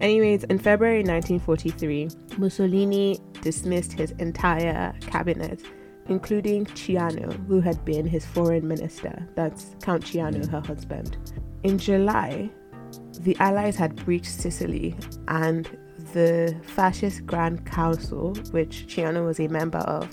Anyways, 0.00 0.44
in 0.44 0.58
February 0.58 1.02
1943, 1.02 2.08
Mussolini 2.38 3.18
dismissed 3.42 3.92
his 3.92 4.12
entire 4.12 4.94
cabinet, 5.02 5.60
including 6.08 6.64
Ciano, 6.66 7.32
who 7.46 7.60
had 7.60 7.84
been 7.84 8.06
his 8.06 8.24
foreign 8.24 8.66
minister. 8.66 9.26
That's 9.34 9.74
Count 9.82 10.04
Ciano, 10.04 10.48
her 10.48 10.60
husband. 10.60 11.18
In 11.64 11.78
July, 11.78 12.48
the 13.20 13.36
Allies 13.38 13.76
had 13.76 13.96
breached 14.04 14.30
Sicily, 14.30 14.94
and 15.28 15.68
the 16.12 16.54
fascist 16.62 17.26
Grand 17.26 17.66
Council, 17.66 18.34
which 18.50 18.86
Ciano 18.86 19.24
was 19.26 19.40
a 19.40 19.48
member 19.48 19.78
of, 19.78 20.08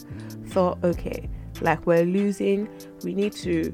thought, 0.47 0.83
okay, 0.83 1.29
like 1.61 1.85
we're 1.85 2.05
losing, 2.05 2.67
we 3.03 3.13
need 3.13 3.33
to, 3.33 3.73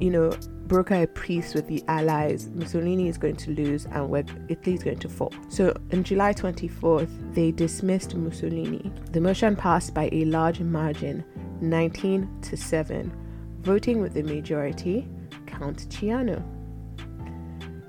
you 0.00 0.10
know, 0.10 0.30
broker 0.66 1.02
a 1.02 1.06
peace 1.06 1.54
with 1.54 1.66
the 1.66 1.82
Allies. 1.88 2.50
Mussolini 2.54 3.08
is 3.08 3.18
going 3.18 3.36
to 3.36 3.50
lose, 3.52 3.86
and 3.86 4.08
we're, 4.10 4.24
Italy 4.48 4.76
is 4.76 4.82
going 4.82 4.98
to 4.98 5.08
fall. 5.08 5.32
So, 5.48 5.74
on 5.92 6.02
July 6.04 6.32
24th, 6.32 7.34
they 7.34 7.52
dismissed 7.52 8.14
Mussolini. 8.14 8.92
The 9.12 9.20
motion 9.20 9.56
passed 9.56 9.94
by 9.94 10.08
a 10.12 10.24
large 10.24 10.60
margin, 10.60 11.24
19 11.60 12.40
to 12.42 12.56
7, 12.56 13.12
voting 13.60 14.00
with 14.00 14.14
the 14.14 14.22
majority, 14.22 15.08
Count 15.46 15.88
Ciano. 15.88 16.42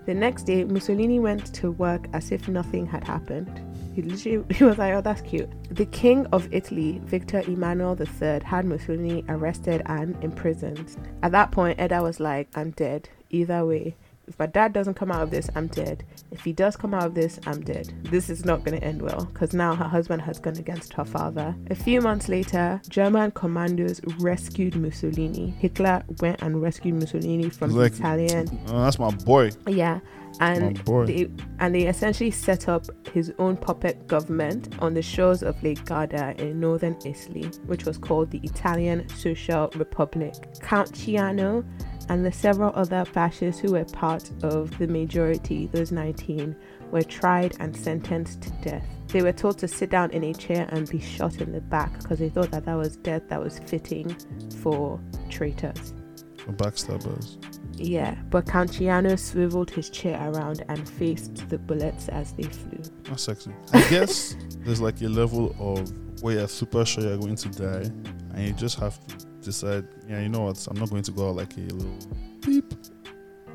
The 0.09 0.15
next 0.15 0.45
day, 0.45 0.63
Mussolini 0.63 1.19
went 1.19 1.53
to 1.53 1.69
work 1.69 2.07
as 2.13 2.31
if 2.31 2.47
nothing 2.47 2.87
had 2.87 3.03
happened. 3.03 3.61
He 3.93 4.01
literally 4.01 4.43
he 4.55 4.63
was 4.63 4.79
like, 4.79 4.95
"Oh, 4.95 5.01
that's 5.01 5.21
cute." 5.21 5.47
The 5.69 5.85
King 5.85 6.25
of 6.31 6.51
Italy, 6.51 6.99
Victor 7.05 7.43
Emmanuel 7.45 7.95
III, 7.95 8.39
had 8.43 8.65
Mussolini 8.65 9.23
arrested 9.29 9.83
and 9.85 10.17
imprisoned. 10.23 10.97
At 11.21 11.31
that 11.33 11.51
point, 11.51 11.79
Edda 11.79 12.01
was 12.01 12.19
like, 12.19 12.47
"I'm 12.55 12.71
dead. 12.71 13.07
Either 13.29 13.63
way, 13.63 13.95
if 14.29 14.37
my 14.37 14.45
dad 14.45 14.71
doesn't 14.73 14.93
come 14.93 15.11
out 15.11 15.23
of 15.23 15.31
this, 15.31 15.49
I'm 15.55 15.67
dead. 15.67 16.05
If 16.31 16.43
he 16.43 16.53
does 16.53 16.77
come 16.77 16.93
out 16.93 17.03
of 17.05 17.15
this, 17.15 17.39
I'm 17.47 17.61
dead. 17.61 17.91
This 18.03 18.29
is 18.29 18.45
not 18.45 18.63
going 18.63 18.79
to 18.79 18.85
end 18.85 19.01
well 19.01 19.25
because 19.25 19.53
now 19.53 19.73
her 19.75 19.85
husband 19.85 20.21
has 20.21 20.39
gone 20.39 20.55
against 20.57 20.93
her 20.93 21.03
father. 21.03 21.55
A 21.71 21.75
few 21.75 21.99
months 21.99 22.29
later, 22.29 22.79
German 22.87 23.31
commandos 23.31 23.99
rescued 24.19 24.75
Mussolini. 24.75 25.49
Hitler 25.59 26.03
went 26.21 26.41
and 26.43 26.61
rescued 26.61 26.93
Mussolini 26.95 27.49
from 27.49 27.71
Like- 27.71 27.93
the 27.93 27.97
Italian. 27.97 28.59
Oh, 28.67 28.83
that's 28.83 28.99
my 28.99 29.09
boy. 29.09 29.49
Yeah. 29.67 29.99
And 30.41 30.77
they 31.07 31.27
and 31.59 31.73
they 31.75 31.87
essentially 31.87 32.31
set 32.31 32.69
up 32.69 32.85
his 33.11 33.33
own 33.39 33.57
puppet 33.57 34.07
government 34.07 34.73
on 34.79 34.93
the 34.93 35.01
shores 35.01 35.41
of 35.43 35.61
Lake 35.63 35.83
Garda 35.85 36.33
in 36.37 36.59
northern 36.59 36.95
Italy, 37.03 37.49
which 37.65 37.85
was 37.85 37.97
called 37.97 38.29
the 38.31 38.39
Italian 38.43 39.09
Social 39.09 39.69
Republic. 39.75 40.35
Count 40.61 40.91
Ciano 40.93 41.65
and 42.09 42.25
the 42.25 42.31
several 42.31 42.71
other 42.75 43.05
fascists 43.05 43.61
who 43.61 43.71
were 43.73 43.85
part 43.85 44.29
of 44.43 44.75
the 44.79 44.87
majority, 44.87 45.67
those 45.67 45.91
19, 45.91 46.55
were 46.91 47.03
tried 47.03 47.55
and 47.59 47.75
sentenced 47.75 48.41
to 48.41 48.49
death. 48.61 48.85
They 49.07 49.21
were 49.21 49.31
told 49.31 49.59
to 49.59 49.67
sit 49.67 49.91
down 49.91 50.11
in 50.11 50.23
a 50.23 50.33
chair 50.33 50.67
and 50.71 50.89
be 50.89 50.99
shot 50.99 51.39
in 51.39 51.51
the 51.51 51.61
back 51.61 52.01
because 52.01 52.19
they 52.19 52.29
thought 52.29 52.51
that 52.51 52.65
that 52.65 52.75
was 52.75 52.97
death 52.97 53.23
that 53.29 53.41
was 53.41 53.59
fitting 53.59 54.15
for 54.61 54.99
traitors. 55.29 55.93
For 56.37 56.53
backstabbers. 56.53 57.37
Yeah, 57.75 58.15
but 58.29 58.45
Count 58.47 58.71
Ciano 58.71 59.17
swiveled 59.17 59.69
his 59.69 59.89
chair 59.89 60.19
around 60.31 60.65
and 60.67 60.87
faced 60.87 61.47
the 61.49 61.57
bullets 61.57 62.09
as 62.09 62.33
they 62.33 62.43
flew. 62.43 62.81
That's 63.03 63.23
sexy. 63.23 63.53
I 63.71 63.87
guess 63.89 64.35
there's 64.59 64.81
like 64.81 65.01
a 65.01 65.07
level 65.07 65.55
of 65.59 65.91
where 66.21 66.39
you're 66.39 66.47
super 66.47 66.83
sure 66.85 67.03
you're 67.03 67.17
going 67.17 67.35
to 67.35 67.49
die, 67.49 67.89
and 68.33 68.47
you 68.47 68.53
just 68.53 68.79
have 68.79 68.99
to 69.07 69.28
decide, 69.41 69.87
yeah, 70.07 70.19
you 70.21 70.29
know 70.29 70.41
what, 70.41 70.67
I'm 70.69 70.77
not 70.77 70.89
going 70.89 71.03
to 71.03 71.11
go 71.11 71.29
out 71.29 71.35
like 71.35 71.55
a 71.57 71.61
little 71.61 71.97
beep. 72.41 72.73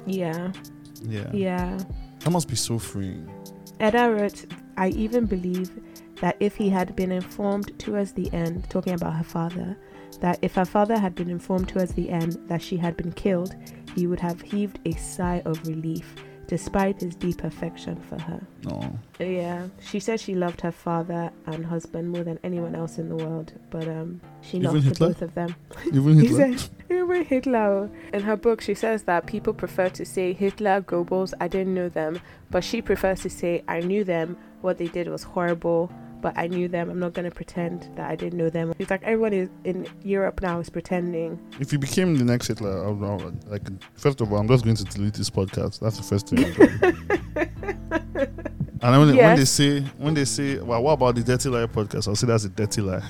Yeah, 0.07 0.53
Yeah. 1.03 1.31
yeah. 1.33 1.79
That 2.21 2.31
must 2.31 2.49
be 2.49 2.57
so 2.57 2.79
freeing. 2.79 3.29
Edda 3.81 4.11
wrote, 4.11 4.47
I 4.77 4.89
even 4.91 5.27
believe 5.27 5.71
that 6.21 6.37
if 6.41 6.57
he 6.57 6.69
had 6.71 6.95
been 6.97 7.13
informed 7.13 7.79
towards 7.79 8.13
the 8.13 8.33
end, 8.33 8.69
talking 8.71 8.95
about 8.95 9.15
her 9.15 9.25
father, 9.25 9.77
that 10.21 10.39
if 10.43 10.55
her 10.55 10.65
father 10.65 10.97
had 10.99 11.15
been 11.15 11.29
informed 11.29 11.69
towards 11.69 11.93
the 11.95 12.09
end 12.09 12.39
that 12.47 12.63
she 12.63 12.77
had 12.77 12.97
been 12.97 13.13
killed, 13.13 13.55
he 13.95 14.07
would 14.07 14.21
have 14.21 14.41
heaved 14.41 14.79
a 14.87 14.93
sigh 14.93 15.43
of 15.45 15.67
relief 15.67 16.15
despite 16.47 17.01
his 17.01 17.15
deep 17.17 17.43
affection 17.45 17.97
for 17.97 18.21
her. 18.21 18.41
No. 18.65 18.99
Yeah, 19.19 19.69
she 19.81 20.01
said 20.01 20.21
she 20.21 20.35
loved 20.35 20.61
her 20.61 20.73
father 20.73 21.31
and 21.47 21.65
husband 21.67 22.11
more 22.11 22.23
than 22.25 22.39
anyone 22.45 22.75
else 22.75 22.99
in 22.99 23.09
the 23.09 23.17
world, 23.17 23.53
but 23.71 23.87
um, 23.89 24.21
she 24.43 24.59
Even 24.59 24.85
lost 24.85 24.99
both 24.99 25.23
of 25.23 25.35
them. 25.35 25.55
Even 25.87 26.21
He 26.21 26.27
Hitler. 26.29 26.59
said, 26.59 26.71
even 26.91 27.25
Hitler. 27.25 27.91
In 28.13 28.23
her 28.23 28.37
book, 28.37 28.61
she 28.61 28.75
says 28.75 29.05
that 29.05 29.27
people 29.27 29.55
prefer 29.55 29.89
to 29.91 30.05
say 30.05 30.33
Hitler, 30.33 30.83
Goebbels, 30.83 31.33
I 31.41 31.49
didn't 31.49 31.75
know 31.75 31.89
them, 31.89 32.21
but 32.51 32.63
she 32.65 32.83
prefers 32.83 33.21
to 33.23 33.31
say 33.31 33.63
I 33.69 33.81
knew 33.81 34.05
them. 34.05 34.37
What 34.61 34.79
they 34.79 34.89
did 34.89 35.09
was 35.09 35.23
horrible, 35.23 35.93
but 36.25 36.39
I 36.39 36.47
knew 36.47 36.69
them. 36.69 36.89
I'm 36.89 36.99
not 36.99 37.13
gonna 37.13 37.31
pretend 37.31 37.91
that 37.97 38.11
I 38.11 38.17
didn't 38.17 38.39
know 38.39 38.49
them. 38.49 38.73
It's 38.79 38.91
like 38.91 39.03
everyone 39.03 39.35
is 39.35 39.51
in 39.65 39.87
Europe 40.03 40.41
now 40.41 40.59
is 40.59 40.71
pretending. 40.71 41.39
If 41.61 41.71
you 41.71 41.79
became 41.79 42.17
the 42.17 42.25
next 42.25 42.47
Hitler, 42.49 42.83
I 42.83 42.89
I 42.89 42.91
would- 42.91 43.45
like 43.47 43.63
first 43.93 44.23
of 44.23 44.33
all, 44.33 44.39
I'm 44.39 44.49
just 44.49 44.65
going 44.65 44.77
to 44.77 44.85
delete 44.85 45.13
this 45.13 45.29
podcast. 45.29 45.81
That's 45.81 45.99
the 45.99 46.03
first 46.03 46.29
thing. 46.29 46.47
And 48.85 48.99
when, 48.99 49.17
they, 49.17 49.23
when 49.23 49.37
they 49.37 49.45
say 49.47 49.81
when 49.97 50.13
they 50.13 50.27
say, 50.27 50.59
well, 50.59 50.83
what 50.83 50.93
about 50.93 51.15
the 51.15 51.23
Dirty 51.23 51.49
Lie 51.49 51.65
podcast? 51.65 52.07
I'll 52.07 52.15
say 52.17 52.27
that's 52.27 52.45
a 52.45 52.51
dirty 52.51 52.83
lie. 52.83 53.03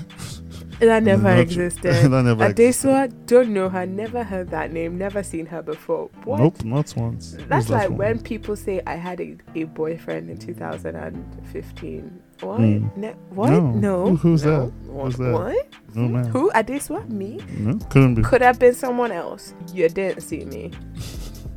That 0.79 1.03
never 1.11 1.35
existed. 1.35 1.91
that 2.11 2.23
never 2.23 2.45
existed. 2.45 2.87
Adesua, 2.89 3.25
don't 3.25 3.49
know 3.49 3.67
her, 3.67 3.85
never 3.85 4.23
heard 4.23 4.51
that 4.51 4.71
name, 4.71 4.97
never 4.97 5.21
seen 5.21 5.45
her 5.47 5.61
before. 5.61 6.09
What? 6.23 6.39
Nope, 6.39 6.63
not 6.63 6.93
once. 6.95 7.35
That's 7.49 7.67
that 7.67 7.89
like 7.89 7.99
when 7.99 8.19
people 8.21 8.55
say 8.55 8.81
I 8.87 8.95
had 8.95 9.19
a, 9.19 9.35
a 9.53 9.65
boyfriend 9.65 10.29
in 10.29 10.37
2015. 10.37 12.21
What? 12.41 12.59
Mm. 12.59 12.97
Ne- 12.97 13.15
what? 13.29 13.49
No. 13.49 13.71
No. 13.71 14.05
Who- 14.09 14.15
who's 14.17 14.43
no. 14.45 14.65
that? 14.67 14.73
What? 14.91 15.05
Who's 15.05 15.17
that? 15.17 15.33
What? 15.33 15.67
No 15.95 16.07
man. 16.07 16.25
Who? 16.27 16.51
Adesua? 16.51 17.09
Me? 17.09 17.39
No, 17.57 17.77
couldn't 17.89 18.15
be. 18.15 18.23
Could 18.23 18.41
have 18.41 18.59
been 18.59 18.73
someone 18.73 19.11
else. 19.11 19.53
You 19.73 19.87
didn't 19.89 20.21
see 20.21 20.43
me. 20.45 20.71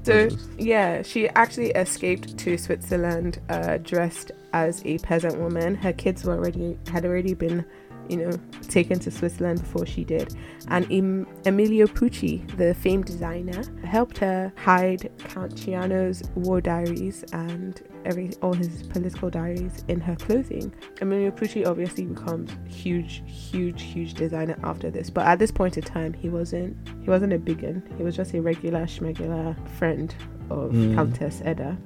So 0.04 0.30
yeah, 0.56 1.02
she 1.02 1.28
actually 1.30 1.68
escaped 1.72 2.38
to 2.38 2.56
Switzerland 2.56 3.40
uh, 3.50 3.76
dressed 3.76 4.32
as 4.54 4.80
a 4.86 4.96
peasant 5.00 5.38
woman. 5.38 5.74
Her 5.74 5.92
kids 5.92 6.24
were 6.24 6.32
already 6.32 6.78
had 6.90 7.04
already 7.04 7.34
been, 7.34 7.62
you 8.08 8.16
know, 8.16 8.30
taken 8.68 8.98
to 9.00 9.10
Switzerland 9.10 9.60
before 9.60 9.84
she 9.84 10.04
did. 10.04 10.34
And 10.68 10.90
em- 10.90 11.26
Emilio 11.44 11.86
Pucci, 11.86 12.40
the 12.56 12.72
famed 12.72 13.04
designer, 13.04 13.62
helped 13.84 14.16
her 14.18 14.50
hide 14.56 15.10
Count 15.18 15.54
Ciano's 15.56 16.22
war 16.36 16.62
diaries 16.62 17.22
and 17.34 17.78
every 18.08 18.30
all 18.42 18.52
his 18.54 18.82
political 18.84 19.30
diaries 19.30 19.84
in 19.88 20.00
her 20.00 20.16
clothing. 20.16 20.72
Emilio 21.00 21.30
Pucci 21.30 21.66
obviously 21.66 22.06
becomes 22.06 22.50
huge, 22.66 23.22
huge, 23.26 23.82
huge 23.82 24.14
designer 24.14 24.58
after 24.64 24.90
this. 24.90 25.10
But 25.10 25.26
at 25.26 25.38
this 25.38 25.50
point 25.52 25.76
in 25.76 25.84
time, 25.84 26.12
he 26.14 26.28
wasn't 26.28 26.76
he 27.02 27.10
wasn't 27.10 27.32
a 27.32 27.38
big 27.38 27.62
one. 27.62 27.82
He 27.96 28.02
was 28.02 28.16
just 28.16 28.34
a 28.34 28.40
regular 28.42 28.84
schmegular 28.86 29.54
friend 29.78 30.14
of 30.50 30.72
Mm. 30.72 30.94
Countess 30.94 31.42
Edda. 31.44 31.76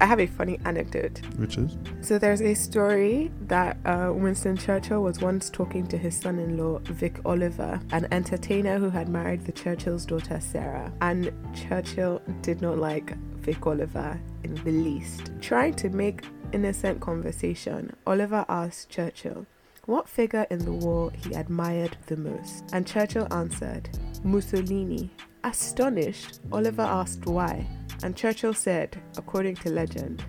I 0.00 0.04
have 0.06 0.18
a 0.18 0.26
funny 0.26 0.58
anecdote. 0.64 1.20
Which 1.36 1.56
is? 1.56 1.76
So 2.00 2.18
there's 2.18 2.40
a 2.42 2.52
story 2.54 3.30
that 3.42 3.76
uh, 3.84 4.12
Winston 4.12 4.56
Churchill 4.56 5.04
was 5.04 5.20
once 5.20 5.48
talking 5.50 5.86
to 5.86 5.96
his 5.96 6.16
son-in-law 6.18 6.80
Vic 6.84 7.20
Oliver, 7.24 7.80
an 7.92 8.08
entertainer 8.10 8.78
who 8.78 8.90
had 8.90 9.08
married 9.08 9.44
the 9.44 9.52
Churchill's 9.52 10.04
daughter 10.04 10.40
Sarah, 10.40 10.92
and 11.00 11.30
Churchill 11.54 12.20
did 12.42 12.60
not 12.60 12.78
like 12.78 13.12
Vic 13.40 13.66
Oliver 13.66 14.20
in 14.44 14.54
the 14.56 14.70
least. 14.70 15.30
Trying 15.40 15.74
to 15.74 15.88
make 15.90 16.22
innocent 16.52 17.00
conversation, 17.00 17.94
Oliver 18.06 18.44
asked 18.48 18.90
Churchill 18.90 19.46
what 19.86 20.08
figure 20.08 20.46
in 20.50 20.58
the 20.58 20.72
war 20.72 21.10
he 21.12 21.32
admired 21.34 21.96
the 22.06 22.16
most, 22.16 22.64
and 22.72 22.86
Churchill 22.86 23.26
answered 23.32 23.88
Mussolini. 24.22 25.10
Astonished, 25.44 26.40
Oliver 26.52 26.82
asked 26.82 27.24
why, 27.24 27.66
and 28.02 28.14
Churchill 28.14 28.52
said, 28.52 29.00
according 29.16 29.56
to 29.56 29.70
legend, 29.70 30.22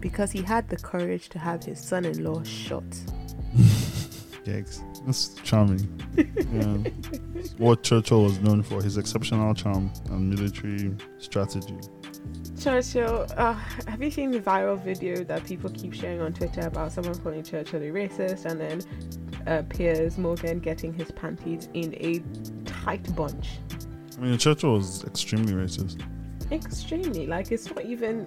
because 0.00 0.30
he 0.30 0.42
had 0.42 0.68
the 0.68 0.76
courage 0.76 1.28
to 1.30 1.38
have 1.38 1.64
his 1.64 1.80
son 1.80 2.04
in 2.04 2.22
law 2.22 2.42
shot. 2.44 2.84
Yikes. 4.44 4.82
That's 5.04 5.34
charming. 5.42 6.00
yeah. 6.16 6.90
What 7.58 7.82
Churchill 7.82 8.24
was 8.24 8.38
known 8.40 8.62
for, 8.62 8.82
his 8.82 8.96
exceptional 8.96 9.54
charm 9.54 9.90
and 10.10 10.30
military 10.30 10.94
strategy. 11.18 11.76
Churchill, 12.62 13.26
uh, 13.36 13.54
have 13.88 14.00
you 14.00 14.10
seen 14.10 14.30
the 14.30 14.38
viral 14.38 14.78
video 14.80 15.24
that 15.24 15.44
people 15.44 15.68
keep 15.70 15.92
sharing 15.92 16.20
on 16.20 16.32
Twitter 16.32 16.60
about 16.60 16.92
someone 16.92 17.14
calling 17.16 17.42
Churchill 17.42 17.82
a 17.82 17.86
racist 17.86 18.44
and 18.44 18.60
then 18.60 18.82
uh, 19.48 19.62
Piers 19.68 20.16
Morgan 20.16 20.60
getting 20.60 20.92
his 20.92 21.10
panties 21.10 21.68
in 21.74 21.92
a 21.94 22.22
tight 22.64 23.14
bunch? 23.16 23.58
I 24.16 24.20
mean, 24.20 24.38
Churchill 24.38 24.74
was 24.74 25.02
extremely 25.04 25.54
racist. 25.54 26.00
Extremely. 26.52 27.26
Like, 27.26 27.50
it's 27.50 27.68
not 27.74 27.84
even. 27.84 28.26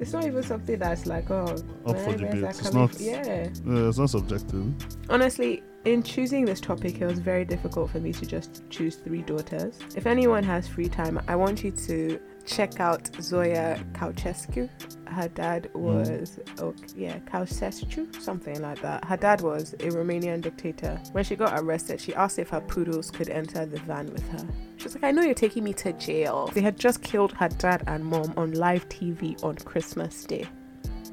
It's 0.00 0.12
not 0.12 0.24
even 0.24 0.42
something 0.42 0.78
that's 0.78 1.06
like, 1.06 1.30
oh, 1.30 1.44
Up 1.44 1.94
where- 1.94 1.96
for 1.96 2.16
debate. 2.16 2.40
that 2.42 2.58
It's 2.58 2.72
not- 2.74 2.98
Yeah. 3.00 3.24
Yeah, 3.64 3.88
it's 3.88 3.98
not 3.98 4.10
subjective. 4.10 4.66
Honestly, 5.08 5.62
in 5.84 6.02
choosing 6.02 6.44
this 6.44 6.60
topic, 6.60 7.00
it 7.00 7.06
was 7.06 7.20
very 7.20 7.44
difficult 7.44 7.90
for 7.90 8.00
me 8.00 8.12
to 8.12 8.26
just 8.26 8.68
choose 8.68 8.96
three 8.96 9.22
daughters. 9.22 9.78
If 9.94 10.06
anyone 10.06 10.42
has 10.44 10.66
free 10.66 10.88
time, 10.88 11.20
I 11.28 11.36
want 11.36 11.62
you 11.62 11.70
to 11.70 12.18
check 12.46 12.80
out 12.80 13.04
Zoia 13.12 13.82
Ceausescu. 13.92 14.68
Her 15.06 15.28
dad 15.28 15.68
hmm. 15.72 15.80
was, 15.80 16.40
oh, 16.58 16.74
yeah, 16.96 17.18
Ceausescu, 17.20 18.20
something 18.20 18.60
like 18.62 18.80
that. 18.82 19.04
Her 19.04 19.16
dad 19.16 19.40
was 19.40 19.74
a 19.74 19.90
Romanian 19.90 20.40
dictator. 20.40 21.00
When 21.12 21.24
she 21.24 21.36
got 21.36 21.58
arrested, 21.58 22.00
she 22.00 22.14
asked 22.14 22.38
if 22.38 22.50
her 22.50 22.60
poodles 22.60 23.10
could 23.10 23.28
enter 23.28 23.66
the 23.66 23.78
van 23.80 24.06
with 24.06 24.26
her. 24.30 24.46
She 24.76 24.84
was 24.84 24.94
like, 24.94 25.04
I 25.04 25.10
know 25.10 25.22
you're 25.22 25.34
taking 25.34 25.64
me 25.64 25.72
to 25.74 25.92
jail. 25.94 26.50
They 26.54 26.62
had 26.62 26.78
just 26.78 27.02
killed 27.02 27.32
her 27.32 27.48
dad 27.48 27.84
and 27.86 28.04
mom 28.04 28.32
on 28.36 28.52
live 28.52 28.88
TV 28.88 29.42
on 29.44 29.56
Christmas 29.56 30.24
Day. 30.24 30.46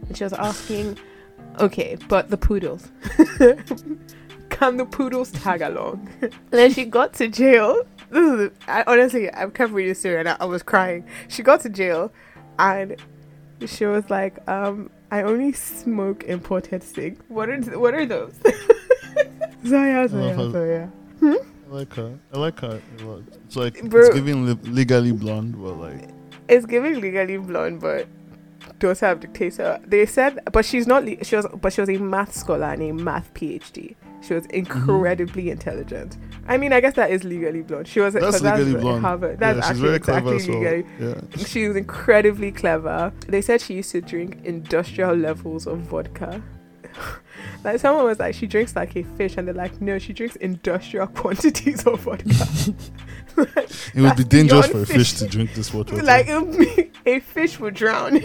And 0.07 0.17
she 0.17 0.23
was 0.23 0.33
asking, 0.33 0.97
okay, 1.59 1.97
but 2.07 2.29
the 2.29 2.37
poodles. 2.37 2.91
Can 4.59 4.77
the 4.77 4.85
poodles 4.85 5.31
tag 5.31 5.61
along? 5.61 6.09
and 6.21 6.31
then 6.51 6.71
she 6.73 6.85
got 6.85 7.13
to 7.15 7.27
jail. 7.27 7.83
Is, 8.11 8.51
I, 8.67 8.83
honestly, 8.87 9.31
I 9.33 9.45
kept 9.47 9.71
reading 9.71 9.93
the 9.93 9.95
story 9.99 10.17
and 10.19 10.29
I, 10.29 10.37
I 10.39 10.45
was 10.45 10.63
crying. 10.63 11.05
She 11.29 11.43
got 11.43 11.61
to 11.61 11.69
jail 11.69 12.11
and 12.57 12.95
she 13.65 13.85
was 13.85 14.09
like, 14.09 14.37
um, 14.49 14.89
I 15.11 15.21
only 15.23 15.53
smoke 15.53 16.23
imported 16.23 16.83
cig. 16.83 17.19
What 17.29 17.49
are 17.49 17.59
th- 17.61 17.77
what 17.77 17.93
are 17.93 18.05
those? 18.05 18.33
Zoia, 19.63 20.01
love 20.01 20.11
Zoia, 20.11 20.35
how- 20.35 20.51
Zoia. 20.51 20.91
I 21.21 21.71
like 21.71 21.93
her. 21.93 22.17
I 22.33 22.37
like 22.39 22.59
her 22.61 22.81
a 22.99 23.03
lot. 23.03 23.23
It's 23.45 23.55
like 23.55 23.83
Bro. 23.83 24.07
it's 24.07 24.15
giving 24.15 24.45
li- 24.45 24.57
legally 24.63 25.11
blonde, 25.11 25.53
but 25.61 25.73
like 25.77 26.09
It's 26.47 26.65
giving 26.65 26.99
legally 26.99 27.37
blonde, 27.37 27.79
but 27.79 28.07
daughter 28.79 29.05
of 29.07 29.19
dictator. 29.19 29.79
They 29.85 30.05
said, 30.07 30.39
but 30.51 30.65
she's 30.65 30.87
not. 30.87 31.05
Le- 31.05 31.23
she 31.23 31.35
was, 31.35 31.45
but 31.61 31.71
she 31.73 31.81
was 31.81 31.89
a 31.89 31.97
math 31.97 32.33
scholar 32.35 32.67
and 32.73 32.81
a 32.81 32.91
math 32.91 33.31
PhD. 33.35 33.95
She 34.21 34.33
was 34.33 34.43
mm-hmm. 34.43 34.55
incredibly 34.55 35.49
intelligent, 35.49 36.17
I 36.49 36.57
mean, 36.57 36.73
I 36.73 36.81
guess 36.81 36.95
that 36.95 37.11
is 37.11 37.23
legally 37.23 37.61
blonde. 37.61 37.87
She 37.87 37.99
was 37.99 38.15
That's 38.15 38.41
legally 38.41 38.73
what 38.73 38.81
blonde. 38.81 39.05
Harvard. 39.05 39.39
That's 39.39 39.57
yeah, 39.57 39.61
she's 39.61 39.69
actually 39.69 39.83
very 39.83 39.95
exactly 39.97 40.39
clever 40.39 40.83
well. 40.99 41.09
Yeah. 41.11 41.45
She 41.45 41.67
was 41.67 41.77
incredibly 41.77 42.51
clever. 42.51 43.13
They 43.27 43.41
said 43.41 43.61
she 43.61 43.75
used 43.75 43.91
to 43.91 44.01
drink 44.01 44.39
industrial 44.43 45.13
levels 45.13 45.67
of 45.67 45.77
vodka. 45.81 46.41
like 47.63 47.79
someone 47.79 48.05
was 48.05 48.17
like, 48.17 48.33
she 48.33 48.47
drinks 48.47 48.75
like 48.75 48.95
a 48.95 49.03
fish, 49.03 49.37
and 49.37 49.47
they're 49.47 49.53
like, 49.53 49.79
no, 49.79 49.99
she 49.99 50.11
drinks 50.11 50.37
industrial 50.37 51.05
quantities 51.21 51.85
of 51.85 52.01
vodka. 52.01 52.25
Like, 53.37 53.69
It 53.95 54.01
would 54.01 54.17
be 54.17 54.23
dangerous 54.25 54.67
for 54.67 54.81
a 54.81 54.85
fish 54.85 55.13
fish. 55.13 55.19
to 55.19 55.27
drink 55.27 55.53
this 55.53 55.73
water. 55.73 55.95
like 56.03 56.27
it 56.27 56.41
would 56.41 56.57
be- 56.57 56.91
a 57.05 57.19
fish 57.21 57.57
would 57.57 57.73
drown. 57.73 58.19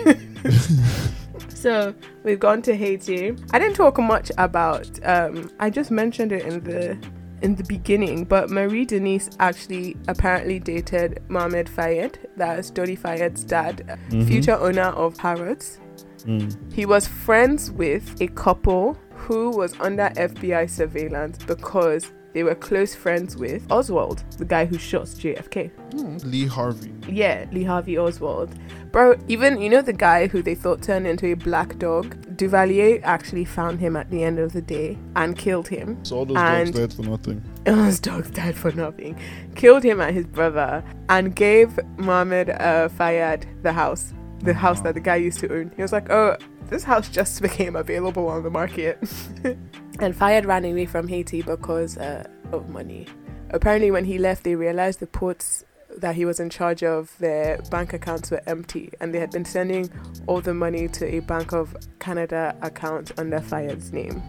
So 1.48 1.94
we've 2.22 2.40
gone 2.40 2.62
to 2.62 2.74
Haiti. 2.76 3.34
I 3.52 3.58
didn't 3.58 3.74
talk 3.76 3.98
much 3.98 4.30
about. 4.38 4.88
Um, 5.04 5.50
I 5.60 5.70
just 5.70 5.90
mentioned 5.90 6.32
it 6.32 6.44
in 6.44 6.62
the 6.64 6.98
in 7.42 7.56
the 7.56 7.64
beginning, 7.64 8.24
but 8.24 8.48
Marie 8.48 8.86
Denise 8.86 9.28
actually 9.38 9.96
apparently 10.08 10.58
dated 10.58 11.22
Mohamed 11.28 11.68
Fayed, 11.68 12.18
that's 12.36 12.70
Dodi 12.70 12.96
Fayed's 12.96 13.44
dad, 13.44 13.98
Mhm. 14.10 14.26
future 14.26 14.54
owner 14.54 14.92
of 14.96 15.18
Harrods. 15.18 15.78
Mm. 16.24 16.56
He 16.72 16.86
was 16.86 17.06
friends 17.06 17.70
with 17.70 18.18
a 18.22 18.28
couple 18.28 18.96
who 19.14 19.50
was 19.50 19.74
under 19.78 20.10
FBI 20.16 20.64
surveillance 20.66 21.36
because 21.44 22.12
they 22.34 22.42
were 22.42 22.54
close 22.54 22.94
friends 22.94 23.36
with 23.36 23.64
Oswald, 23.70 24.22
the 24.38 24.44
guy 24.44 24.64
who 24.66 24.76
shot 24.76 25.04
JFK. 25.06 25.70
Mm. 25.92 26.24
Lee 26.24 26.46
Harvey. 26.46 26.92
Yeah, 27.08 27.46
Lee 27.52 27.64
Harvey 27.64 27.96
Oswald. 27.96 28.54
Bro, 28.90 29.18
even, 29.28 29.60
you 29.60 29.70
know, 29.70 29.80
the 29.82 29.92
guy 29.92 30.26
who 30.26 30.42
they 30.42 30.54
thought 30.54 30.82
turned 30.82 31.06
into 31.06 31.26
a 31.26 31.34
black 31.34 31.78
dog? 31.78 32.16
Duvalier 32.36 33.00
actually 33.04 33.44
found 33.44 33.78
him 33.78 33.96
at 33.96 34.10
the 34.10 34.24
end 34.24 34.40
of 34.40 34.52
the 34.52 34.60
day 34.60 34.98
and 35.14 35.38
killed 35.38 35.68
him. 35.68 36.04
So 36.04 36.16
all 36.18 36.26
those 36.26 36.36
And- 36.36 36.74
dogs 36.74 36.78
died 36.78 37.04
for 37.04 37.08
nothing. 37.10 37.42
His 37.66 38.00
dogs 38.00 38.30
died 38.30 38.56
for 38.56 38.72
nothing. 38.72 39.18
Killed 39.54 39.84
him 39.84 40.00
and 40.00 40.14
his 40.14 40.26
brother 40.26 40.84
and 41.08 41.34
gave 41.34 41.78
Mohammed 41.96 42.50
uh, 42.50 42.88
Fayed 42.88 43.46
the 43.62 43.72
house. 43.72 44.12
The 44.40 44.52
house 44.52 44.80
that 44.80 44.94
the 44.94 45.00
guy 45.00 45.16
used 45.16 45.38
to 45.40 45.50
own. 45.54 45.72
He 45.76 45.80
was 45.82 45.92
like, 45.92 46.10
oh, 46.10 46.36
this 46.68 46.82
house 46.82 47.08
just 47.08 47.40
became 47.48 47.76
available 47.76 48.26
on 48.28 48.42
the 48.42 48.50
market. 48.50 48.98
and 50.00 50.14
Fayed 50.16 50.44
ran 50.46 50.64
away 50.64 50.86
from 50.86 51.08
Haiti 51.08 51.42
because 51.42 51.96
uh, 51.98 52.26
of 52.52 52.68
money. 52.68 53.06
Apparently, 53.50 53.90
when 53.90 54.04
he 54.04 54.18
left, 54.18 54.44
they 54.44 54.54
realized 54.54 55.00
the 55.00 55.06
ports 55.06 55.64
that 55.98 56.16
he 56.16 56.24
was 56.24 56.40
in 56.40 56.50
charge 56.50 56.82
of, 56.82 57.16
their 57.18 57.58
bank 57.70 57.92
accounts 57.92 58.30
were 58.30 58.42
empty, 58.46 58.92
and 59.00 59.14
they 59.14 59.20
had 59.20 59.30
been 59.30 59.44
sending 59.44 59.88
all 60.26 60.40
the 60.40 60.54
money 60.54 60.88
to 60.88 61.06
a 61.06 61.20
Bank 61.20 61.52
of 61.52 61.76
Canada 62.00 62.56
account 62.62 63.12
under 63.16 63.40
Fayed's 63.40 63.92
name. 63.92 64.20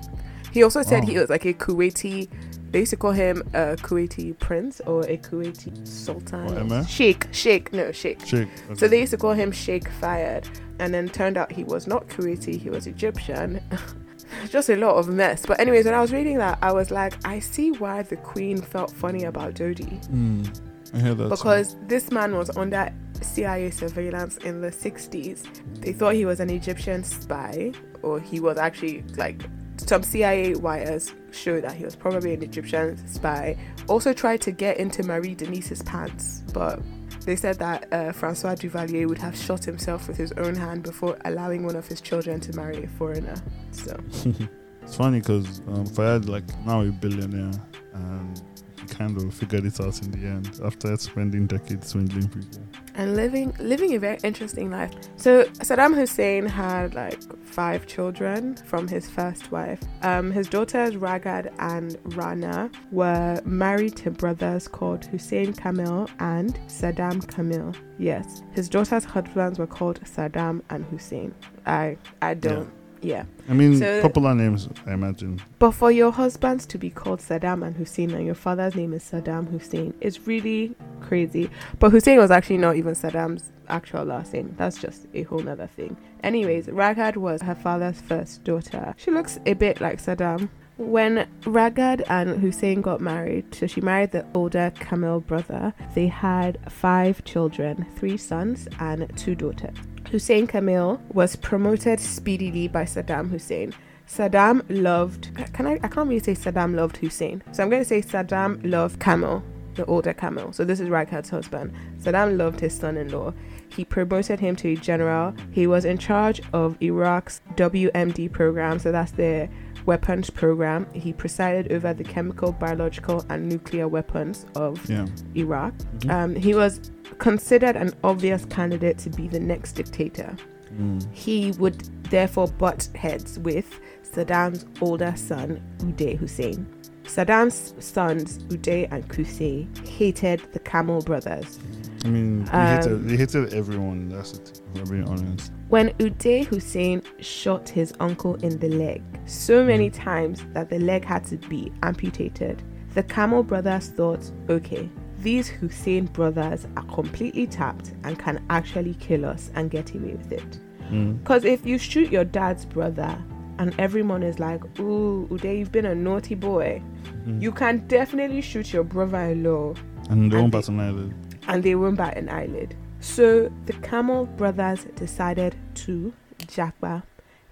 He 0.52 0.62
also 0.64 0.84
said 0.84 1.04
Wow. 1.04 1.10
he 1.10 1.18
was 1.18 1.30
like 1.30 1.46
a 1.46 1.54
Kuwaiti. 1.54 2.30
They 2.72 2.80
used 2.80 2.92
to 2.92 2.98
call 2.98 3.12
him 3.12 3.42
a 3.54 3.76
Kuwaiti 3.78 4.38
prince 4.38 4.80
or 4.86 5.02
a 5.06 5.18
Kuwaiti 5.18 5.88
sultan. 5.88 6.86
Sheikh, 6.86 7.28
Sheikh, 7.32 7.74
no 7.74 7.92
Sheikh. 7.92 8.24
Shake. 8.26 8.48
So 8.76 8.88
they 8.88 9.00
used 9.00 9.12
to 9.12 9.18
call 9.18 9.34
him 9.34 9.52
Sheikh 9.52 9.90
Fayed, 9.90 10.48
and 10.80 10.94
then 10.94 11.10
turned 11.10 11.38
out 11.38 11.52
he 11.52 11.64
was 11.64 11.88
not 11.88 12.08
Kuwaiti, 12.10 12.60
he 12.60 12.70
was 12.70 12.86
Egyptian. 12.86 13.60
Just 14.50 14.70
a 14.70 14.76
lot 14.76 14.96
of 14.96 15.08
mess. 15.08 15.46
But 15.46 15.60
anyways, 15.60 15.86
when 15.86 15.94
I 15.94 16.02
was 16.02 16.12
reading 16.14 16.38
that, 16.40 16.58
I 16.62 16.72
was 16.72 16.92
like, 16.92 17.14
I 17.26 17.40
see 17.40 17.72
why 17.72 18.04
the 18.04 18.16
Queen 18.18 18.62
felt 18.62 18.92
funny 18.92 19.24
about 19.26 19.54
Dodi 19.56 20.00
Mm. 20.08 20.62
I 20.94 21.00
hear 21.00 21.14
that. 21.16 21.24
too. 21.24 21.30
because 21.30 21.76
this 21.88 22.12
man 22.12 22.36
was 22.36 22.56
under 22.56 22.92
CIA 23.22 23.70
surveillance 23.72 24.38
in 24.38 24.62
the 24.62 24.70
60s. 24.72 25.44
They 25.82 25.94
thought 25.94 26.14
he 26.16 26.26
was 26.26 26.40
an 26.40 26.50
Egyptian 26.50 27.04
spy, 27.04 27.72
or 28.02 28.20
he 28.20 28.40
was 28.40 28.58
actually 28.58 29.04
like 29.18 29.42
some 29.78 30.04
CIA 30.04 30.56
wires 30.56 31.14
show 31.32 31.60
that 31.60 31.74
he 31.74 31.84
was 31.84 31.96
probably 31.96 32.34
an 32.34 32.44
Egyptian 32.44 32.98
spy. 33.08 33.58
Also 33.88 34.14
tried 34.14 34.42
to 34.42 34.52
get 34.52 34.78
into 34.78 35.04
Marie 35.04 35.36
Denise's 35.36 35.82
pants, 35.84 36.44
but 36.54 36.80
they 37.26 37.36
said 37.36 37.58
that 37.60 37.92
uh, 37.92 38.12
Francois 38.12 38.56
Duvalier 38.56 39.08
would 39.08 39.18
have 39.18 39.36
shot 39.36 39.66
himself 39.66 40.08
with 40.08 40.18
his 40.18 40.32
own 40.34 40.56
hand 40.56 40.84
before 40.84 41.18
allowing 41.26 41.66
one 41.66 41.76
of 41.76 41.88
his 41.88 42.00
children 42.00 42.40
to 42.42 42.56
marry 42.56 42.84
a 42.84 42.88
foreigner. 42.88 43.36
So 43.72 44.00
it's 44.82 44.96
funny 44.96 45.20
because 45.20 45.62
um, 45.68 45.86
Fayed 45.86 46.26
like 46.26 46.46
now 46.66 46.82
a 46.82 46.92
billionaire 46.92 47.60
and 47.94 48.42
he 48.80 48.88
kind 48.88 49.18
of 49.18 49.34
figured 49.34 49.66
it 49.66 49.80
out 49.82 50.00
in 50.04 50.12
the 50.12 50.28
end 50.28 50.60
after 50.64 50.96
spending 50.98 51.48
decades 51.48 51.88
swindling 51.88 52.30
people. 52.30 52.62
And 52.98 53.16
living 53.16 53.54
living 53.60 53.94
a 53.96 54.00
very 54.00 54.18
interesting 54.24 54.72
life. 54.72 54.92
So 55.18 55.44
Saddam 55.66 55.96
Hussein 55.96 56.46
had 56.46 56.94
like 56.94 57.22
five 57.44 57.86
children 57.88 58.56
from 58.56 58.88
his 58.88 59.10
first 59.10 59.52
wife. 59.52 59.82
Um, 60.02 60.32
his 60.32 60.48
daughters 60.48 60.96
Raghad 60.96 61.54
and 61.60 61.98
Rana 62.16 62.72
were 62.92 63.42
married 63.46 63.96
to 63.98 64.12
brothers 64.12 64.68
called 64.68 65.06
Hussein 65.06 65.54
Kamil 65.54 66.10
and 66.20 66.56
Saddam 66.68 67.28
Kamil. 67.34 67.74
Yes, 67.98 68.44
his 68.54 68.70
daughters' 68.70 69.04
husbands 69.04 69.60
were 69.60 69.68
called 69.68 70.00
Saddam 70.04 70.62
and 70.70 70.86
Hussein. 70.86 71.34
I 71.66 71.98
I 72.22 72.34
don't. 72.34 72.72
Yeah. 73.02 73.26
I 73.48 73.54
mean, 73.54 73.78
So- 73.78 74.02
popular 74.02 74.34
names, 74.34 74.68
I 74.88 74.94
imagine. 74.94 75.40
But 75.60 75.72
for 75.72 75.92
your 75.92 76.12
husbands 76.12 76.66
to 76.68 76.78
be 76.78 76.90
called 76.90 77.20
Saddam 77.20 77.66
and 77.66 77.76
Hussein 77.76 78.12
and 78.12 78.26
your 78.26 78.36
father's 78.36 78.76
name 78.76 78.94
is 78.94 79.04
Saddam 79.04 79.50
Hussein, 79.50 79.94
it's 80.02 80.26
really 80.28 80.76
crazy. 81.02 81.50
But 81.80 81.92
Hussein 81.92 82.18
was 82.18 82.32
actually 82.32 82.58
not 82.58 82.76
even 82.76 82.96
Saddam's 82.96 83.52
actual 83.70 84.04
last 84.06 84.34
name. 84.34 84.54
That's 84.58 84.80
just 84.80 85.08
a 85.14 85.24
whole 85.24 85.40
nother 85.40 85.68
thing. 85.68 85.96
Anyways, 86.24 86.68
Raghad 86.68 87.18
was 87.18 87.42
her 87.44 87.56
father's 87.56 88.02
first 88.02 88.44
daughter. 88.44 88.96
She 88.98 89.12
looks 89.12 89.40
a 89.46 89.54
bit 89.54 89.80
like 89.80 90.02
Saddam. 90.02 90.50
When 90.78 91.26
Raghad 91.44 92.04
and 92.10 92.42
Hussein 92.42 92.82
got 92.82 93.00
married, 93.00 93.56
so 93.56 93.66
she 93.66 93.80
married 93.80 94.12
the 94.12 94.26
older 94.34 94.74
Kamil 94.78 95.22
brother, 95.22 95.74
they 95.94 96.08
had 96.08 96.58
five 96.70 97.24
children 97.24 97.86
three 97.96 98.18
sons 98.18 98.68
and 98.80 99.10
two 99.16 99.36
daughters. 99.36 99.78
Hussein 100.12 100.48
Kamil 100.48 101.02
was 101.14 101.36
promoted 101.36 102.00
speedily 102.00 102.68
by 102.68 102.84
Saddam 102.84 103.30
Hussein. 103.30 103.74
Saddam 104.08 104.64
loved. 104.70 105.36
Can 105.54 105.68
I? 105.68 105.80
I 105.82 105.88
can't 105.88 106.08
really 106.08 106.20
say 106.20 106.34
Saddam 106.34 106.76
loved 106.76 106.98
Hussein, 106.98 107.44
so 107.52 107.64
I'm 107.64 107.70
going 107.70 107.82
to 107.82 107.88
say 107.88 108.02
Saddam 108.02 108.60
loved 108.64 109.00
Kamil, 109.00 109.44
the 109.74 109.86
older 109.86 110.14
Kamil. 110.14 110.54
So 110.54 110.64
this 110.64 110.80
is 110.80 110.90
Raghad's 110.90 111.30
husband. 111.30 111.74
Saddam 112.00 112.38
loved 112.38 112.60
his 112.60 112.76
son-in-law. 112.76 113.34
He 113.70 113.84
promoted 113.84 114.40
him 114.40 114.56
to 114.58 114.74
a 114.74 114.76
general. 114.76 115.34
He 115.52 115.66
was 115.66 115.86
in 115.86 115.98
charge 115.98 116.40
of 116.54 116.78
Iraq's 116.82 117.42
WMD 117.56 118.32
program, 118.32 118.80
so 118.80 118.92
that's 118.92 119.12
their 119.12 119.50
weapons 119.86 120.30
program. 120.30 120.88
He 120.94 121.14
presided 121.14 121.72
over 121.72 121.94
the 121.94 122.04
chemical, 122.04 122.52
biological, 122.52 123.24
and 123.30 123.48
nuclear 123.48 123.88
weapons 123.88 124.46
of 124.56 124.88
Yeah. 124.90 125.06
Iraq. 125.36 125.74
Mhm. 126.00 126.10
Um, 126.12 126.36
he 126.36 126.54
was 126.54 126.92
considered 127.20 127.76
an 127.76 127.94
obvious 128.04 128.46
candidate 128.46 128.98
to 129.00 129.10
be 129.10 129.28
the 129.28 129.40
next 129.40 129.74
dictator. 129.74 130.36
Mm. 130.80 131.06
He 131.14 131.52
would 131.60 131.84
therefore 132.10 132.48
butt 132.48 132.90
heads 132.96 133.40
with 133.40 133.80
Saddam's 134.04 134.66
older 134.82 135.14
son, 135.16 135.62
Uday 135.80 136.18
Hussein. 136.18 136.66
Saddam's 137.04 137.74
sons, 137.80 138.40
Uday 138.50 138.88
and 138.92 139.08
Qusay, 139.08 139.68
hated 139.88 140.42
the 140.54 140.60
Camel 140.60 141.02
brothers. 141.02 141.60
I 142.06 142.08
mean, 142.10 142.46
they, 142.46 142.52
Um, 142.52 142.68
hated, 142.78 143.10
they 143.10 143.18
hated 143.18 143.54
everyone. 143.54 144.10
That's 144.10 144.34
it. 144.34 144.62
I'm 144.76 144.84
being 144.86 145.04
honest. 145.08 145.52
When 145.70 145.90
Uday 145.98 146.46
Hussein 146.46 147.02
shot 147.20 147.68
his 147.68 147.94
uncle 148.00 148.36
in 148.36 148.60
the 148.60 148.70
leg 148.70 149.02
so 149.26 149.66
many 149.66 149.90
times 149.90 150.46
that 150.54 150.70
the 150.70 150.78
leg 150.80 151.04
had 151.04 151.26
to 151.26 151.38
be 151.50 151.72
amputated, 151.82 152.62
the 152.94 153.04
Camel 153.04 153.42
brothers 153.44 153.88
thought, 153.90 154.30
okay, 154.50 154.88
these 155.22 155.48
Hussein 155.48 156.06
brothers 156.06 156.68
are 156.78 156.84
completely 156.84 157.48
tapped 157.48 157.94
and 158.04 158.20
can 158.20 158.40
actually 158.52 158.94
kill 158.96 159.26
us 159.26 159.50
and 159.56 159.72
get 159.72 159.94
away 159.96 160.14
with 160.14 160.32
it. 160.32 160.60
Mm. 160.92 161.18
Because 161.20 161.44
if 161.46 161.66
you 161.66 161.80
shoot 161.80 162.12
your 162.12 162.24
dad's 162.26 162.66
brother 162.66 163.18
and 163.58 163.74
everyone 163.80 164.22
is 164.22 164.38
like, 164.38 164.62
ooh, 164.80 165.28
Uday, 165.32 165.58
you've 165.58 165.72
been 165.72 165.86
a 165.88 165.96
naughty 165.96 166.36
boy, 166.36 166.82
Mm. 167.28 167.42
you 167.42 167.52
can 167.52 167.88
definitely 167.88 168.42
shoot 168.42 168.72
your 168.72 168.84
brother 168.84 169.18
in 169.18 169.44
law 169.44 169.74
and 170.12 170.32
they 170.32 170.38
won't 170.38 170.52
they- 170.52 170.60
bat 170.60 170.70
an 170.70 170.80
eyelid. 170.80 171.14
And 171.48 171.64
they 171.64 171.76
won't 171.76 171.98
bat 171.98 172.18
an 172.18 172.30
eyelid. 172.30 172.76
So 173.00 173.52
the 173.66 173.74
Camel 173.74 174.26
brothers 174.26 174.86
decided 174.96 175.56
to 175.76 176.14
Japa. 176.40 177.04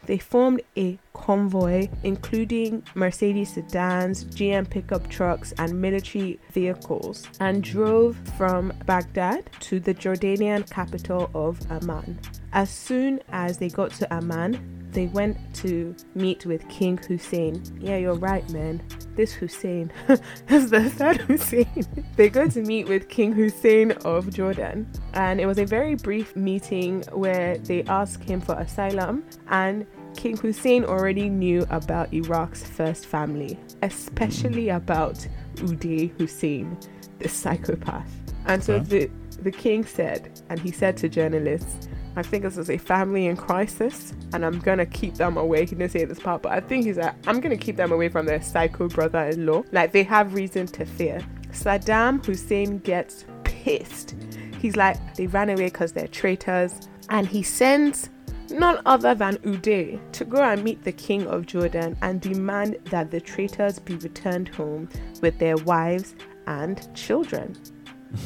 They 0.06 0.18
formed 0.18 0.62
a 0.76 1.00
convoy 1.14 1.88
including 2.04 2.84
Mercedes 2.94 3.54
sedans, 3.54 4.26
GM 4.26 4.70
pickup 4.70 5.08
trucks, 5.10 5.54
and 5.58 5.80
military 5.80 6.40
vehicles 6.52 7.28
and 7.40 7.64
drove 7.64 8.18
from 8.38 8.74
Baghdad 8.86 9.50
to 9.62 9.80
the 9.80 9.94
Jordanian 9.94 10.70
capital 10.70 11.30
of 11.34 11.60
Amman. 11.72 12.20
As 12.52 12.70
soon 12.70 13.22
as 13.32 13.58
they 13.58 13.70
got 13.70 13.92
to 13.92 14.14
Amman, 14.14 14.83
they 14.94 15.08
went 15.08 15.38
to 15.56 15.96
meet 16.16 16.46
with 16.46 16.68
King 16.70 16.98
Hussein. 16.98 17.62
Yeah, 17.80 17.98
you're 17.98 18.14
right, 18.16 18.48
man. 18.52 18.82
this 19.16 19.32
Hussein, 19.34 19.92
is 20.50 20.70
the 20.72 20.90
third 20.90 21.18
Hussein. 21.22 21.86
they 22.16 22.30
go 22.30 22.48
to 22.48 22.62
meet 22.62 22.88
with 22.88 23.10
King 23.10 23.32
Hussein 23.34 23.92
of 24.06 24.34
Jordan, 24.34 24.90
and 25.14 25.40
it 25.40 25.46
was 25.46 25.58
a 25.60 25.66
very 25.66 25.96
brief 25.96 26.36
meeting 26.36 27.04
where 27.12 27.58
they 27.60 27.84
ask 27.84 28.22
him 28.24 28.42
for 28.42 28.56
asylum 28.56 29.24
and 29.50 29.86
King 30.16 30.38
Hussein 30.38 30.84
already 30.86 31.28
knew 31.30 31.66
about 31.72 32.14
Iraq's 32.14 32.64
first 32.64 33.06
family, 33.08 33.60
especially 33.82 34.70
about 34.70 35.28
Uday 35.56 36.12
Hussein, 36.20 36.78
the 37.20 37.28
psychopath. 37.30 38.10
And 38.46 38.64
so 38.64 38.76
Okay. 38.76 38.86
the, 38.86 39.10
the 39.42 39.52
king 39.52 39.86
said, 39.86 40.42
and 40.50 40.60
he 40.60 40.72
said 40.72 40.98
to 40.98 41.10
journalists, 41.10 41.88
I 42.16 42.22
think 42.22 42.44
this 42.44 42.58
is 42.58 42.70
a 42.70 42.78
family 42.78 43.28
in 43.28 43.36
crisis, 43.36 44.14
and 44.34 44.46
I'm 44.46 44.60
gonna 44.60 44.86
keep 44.86 45.16
them 45.16 45.38
away. 45.38 45.62
He 45.62 45.76
didn't 45.76 45.92
say 45.92 46.06
this 46.06 46.20
part, 46.20 46.44
but 46.44 46.52
I 46.52 46.60
think 46.60 46.86
he's 46.86 46.98
like, 46.98 47.16
I'm 47.28 47.40
gonna 47.40 47.58
keep 47.58 47.76
them 47.76 47.92
away 47.92 48.10
from 48.10 48.26
their 48.26 48.42
psycho 48.42 48.88
brother 48.88 49.22
in 49.30 49.46
law. 49.46 49.64
Like, 49.72 49.92
they 49.92 50.04
have 50.04 50.34
reason 50.34 50.68
to 50.68 50.86
fear. 50.86 51.22
Saddam 51.52 52.24
Hussein 52.24 52.80
gets 52.80 53.26
pissed. 53.44 54.16
He's 54.60 54.76
like, 54.76 55.16
they 55.16 55.28
ran 55.28 55.50
away 55.50 55.66
because 55.66 55.92
they're 55.92 56.08
traitors, 56.08 56.88
and 57.10 57.28
he 57.28 57.42
sends 57.42 58.10
none 58.52 58.80
other 58.86 59.16
than 59.16 59.38
Uday 59.38 60.00
to 60.12 60.26
go 60.26 60.42
and 60.42 60.64
meet 60.64 60.84
the 60.84 60.92
king 60.92 61.26
of 61.28 61.46
Jordan 61.46 61.98
and 62.02 62.22
demand 62.22 62.78
that 62.86 63.12
the 63.12 63.20
traitors 63.20 63.80
be 63.80 63.96
returned 63.96 64.50
home 64.50 64.88
with 65.22 65.38
their 65.40 65.58
wives 65.58 66.16
and 66.48 66.94
children. 66.96 67.56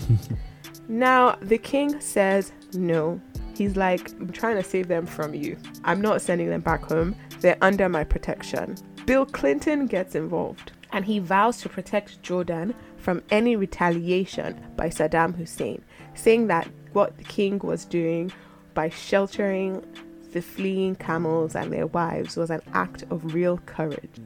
now, 0.88 1.38
the 1.42 1.58
king 1.58 2.00
says 2.02 2.52
no. 2.74 3.22
He's 3.58 3.76
like, 3.76 4.12
I'm 4.20 4.32
trying 4.32 4.58
to 4.58 4.64
save 4.64 4.88
them 4.88 5.08
from 5.08 5.34
you. 5.34 5.58
I'm 5.84 6.00
not 6.00 6.22
sending 6.22 6.50
them 6.50 6.62
back 6.62 6.84
home. 6.84 7.16
They're 7.42 7.58
under 7.62 7.90
my 7.90 8.04
protection. 8.04 8.76
Bill 9.08 9.26
Clinton 9.26 9.88
gets 9.88 10.14
involved 10.14 10.74
and 10.92 11.04
he 11.06 11.18
vows 11.20 11.60
to 11.62 11.70
protect 11.70 12.22
Jordan 12.22 12.76
from 12.98 13.24
any 13.32 13.56
retaliation 13.56 14.64
by 14.76 14.90
Saddam 14.90 15.36
Hussein, 15.36 15.84
saying 16.14 16.48
that 16.48 16.68
what 16.94 17.18
the 17.18 17.24
king 17.24 17.60
was 17.60 17.84
doing 17.86 18.32
by 18.74 18.90
sheltering 18.90 19.84
the 20.34 20.42
fleeing 20.42 20.96
camels 20.96 21.56
and 21.56 21.74
their 21.74 21.88
wives 21.88 22.38
was 22.38 22.52
an 22.52 22.62
act 22.74 23.06
of 23.10 23.34
real 23.34 23.58
courage. 23.66 24.22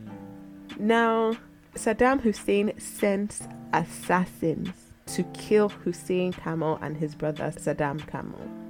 Now, 0.78 1.38
Saddam 1.76 2.20
Hussein 2.20 2.74
sends 2.78 3.48
assassins 3.72 4.74
to 5.08 5.24
kill 5.34 5.70
Hussein 5.70 6.34
Camel 6.34 6.80
and 6.82 6.98
his 6.98 7.16
brother 7.16 7.54
Saddam 7.56 8.06
Camel. 8.08 8.61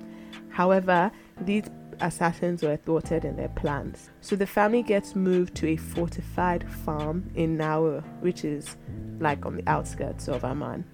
However, 0.52 1.12
these 1.39 1.66
assassins 2.02 2.64
were 2.64 2.78
thwarted 2.78 3.26
in 3.26 3.36
their 3.36 3.49
plans. 3.49 4.10
So 4.22 4.36
the 4.36 4.47
family 4.47 4.84
gets 4.84 5.16
moved 5.16 5.56
to 5.56 5.68
a 5.68 5.78
fortified 5.78 6.70
farm 6.70 7.30
in 7.36 7.58
Nauru, 7.58 8.02
which 8.20 8.43
is 8.43 8.78
like 9.20 9.45
on 9.45 9.56
the 9.56 9.68
outskirts 9.68 10.28
of 10.28 10.43
Amman. 10.43 10.86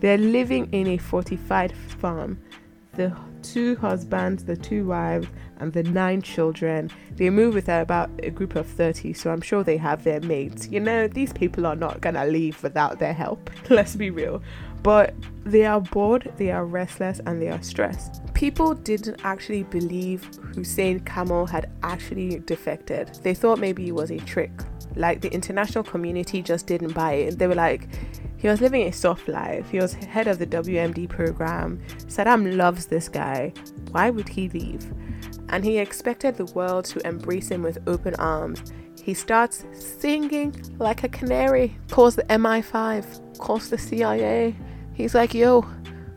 They're 0.00 0.18
living 0.18 0.68
in 0.72 0.86
a 0.88 0.98
fortified 0.98 1.74
farm. 1.98 2.38
The 2.94 3.16
two 3.42 3.76
husbands, 3.76 4.44
the 4.44 4.56
two 4.56 4.86
wives, 4.86 5.26
and 5.58 5.72
the 5.72 5.82
nine 5.82 6.22
children, 6.22 6.90
they 7.16 7.30
move 7.30 7.54
with 7.54 7.68
about 7.68 8.10
a 8.22 8.30
group 8.30 8.54
of 8.54 8.66
30, 8.66 9.12
so 9.14 9.30
I'm 9.30 9.40
sure 9.40 9.64
they 9.64 9.76
have 9.76 10.04
their 10.04 10.20
mates. 10.20 10.68
You 10.68 10.80
know, 10.80 11.08
these 11.08 11.32
people 11.32 11.66
are 11.66 11.76
not 11.76 12.00
gonna 12.00 12.26
leave 12.26 12.62
without 12.62 12.98
their 12.98 13.12
help. 13.12 13.50
Let's 13.70 13.96
be 13.96 14.10
real. 14.10 14.42
But 14.84 15.14
they 15.44 15.64
are 15.64 15.80
bored, 15.80 16.30
they 16.36 16.50
are 16.50 16.66
restless, 16.66 17.18
and 17.24 17.40
they 17.40 17.48
are 17.48 17.62
stressed. 17.62 18.20
People 18.34 18.74
didn't 18.74 19.18
actually 19.24 19.62
believe 19.62 20.24
Hussein 20.54 21.00
Camel 21.00 21.46
had 21.46 21.70
actually 21.82 22.40
defected. 22.40 23.18
They 23.22 23.32
thought 23.32 23.58
maybe 23.58 23.88
it 23.88 23.94
was 23.94 24.10
a 24.10 24.18
trick. 24.18 24.52
Like 24.94 25.22
the 25.22 25.32
international 25.32 25.84
community 25.84 26.42
just 26.42 26.66
didn't 26.66 26.92
buy 26.92 27.14
it. 27.14 27.38
They 27.38 27.46
were 27.46 27.54
like, 27.54 27.88
he 28.36 28.46
was 28.46 28.60
living 28.60 28.86
a 28.86 28.92
soft 28.92 29.26
life. 29.26 29.70
He 29.70 29.78
was 29.78 29.94
head 29.94 30.28
of 30.28 30.38
the 30.38 30.46
WMD 30.46 31.08
program. 31.08 31.80
Saddam 32.00 32.54
loves 32.54 32.84
this 32.84 33.08
guy. 33.08 33.54
Why 33.90 34.10
would 34.10 34.28
he 34.28 34.50
leave? 34.50 34.92
And 35.48 35.64
he 35.64 35.78
expected 35.78 36.36
the 36.36 36.52
world 36.52 36.84
to 36.86 37.06
embrace 37.06 37.48
him 37.48 37.62
with 37.62 37.78
open 37.86 38.14
arms. 38.16 38.62
He 39.02 39.14
starts 39.14 39.64
singing 39.72 40.54
like 40.78 41.04
a 41.04 41.08
canary, 41.08 41.78
calls 41.90 42.16
the 42.16 42.24
MI5, 42.24 43.38
calls 43.38 43.70
the 43.70 43.78
CIA. 43.78 44.54
He's 44.94 45.14
like, 45.14 45.34
yo, 45.34 45.62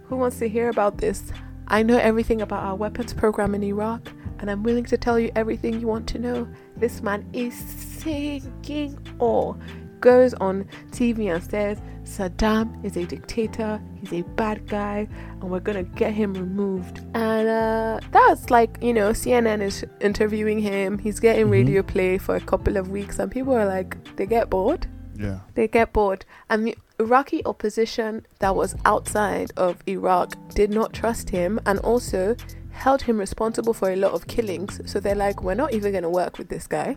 who 0.05 0.15
wants 0.15 0.39
to 0.39 0.47
hear 0.47 0.69
about 0.69 0.97
this? 0.97 1.31
I 1.67 1.83
know 1.83 1.97
everything 1.97 2.41
about 2.41 2.63
our 2.63 2.75
weapons 2.75 3.13
program 3.13 3.53
in 3.55 3.63
Iraq, 3.63 4.07
and 4.39 4.49
I'm 4.49 4.63
willing 4.63 4.85
to 4.85 4.97
tell 4.97 5.19
you 5.19 5.31
everything 5.35 5.79
you 5.81 5.87
want 5.87 6.07
to 6.09 6.19
know. 6.19 6.47
This 6.77 7.01
man 7.01 7.27
is 7.33 7.53
singing 7.55 8.97
or 9.19 9.57
goes 9.99 10.33
on 10.35 10.63
TV 10.91 11.33
and 11.33 11.43
says 11.43 11.81
Saddam 12.03 12.85
is 12.85 12.95
a 12.97 13.05
dictator, 13.05 13.81
he's 13.99 14.13
a 14.13 14.21
bad 14.21 14.67
guy, 14.67 15.07
and 15.41 15.49
we're 15.49 15.59
gonna 15.59 15.83
get 15.83 16.13
him 16.13 16.33
removed. 16.35 16.99
And 17.15 17.47
uh, 17.49 17.99
that's 18.11 18.49
like, 18.49 18.77
you 18.81 18.93
know, 18.93 19.09
CNN 19.09 19.61
is 19.61 19.83
interviewing 19.99 20.59
him, 20.59 20.99
he's 20.99 21.19
getting 21.19 21.47
Mhm. 21.47 21.51
radio 21.51 21.81
play 21.81 22.17
for 22.17 22.35
a 22.35 22.39
couple 22.39 22.77
of 22.77 22.89
weeks, 22.91 23.19
and 23.19 23.29
people 23.31 23.53
are 23.53 23.65
like, 23.65 23.97
they 24.15 24.25
get 24.27 24.49
bored 24.49 24.87
Yeah. 25.17 25.39
they 25.55 25.67
get 25.67 25.93
bored. 25.93 26.25
And 26.49 26.65
the 26.65 26.77
Iraqi 26.99 27.45
opposition 27.45 28.25
that 28.39 28.55
was 28.55 28.75
outside 28.85 29.51
of 29.57 29.81
Iraq 29.87 30.35
did 30.53 30.69
not 30.69 30.93
trust 30.93 31.29
him 31.29 31.59
and 31.65 31.79
also 31.79 32.35
held 32.71 33.01
him 33.01 33.17
responsible 33.17 33.73
for 33.73 33.91
a 33.91 33.95
lot 33.95 34.13
of 34.13 34.27
killings. 34.27 34.79
So 34.85 34.99
they're 34.99 35.15
like, 35.15 35.43
we're 35.43 35.55
not 35.55 35.73
even 35.73 35.91
going 35.91 36.03
to 36.03 36.09
work 36.09 36.37
with 36.37 36.49
this 36.49 36.67
guy. 36.67 36.95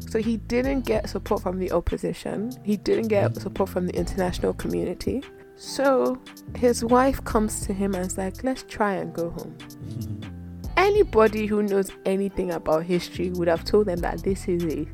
So 0.00 0.18
he 0.20 0.36
didn't 0.36 0.82
get 0.82 1.08
support 1.08 1.42
from 1.42 1.58
the 1.58 1.72
opposition, 1.72 2.52
he 2.62 2.76
didn't 2.76 3.08
get 3.08 3.36
support 3.36 3.68
from 3.68 3.86
the 3.86 3.94
international 3.94 4.54
community. 4.54 5.22
So 5.56 6.20
his 6.56 6.84
wife 6.84 7.22
comes 7.24 7.66
to 7.66 7.72
him 7.72 7.94
and 7.94 8.06
is 8.06 8.16
like, 8.16 8.44
let's 8.44 8.62
try 8.62 8.94
and 8.94 9.12
go 9.12 9.30
home. 9.30 9.56
Anybody 10.76 11.46
who 11.46 11.64
knows 11.64 11.90
anything 12.06 12.52
about 12.52 12.84
history 12.84 13.30
would 13.30 13.48
have 13.48 13.64
told 13.64 13.86
them 13.86 13.98
that 13.98 14.22
this 14.22 14.46
is 14.46 14.62
a 14.64 14.86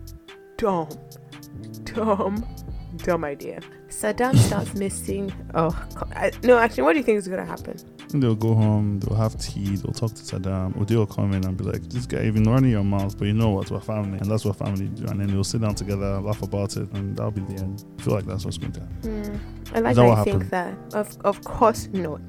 dumb, 0.57 0.89
dumb, 1.95 2.47
dumb 2.99 3.25
idea. 3.25 3.61
Saddam 3.89 4.37
starts 4.37 4.75
missing. 4.75 5.33
Oh, 5.55 5.71
I, 6.17 6.33
no, 6.43 6.59
actually, 6.59 6.83
what 6.83 6.93
do 6.93 6.99
you 6.99 7.05
think 7.05 7.19
is 7.19 7.29
going 7.29 7.41
to 7.41 7.47
happen? 7.47 7.79
They'll 8.09 8.35
go 8.35 8.55
home, 8.55 9.01
they'll 9.01 9.17
have 9.17 9.39
tea, 9.39 9.77
they'll 9.77 9.93
talk 9.93 10.13
to 10.15 10.23
Saddam, 10.23 10.77
or 10.77 10.85
they'll 10.85 11.07
come 11.07 11.33
in 11.33 11.45
and 11.45 11.57
be 11.57 11.65
like, 11.65 11.83
This 11.85 12.07
guy, 12.07 12.23
you've 12.23 12.37
running 12.47 12.71
your 12.71 12.85
mouth, 12.85 13.17
but 13.19 13.27
you 13.27 13.35
know 13.35 13.51
what, 13.51 13.71
we're 13.71 13.81
family, 13.81 14.19
and 14.19 14.31
that's 14.31 14.45
what 14.45 14.57
family 14.57 14.87
do. 14.87 15.07
And 15.07 15.21
then 15.21 15.29
they'll 15.29 15.45
sit 15.45 15.61
down 15.61 15.75
together, 15.75 16.21
laugh 16.21 16.43
about 16.43 16.77
it, 16.77 16.91
and 16.93 17.17
that'll 17.17 17.31
be 17.31 17.41
the 17.43 17.63
end. 17.63 17.85
I 17.99 18.03
feel 18.03 18.15
like 18.15 18.27
that's 18.27 18.45
what's 18.45 18.59
going 18.59 18.73
to 18.73 18.81
happen. 18.81 19.25
Hmm. 19.25 19.77
I 19.77 19.81
like 19.81 19.97
that 19.97 20.03
how 20.03 20.09
what 20.09 20.27
you 20.27 20.33
think 20.33 20.51
that. 20.51 20.77
Of, 20.93 21.17
of 21.25 21.43
course 21.45 21.89
not. 21.93 22.21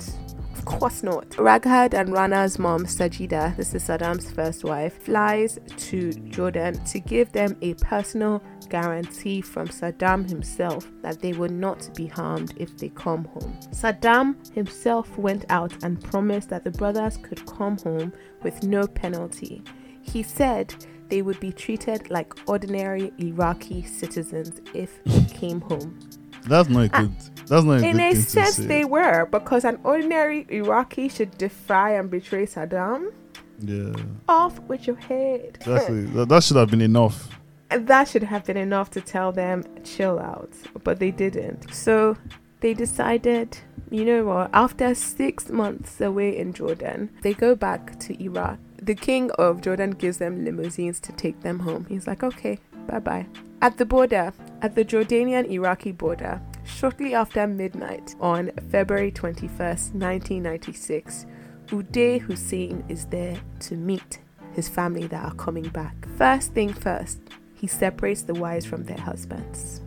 Of 0.58 0.64
course 0.64 1.04
not. 1.04 1.30
Raghad 1.32 1.94
and 1.94 2.14
Rana's 2.14 2.58
mom, 2.58 2.86
Sajida, 2.86 3.56
this 3.58 3.76
is 3.76 3.84
Saddam's 3.84 4.32
first 4.32 4.64
wife, 4.64 5.04
flies 5.04 5.60
to 5.78 6.14
Jordan 6.14 6.82
to 6.86 7.00
give 7.00 7.32
them 7.34 7.58
a 7.62 7.74
personal 7.76 8.42
guarantee 8.70 9.42
from 9.42 9.68
Saddam 9.68 10.28
himself 10.28 10.90
that 11.02 11.22
they 11.22 11.34
would 11.34 11.52
not 11.52 11.94
be 11.94 12.08
harmed 12.08 12.54
if 12.56 12.78
they 12.78 12.88
come 12.90 13.26
home. 13.26 13.60
Saddam 13.72 14.36
himself 14.54 15.18
went 15.18 15.46
out 15.50 15.84
and 15.84 16.02
promised 16.02 16.50
that 16.50 16.64
the 16.64 16.72
brothers 16.72 17.18
could 17.18 17.46
come 17.46 17.78
home 17.80 18.14
with 18.42 18.64
no 18.64 18.88
penalty. 18.88 19.62
He 20.02 20.24
said 20.24 20.74
they 21.10 21.22
would 21.22 21.40
be 21.42 21.52
treated 21.52 22.10
like 22.10 22.34
ordinary 22.50 23.12
Iraqi 23.18 23.84
citizens 23.84 24.62
if 24.74 25.04
they 25.04 25.26
came 25.26 25.60
home. 25.62 26.00
That's 26.48 26.70
not 26.70 26.92
good. 26.92 27.12
That's 27.48 27.64
not 27.64 27.84
In 27.84 28.00
a 28.00 28.16
sense, 28.16 28.56
they 28.58 28.86
were 28.86 29.26
because 29.26 29.66
an 29.66 29.80
ordinary 29.84 30.46
Iraqi 30.50 31.10
should 31.10 31.38
defy 31.38 31.92
and 31.92 32.10
betray 32.10 32.46
Saddam. 32.46 33.12
yeah, 33.60 33.94
Off 34.28 34.60
with 34.62 34.88
your 34.88 34.96
head. 34.96 35.58
exactly. 35.62 36.06
that, 36.06 36.30
that 36.30 36.44
should 36.44 36.58
have 36.58 36.70
been 36.72 36.82
enough. 36.82 37.30
That 37.70 38.08
should 38.08 38.24
have 38.24 38.46
been 38.46 38.58
enough 38.58 38.90
to 38.92 39.02
tell 39.02 39.32
them 39.32 39.64
chill 39.84 40.20
out, 40.20 40.52
but 40.84 41.00
they 41.00 41.12
didn't. 41.12 41.74
So 41.74 42.16
they 42.62 42.74
decided, 42.74 43.58
you 43.92 44.06
know 44.06 44.24
what? 44.26 44.50
After 44.54 44.94
six 44.96 45.50
months 45.50 46.00
away 46.02 46.36
in 46.38 46.54
Jordan, 46.54 47.10
they 47.22 47.34
go 47.34 47.56
back 47.56 48.00
to 48.02 48.24
Iraq. 48.24 48.60
The 48.82 48.96
king 48.96 49.32
of 49.32 49.62
Jordan 49.62 49.92
gives 49.92 50.18
them 50.18 50.46
limousines 50.46 51.00
to 51.02 51.12
take 51.12 51.42
them 51.42 51.60
home. 51.60 51.86
He's 51.90 52.06
like, 52.08 52.24
okay, 52.24 52.60
bye 52.88 53.00
bye. 53.00 53.26
At 53.62 53.78
the 53.78 53.86
border, 53.86 54.34
at 54.62 54.76
the 54.76 54.86
Jordanian 54.86 55.50
Iraqi 55.50 55.92
border, 55.92 56.42
shortly 56.66 57.14
after 57.14 57.48
midnight 57.48 58.16
on 58.20 58.52
February 58.70 59.12
21st, 59.12 59.94
1996, 59.94 61.26
Uday 61.68 62.20
Hussein 62.20 62.84
is 62.90 63.06
there 63.06 63.38
to 63.62 63.76
meet 63.76 64.20
his 64.54 64.70
family 64.70 65.08
that 65.08 65.26
are 65.26 65.34
coming 65.36 65.68
back. 65.70 65.96
First 66.18 66.54
thing 66.54 66.74
first, 66.74 67.20
he 67.56 67.68
separates 67.68 68.24
the 68.24 68.34
wives 68.34 68.66
from 68.66 68.84
their 68.84 69.00
husbands. 69.00 69.82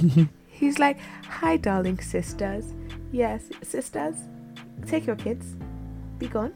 He's 0.46 0.78
like, 0.78 0.98
Hi, 1.26 1.56
darling 1.56 2.00
sisters. 2.00 2.74
Yes, 3.12 3.44
sisters, 3.62 4.16
take 4.86 5.06
your 5.06 5.16
kids, 5.16 5.56
be 6.18 6.28
gone. 6.28 6.54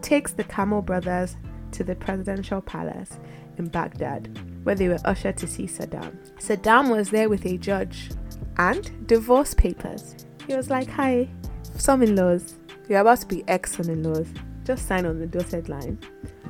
Takes 0.00 0.32
the 0.32 0.44
Camel 0.44 0.82
brothers 0.82 1.36
to 1.72 1.84
the 1.84 1.94
presidential 1.94 2.60
palace 2.60 3.18
in 3.58 3.68
Baghdad. 3.68 4.49
Where 4.62 4.74
they 4.74 4.88
were 4.88 4.98
ushered 5.04 5.36
to 5.38 5.46
see 5.46 5.64
Saddam. 5.64 6.16
Saddam 6.38 6.90
was 6.90 7.10
there 7.10 7.28
with 7.28 7.44
a 7.46 7.56
judge 7.56 8.10
and 8.58 9.06
divorce 9.06 9.54
papers. 9.54 10.14
He 10.46 10.54
was 10.54 10.70
like, 10.70 10.88
Hi, 10.90 11.28
son 11.76 12.02
in 12.02 12.16
laws, 12.16 12.58
you're 12.88 13.00
about 13.00 13.20
to 13.20 13.26
be 13.26 13.44
ex 13.48 13.76
son 13.76 13.88
in 13.88 14.02
laws. 14.02 14.28
Just 14.64 14.86
sign 14.86 15.06
on 15.06 15.18
the 15.18 15.26
dotted 15.26 15.68
line. 15.68 15.98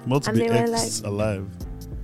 Multiple 0.06 0.40
And 0.40 0.50
they 0.50 0.54
were 0.54 0.74
ex 0.74 1.00
alive. 1.00 1.48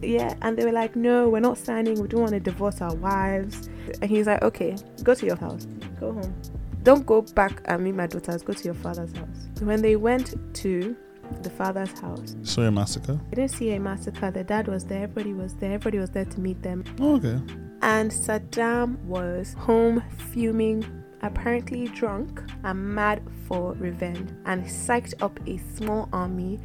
Yeah, 0.02 0.34
and 0.42 0.56
they 0.56 0.64
were 0.64 0.72
like, 0.72 0.94
No, 0.94 1.28
we're 1.28 1.40
not 1.40 1.58
signing. 1.58 2.00
We 2.00 2.08
don't 2.08 2.20
want 2.20 2.32
to 2.32 2.40
divorce 2.40 2.80
our 2.80 2.94
wives. 2.94 3.68
And 4.00 4.10
he's 4.10 4.26
like, 4.26 4.42
Okay, 4.42 4.76
go 5.02 5.14
to 5.14 5.26
your 5.26 5.36
house. 5.36 5.66
Go 5.98 6.12
home. 6.12 6.34
Don't 6.82 7.04
go 7.04 7.22
back 7.22 7.62
and 7.64 7.82
meet 7.82 7.94
my 7.94 8.06
daughters. 8.06 8.42
Go 8.42 8.52
to 8.52 8.64
your 8.64 8.74
father's 8.74 9.12
house. 9.16 9.48
When 9.60 9.82
they 9.82 9.96
went 9.96 10.34
to 10.56 10.96
the 11.42 11.50
father's 11.50 11.98
house, 12.00 12.36
So 12.42 12.62
a 12.62 12.70
massacre. 12.70 13.18
they 13.30 13.36
didn't 13.36 13.50
see 13.52 13.72
a 13.72 13.80
massacre. 13.80 14.30
The 14.30 14.44
dad 14.44 14.68
was 14.68 14.84
there. 14.84 15.04
Everybody 15.04 15.32
was 15.34 15.54
there. 15.54 15.72
Everybody 15.72 15.98
was 15.98 16.10
there 16.10 16.24
to 16.24 16.40
meet 16.40 16.62
them. 16.62 16.84
Oh, 17.00 17.16
okay. 17.16 17.40
And 17.82 18.10
Saddam 18.10 18.98
was 19.04 19.54
home 19.58 20.02
fuming, 20.32 20.84
apparently 21.22 21.88
drunk 21.88 22.42
and 22.64 22.94
mad 22.94 23.22
for 23.46 23.72
revenge, 23.74 24.30
and 24.46 24.64
psyched 24.64 25.14
up 25.22 25.38
a 25.46 25.58
small 25.76 26.08
army 26.12 26.58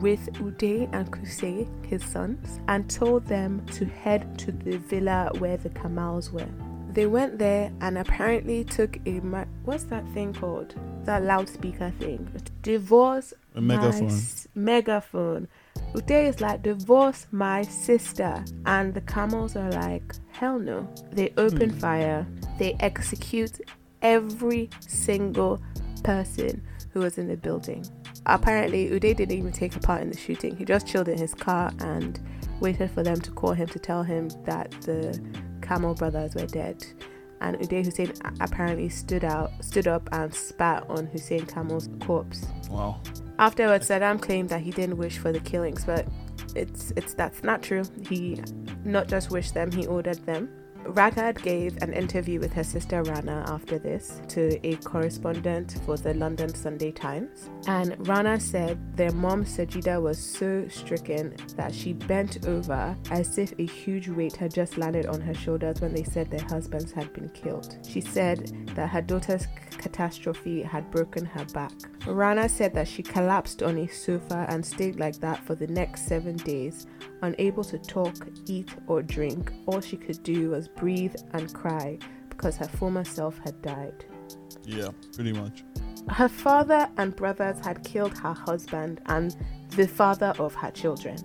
with 0.00 0.20
Uday 0.34 0.88
and 0.94 1.10
Qusay, 1.10 1.66
his 1.86 2.02
sons, 2.04 2.60
and 2.68 2.88
told 2.88 3.26
them 3.26 3.64
to 3.72 3.84
head 3.84 4.38
to 4.38 4.52
the 4.52 4.78
villa 4.78 5.30
where 5.38 5.56
the 5.56 5.68
Kamals 5.70 6.30
were. 6.32 6.48
They 6.94 7.06
went 7.06 7.38
there 7.38 7.72
and 7.80 7.96
apparently 7.98 8.64
took 8.64 8.98
a 9.06 9.20
ma- 9.20 9.46
what's 9.64 9.84
that 9.84 10.06
thing 10.12 10.34
called? 10.34 10.74
That 11.04 11.22
loudspeaker 11.22 11.90
thing. 11.98 12.28
Divorce 12.62 13.32
A 13.54 13.60
megaphone. 13.60 14.00
my 14.08 14.12
s- 14.12 14.48
megaphone. 14.54 15.48
Uday 15.94 16.28
is 16.28 16.40
like, 16.40 16.62
divorce 16.62 17.26
my 17.32 17.62
sister. 17.62 18.44
And 18.66 18.92
the 18.94 19.00
camels 19.02 19.56
are 19.56 19.70
like, 19.72 20.14
hell 20.32 20.58
no. 20.58 20.86
They 21.10 21.32
open 21.38 21.70
Hmm. 21.70 21.78
fire. 21.78 22.26
They 22.58 22.76
execute 22.80 23.60
every 24.02 24.68
single 24.80 25.62
person 26.02 26.62
who 26.92 27.00
was 27.00 27.16
in 27.18 27.28
the 27.28 27.36
building. 27.36 27.86
Apparently, 28.26 28.88
Uday 28.90 29.16
didn't 29.16 29.32
even 29.36 29.52
take 29.52 29.74
a 29.76 29.80
part 29.80 30.02
in 30.02 30.10
the 30.10 30.16
shooting. 30.16 30.56
He 30.56 30.64
just 30.64 30.86
chilled 30.86 31.08
in 31.08 31.18
his 31.18 31.34
car 31.34 31.72
and 31.80 32.20
waited 32.60 32.90
for 32.90 33.02
them 33.02 33.18
to 33.20 33.30
call 33.32 33.52
him 33.52 33.66
to 33.68 33.78
tell 33.78 34.02
him 34.02 34.28
that 34.44 34.70
the 34.82 35.18
Camel 35.72 35.94
brothers 35.94 36.34
were 36.34 36.46
dead. 36.46 36.84
And 37.40 37.58
Uday 37.58 37.82
Hussein 37.82 38.12
apparently 38.40 38.90
stood 38.90 39.24
out, 39.24 39.50
stood 39.64 39.88
up 39.88 40.06
and 40.12 40.32
spat 40.34 40.84
on 40.90 41.06
Hussein 41.06 41.46
Camel's 41.46 41.88
corpse. 42.00 42.46
Wow. 42.68 43.00
Afterwards, 43.38 43.88
Saddam 43.88 44.20
claimed 44.20 44.50
that 44.50 44.60
he 44.60 44.70
didn't 44.70 44.98
wish 44.98 45.16
for 45.16 45.32
the 45.32 45.40
killings, 45.40 45.86
but 45.86 46.06
it's 46.54 46.92
it's 46.94 47.14
that's 47.14 47.42
not 47.42 47.62
true. 47.62 47.84
He 48.06 48.42
not 48.84 49.08
just 49.08 49.30
wished 49.30 49.54
them, 49.54 49.72
he 49.72 49.86
ordered 49.86 50.24
them. 50.26 50.50
Raghad 50.84 51.40
gave 51.42 51.80
an 51.82 51.92
interview 51.92 52.40
with 52.40 52.52
her 52.52 52.64
sister 52.64 53.02
Rana 53.02 53.44
after 53.46 53.78
this 53.78 54.20
to 54.28 54.58
a 54.66 54.76
correspondent 54.76 55.80
for 55.86 55.96
the 55.96 56.14
London 56.14 56.52
Sunday 56.54 56.90
Times. 56.90 57.48
And 57.66 57.96
Rana 58.06 58.40
said 58.40 58.78
their 58.96 59.12
mom 59.12 59.44
Sajida 59.44 60.02
was 60.02 60.18
so 60.18 60.66
stricken 60.68 61.36
that 61.56 61.74
she 61.74 61.92
bent 61.92 62.46
over 62.46 62.96
as 63.10 63.38
if 63.38 63.52
a 63.58 63.66
huge 63.66 64.08
weight 64.08 64.36
had 64.36 64.52
just 64.52 64.76
landed 64.76 65.06
on 65.06 65.20
her 65.20 65.34
shoulders 65.34 65.80
when 65.80 65.94
they 65.94 66.04
said 66.04 66.30
their 66.30 66.46
husbands 66.48 66.92
had 66.92 67.12
been 67.12 67.28
killed. 67.30 67.78
She 67.88 68.00
said 68.00 68.66
that 68.74 68.90
her 68.90 69.02
daughter's 69.02 69.46
catastrophe 69.70 70.62
had 70.62 70.90
broken 70.90 71.24
her 71.24 71.44
back. 71.46 71.72
Rana 72.06 72.48
said 72.48 72.74
that 72.74 72.88
she 72.88 73.02
collapsed 73.02 73.62
on 73.62 73.78
a 73.78 73.86
sofa 73.86 74.46
and 74.48 74.64
stayed 74.64 74.98
like 74.98 75.18
that 75.20 75.38
for 75.44 75.54
the 75.54 75.66
next 75.68 76.06
seven 76.06 76.36
days, 76.36 76.86
unable 77.22 77.64
to 77.64 77.78
talk, 77.78 78.14
eat, 78.46 78.68
or 78.86 79.02
drink. 79.02 79.52
All 79.66 79.80
she 79.80 79.96
could 79.96 80.22
do 80.22 80.50
was 80.50 80.68
breathe 80.68 81.14
and 81.32 81.52
cry 81.54 81.98
because 82.28 82.56
her 82.56 82.68
former 82.68 83.04
self 83.04 83.38
had 83.38 83.60
died. 83.62 84.04
Yeah, 84.64 84.88
pretty 85.14 85.32
much. 85.32 85.64
Her 86.08 86.28
father 86.28 86.88
and 86.96 87.14
brothers 87.14 87.64
had 87.64 87.84
killed 87.84 88.18
her 88.18 88.32
husband 88.32 89.00
and 89.06 89.36
the 89.70 89.86
father 89.86 90.34
of 90.38 90.54
her 90.54 90.70
children. 90.70 91.16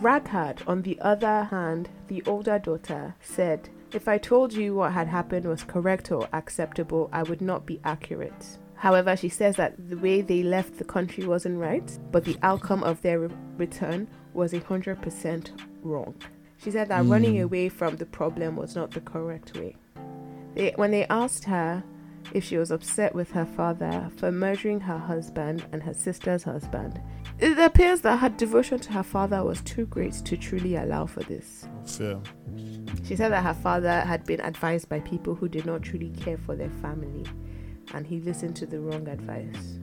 Raghad, 0.00 0.66
on 0.66 0.82
the 0.82 0.98
other 1.00 1.44
hand, 1.44 1.88
the 2.08 2.22
older 2.26 2.58
daughter, 2.58 3.14
said, 3.20 3.68
If 3.92 4.08
I 4.08 4.18
told 4.18 4.52
you 4.52 4.74
what 4.74 4.92
had 4.92 5.06
happened 5.06 5.46
was 5.46 5.62
correct 5.62 6.10
or 6.10 6.28
acceptable, 6.32 7.08
I 7.12 7.22
would 7.22 7.40
not 7.40 7.64
be 7.64 7.80
accurate. 7.84 8.58
However, 8.74 9.16
she 9.16 9.28
says 9.28 9.56
that 9.56 9.74
the 9.88 9.96
way 9.96 10.20
they 10.20 10.42
left 10.42 10.78
the 10.78 10.84
country 10.84 11.24
wasn't 11.24 11.58
right, 11.58 11.98
but 12.10 12.24
the 12.24 12.36
outcome 12.42 12.82
of 12.82 13.00
their 13.02 13.20
re- 13.20 13.34
return 13.56 14.08
was 14.34 14.52
100% 14.52 15.50
wrong. 15.82 16.14
She 16.56 16.70
said 16.70 16.88
that 16.88 17.04
Mm. 17.04 17.10
running 17.10 17.40
away 17.40 17.68
from 17.68 17.96
the 17.96 18.06
problem 18.06 18.56
was 18.56 18.74
not 18.74 18.90
the 18.92 19.00
correct 19.00 19.56
way. 19.58 19.76
They, 20.54 20.72
when 20.76 20.90
they 20.92 21.06
asked 21.06 21.44
her 21.44 21.82
if 22.32 22.42
she 22.44 22.56
was 22.56 22.70
upset 22.70 23.14
with 23.14 23.30
her 23.32 23.44
father 23.44 24.08
for 24.16 24.32
murdering 24.32 24.80
her 24.80 24.96
husband 24.98 25.64
and 25.72 25.82
her 25.82 25.92
sister's 25.92 26.44
husband, 26.44 27.00
it 27.38 27.58
appears 27.58 28.00
that 28.02 28.18
her 28.20 28.28
devotion 28.30 28.78
to 28.78 28.92
her 28.92 29.02
father 29.02 29.44
was 29.44 29.60
too 29.62 29.84
great 29.86 30.12
to 30.14 30.36
truly 30.36 30.76
allow 30.76 31.04
for 31.06 31.20
this. 31.24 31.68
Fair. 31.84 32.20
She 33.02 33.16
said 33.16 33.30
that 33.32 33.42
her 33.44 33.52
father 33.54 34.00
had 34.00 34.24
been 34.24 34.40
advised 34.40 34.88
by 34.88 35.00
people 35.00 35.34
who 35.34 35.48
did 35.48 35.66
not 35.66 35.82
truly 35.82 36.10
care 36.10 36.38
for 36.38 36.56
their 36.56 36.70
family, 36.80 37.24
and 37.92 38.06
he 38.06 38.20
listened 38.20 38.56
to 38.56 38.66
the 38.66 38.80
wrong 38.80 39.06
advice. 39.08 39.78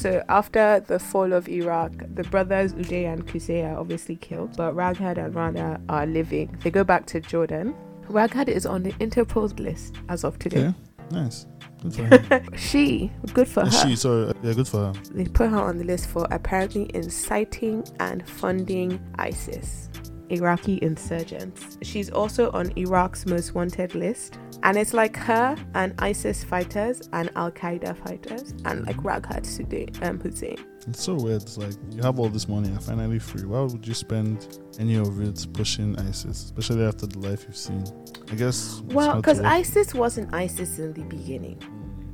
So 0.00 0.24
after 0.30 0.80
the 0.86 0.98
fall 0.98 1.34
of 1.34 1.46
Iraq, 1.46 1.92
the 2.14 2.22
brothers 2.24 2.72
Uday 2.72 3.12
and 3.12 3.26
Qusay 3.26 3.70
are 3.70 3.78
obviously 3.78 4.16
killed, 4.16 4.56
but 4.56 4.74
Raghad 4.74 5.18
and 5.22 5.34
Rana 5.34 5.78
are 5.90 6.06
living. 6.06 6.56
They 6.62 6.70
go 6.70 6.84
back 6.84 7.04
to 7.06 7.20
Jordan. 7.20 7.74
Raghad 8.08 8.48
is 8.48 8.64
on 8.64 8.82
the 8.82 8.92
Interpol 8.94 9.58
list 9.60 9.96
as 10.08 10.24
of 10.24 10.38
today. 10.38 10.72
Nice. 11.10 11.46
Good 11.82 11.94
for 11.94 12.04
her. 12.40 12.56
She, 12.56 13.12
good 13.34 13.46
for 13.46 13.60
Uh, 13.60 13.64
her. 13.66 13.70
she, 13.72 13.94
sorry. 13.96 14.32
Yeah, 14.42 14.54
good 14.54 14.68
for 14.68 14.78
her. 14.86 14.92
They 15.12 15.24
put 15.26 15.50
her 15.50 15.58
on 15.58 15.76
the 15.76 15.84
list 15.84 16.08
for 16.08 16.26
apparently 16.30 16.90
inciting 16.94 17.84
and 18.00 18.26
funding 18.26 18.98
ISIS, 19.18 19.89
Iraqi 20.30 20.78
insurgents. 20.82 21.78
She's 21.82 22.10
also 22.10 22.50
on 22.52 22.72
Iraq's 22.76 23.26
most 23.26 23.54
wanted 23.54 23.94
list. 23.94 24.38
And 24.62 24.76
it's 24.76 24.92
like 24.92 25.16
her 25.16 25.56
and 25.74 25.94
ISIS 25.98 26.44
fighters 26.44 27.08
and 27.12 27.30
Al 27.34 27.50
Qaeda 27.50 27.96
fighters 28.06 28.54
and 28.64 28.86
like 28.86 28.96
Raghad 28.98 29.46
Sude- 29.46 29.98
um, 30.02 30.20
Hussein. 30.20 30.58
It's 30.86 31.02
so 31.02 31.14
weird. 31.14 31.42
It's 31.42 31.56
like 31.56 31.74
you 31.92 32.02
have 32.02 32.18
all 32.18 32.28
this 32.28 32.48
money 32.48 32.68
and 32.68 32.82
finally 32.82 33.18
free. 33.18 33.44
Why 33.44 33.60
would 33.60 33.86
you 33.86 33.94
spend 33.94 34.58
any 34.78 34.96
of 34.96 35.20
it 35.20 35.46
pushing 35.52 35.98
ISIS, 35.98 36.44
especially 36.44 36.84
after 36.84 37.06
the 37.06 37.18
life 37.18 37.44
you've 37.46 37.56
seen? 37.56 37.84
I 38.30 38.34
guess. 38.34 38.82
Well, 38.86 39.16
because. 39.16 39.40
ISIS 39.40 39.94
wasn't 39.94 40.32
ISIS 40.34 40.78
in 40.78 40.92
the 40.92 41.02
beginning, 41.02 41.62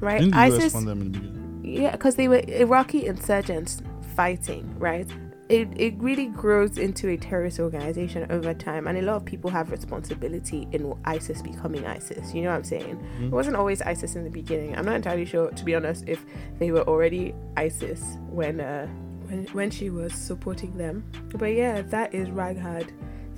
right? 0.01 0.21
Didn't 0.21 0.35
the 0.35 0.47
US 0.47 0.53
ISIS, 0.53 0.73
fund 0.73 0.89
them 0.89 1.01
in 1.01 1.13
the 1.13 1.19
beginning? 1.19 1.61
yeah, 1.65 1.91
because 1.93 2.15
they 2.15 2.29
were 2.29 2.43
Iraqi 2.47 3.07
insurgents 3.07 3.83
fighting, 4.15 4.73
right? 4.79 5.09
It, 5.49 5.69
it 5.77 5.95
really 5.99 6.27
grows 6.27 6.77
into 6.77 7.09
a 7.09 7.17
terrorist 7.17 7.61
organization 7.61 8.27
over 8.31 8.53
time, 8.53 8.89
and 8.89 8.99
a 8.99 9.03
lot 9.03 9.15
of 9.17 9.25
people 9.25 9.49
have 9.51 9.71
responsibility 9.71 10.67
in 10.73 10.93
ISIS 11.05 11.41
becoming 11.41 11.87
ISIS. 11.87 12.35
You 12.35 12.43
know 12.43 12.51
what 12.51 12.57
I'm 12.57 12.65
saying? 12.65 12.99
Mhm. 13.21 13.27
It 13.27 13.33
wasn't 13.33 13.55
always 13.55 13.81
ISIS 13.81 14.17
in 14.17 14.25
the 14.25 14.31
beginning. 14.31 14.77
I'm 14.77 14.85
not 14.85 14.97
entirely 14.97 15.25
sure, 15.25 15.51
to 15.51 15.65
be 15.65 15.77
honest, 15.77 16.05
if 16.09 16.25
they 16.59 16.73
were 16.73 16.83
already 16.83 17.33
ISIS 17.57 18.03
when 18.29 18.61
uh, 18.61 18.89
when 19.29 19.45
when 19.53 19.71
she 19.71 19.89
was 19.91 20.13
supporting 20.15 20.77
them. 20.77 21.05
But 21.33 21.53
yeah, 21.55 21.83
that 21.83 22.13
is 22.13 22.29
Raghad. 22.29 22.91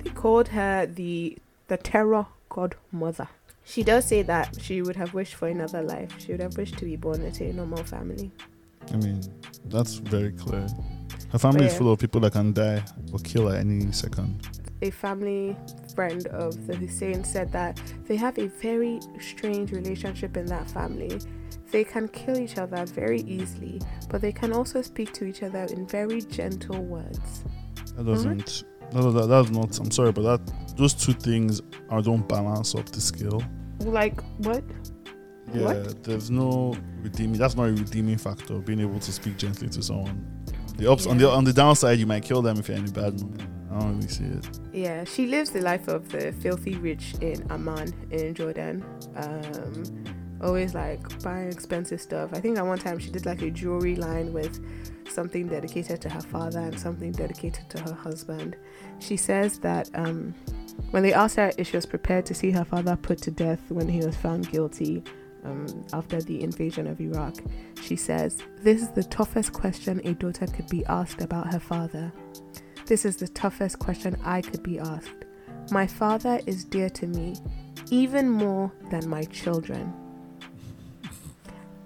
They 0.03 0.09
called 0.09 0.47
her 0.47 0.87
the 0.87 1.37
the 1.67 1.77
terror 1.77 2.25
godmother. 2.49 3.27
She 3.63 3.83
does 3.83 4.05
say 4.05 4.23
that 4.23 4.57
she 4.59 4.81
would 4.81 4.95
have 4.95 5.13
wished 5.13 5.35
for 5.35 5.47
another 5.47 5.83
life. 5.83 6.09
She 6.17 6.31
would 6.31 6.41
have 6.41 6.57
wished 6.57 6.79
to 6.79 6.85
be 6.85 6.95
born 6.95 7.21
into 7.21 7.43
a 7.45 7.53
normal 7.53 7.83
family. 7.83 8.31
I 8.91 8.95
mean, 8.97 9.21
that's 9.65 9.95
very 9.95 10.31
clear. 10.31 10.67
Her 11.31 11.37
family 11.39 11.65
is 11.65 11.73
Yeah. 11.73 11.77
full 11.79 11.91
of 11.91 11.99
people 11.99 12.21
that 12.21 12.33
can 12.33 12.53
die 12.53 12.83
or 13.13 13.19
kill 13.19 13.49
at 13.49 13.59
any 13.59 13.91
second. 13.91 14.47
a 14.81 14.89
family 14.91 15.57
friend 15.93 16.25
of 16.27 16.65
the 16.65 16.73
Hussein 16.73 17.21
said 17.25 17.51
that 17.51 17.81
they 18.07 18.15
have 18.15 18.37
a 18.39 18.47
very 18.61 18.97
strange 19.19 19.73
relationship 19.73 20.37
in 20.37 20.45
that 20.45 20.71
family. 20.71 21.19
They 21.71 21.83
can 21.83 22.07
kill 22.07 22.37
each 22.39 22.57
other 22.57 22.85
very 22.85 23.19
easily, 23.23 23.81
but 24.09 24.21
they 24.21 24.31
can 24.31 24.53
also 24.53 24.81
speak 24.81 25.11
to 25.15 25.25
each 25.25 25.43
other 25.43 25.63
in 25.65 25.85
very 25.85 26.21
gentle 26.21 26.81
words. 26.81 27.43
That 27.97 28.05
doesn't. 28.05 28.63
No, 28.93 29.11
that, 29.11 29.27
that's 29.27 29.49
not. 29.51 29.77
I'm 29.79 29.91
sorry, 29.91 30.13
but 30.13 30.21
that 30.23 30.77
those 30.77 30.93
two 30.93 31.11
things 31.13 31.61
are 31.89 32.01
don't 32.01 32.25
balance 32.29 32.73
up 32.73 32.85
the 32.85 33.01
scale. 33.01 33.43
Like 33.81 34.21
what? 34.45 34.63
Yeah, 35.53 35.61
What? 35.63 36.03
there's 36.05 36.31
no 36.31 36.75
redeeming. 37.01 37.37
That's 37.37 37.55
not 37.57 37.63
a 37.67 37.73
redeeming 37.73 38.17
factor. 38.17 38.59
Being 38.59 38.79
able 38.79 38.99
to 38.99 39.11
speak 39.11 39.37
gently 39.37 39.67
to 39.69 39.83
someone. 39.83 40.25
The 40.79 40.89
ups 40.89 41.05
on 41.05 41.17
the 41.17 41.29
on 41.29 41.43
the 41.43 41.51
downside, 41.51 41.99
you 41.99 42.05
might 42.05 42.23
kill 42.23 42.41
them 42.41 42.57
if 42.57 42.69
you're 42.69 42.77
in 42.77 42.87
a 42.87 42.91
bad 42.91 43.21
mood. 43.21 43.43
I 43.69 43.79
don't 43.79 43.97
really 43.97 44.07
see 44.07 44.23
it. 44.23 44.59
Yeah, 44.71 45.03
she 45.03 45.27
lives 45.27 45.51
the 45.51 45.59
life 45.59 45.89
of 45.89 46.07
the 46.07 46.31
filthy 46.31 46.75
rich 46.75 47.15
in 47.19 47.45
Amman 47.51 47.93
in 48.11 48.33
Jordan. 48.33 48.85
Um, 49.17 49.83
always 50.41 50.73
like 50.73 51.21
buying 51.21 51.49
expensive 51.49 51.99
stuff. 51.99 52.29
I 52.31 52.39
think 52.39 52.57
at 52.57 52.65
one 52.65 52.79
time 52.79 52.97
she 52.97 53.11
did 53.11 53.25
like 53.25 53.41
a 53.41 53.51
jewelry 53.51 53.97
line 53.97 54.31
with 54.31 54.63
something 55.09 55.49
dedicated 55.49 55.99
to 56.01 56.09
her 56.09 56.21
father 56.21 56.59
and 56.59 56.79
something 56.79 57.11
dedicated 57.11 57.69
to 57.71 57.81
her 57.81 57.93
husband. 57.93 58.55
She 58.99 59.17
says 59.17 59.59
that 59.59 59.89
um, 59.95 60.33
When 60.91 61.03
they 61.03 61.13
asked 61.13 61.35
her 61.35 61.51
if 61.57 61.69
she 61.69 61.75
was 61.75 61.85
prepared 61.85 62.25
to 62.27 62.33
see 62.33 62.51
her 62.51 62.63
father 62.63 62.95
put 62.95 63.17
to 63.23 63.31
death 63.31 63.59
when 63.69 63.89
he 63.89 63.99
was 63.99 64.15
found 64.15 64.49
guilty 64.49 65.03
um, 65.43 65.85
after 65.93 66.21
the 66.21 66.43
invasion 66.43 66.87
of 66.87 66.99
Iraq, 66.99 67.35
she 67.81 67.95
says, 67.95 68.37
This 68.61 68.81
is 68.81 68.89
the 68.89 69.03
toughest 69.03 69.53
question 69.53 70.01
a 70.03 70.13
daughter 70.13 70.47
could 70.47 70.69
be 70.69 70.85
asked 70.85 71.21
about 71.21 71.53
her 71.53 71.59
father. 71.59 72.11
This 72.85 73.05
is 73.05 73.17
the 73.17 73.27
toughest 73.27 73.79
question 73.79 74.17
I 74.23 74.41
could 74.41 74.63
be 74.63 74.79
asked. 74.79 75.25
My 75.71 75.85
father 75.85 76.39
is 76.45 76.63
dear 76.63 76.89
to 76.91 77.07
me, 77.07 77.35
even 77.91 78.29
more 78.29 78.71
than 78.89 79.07
my 79.07 79.23
children. 79.25 79.93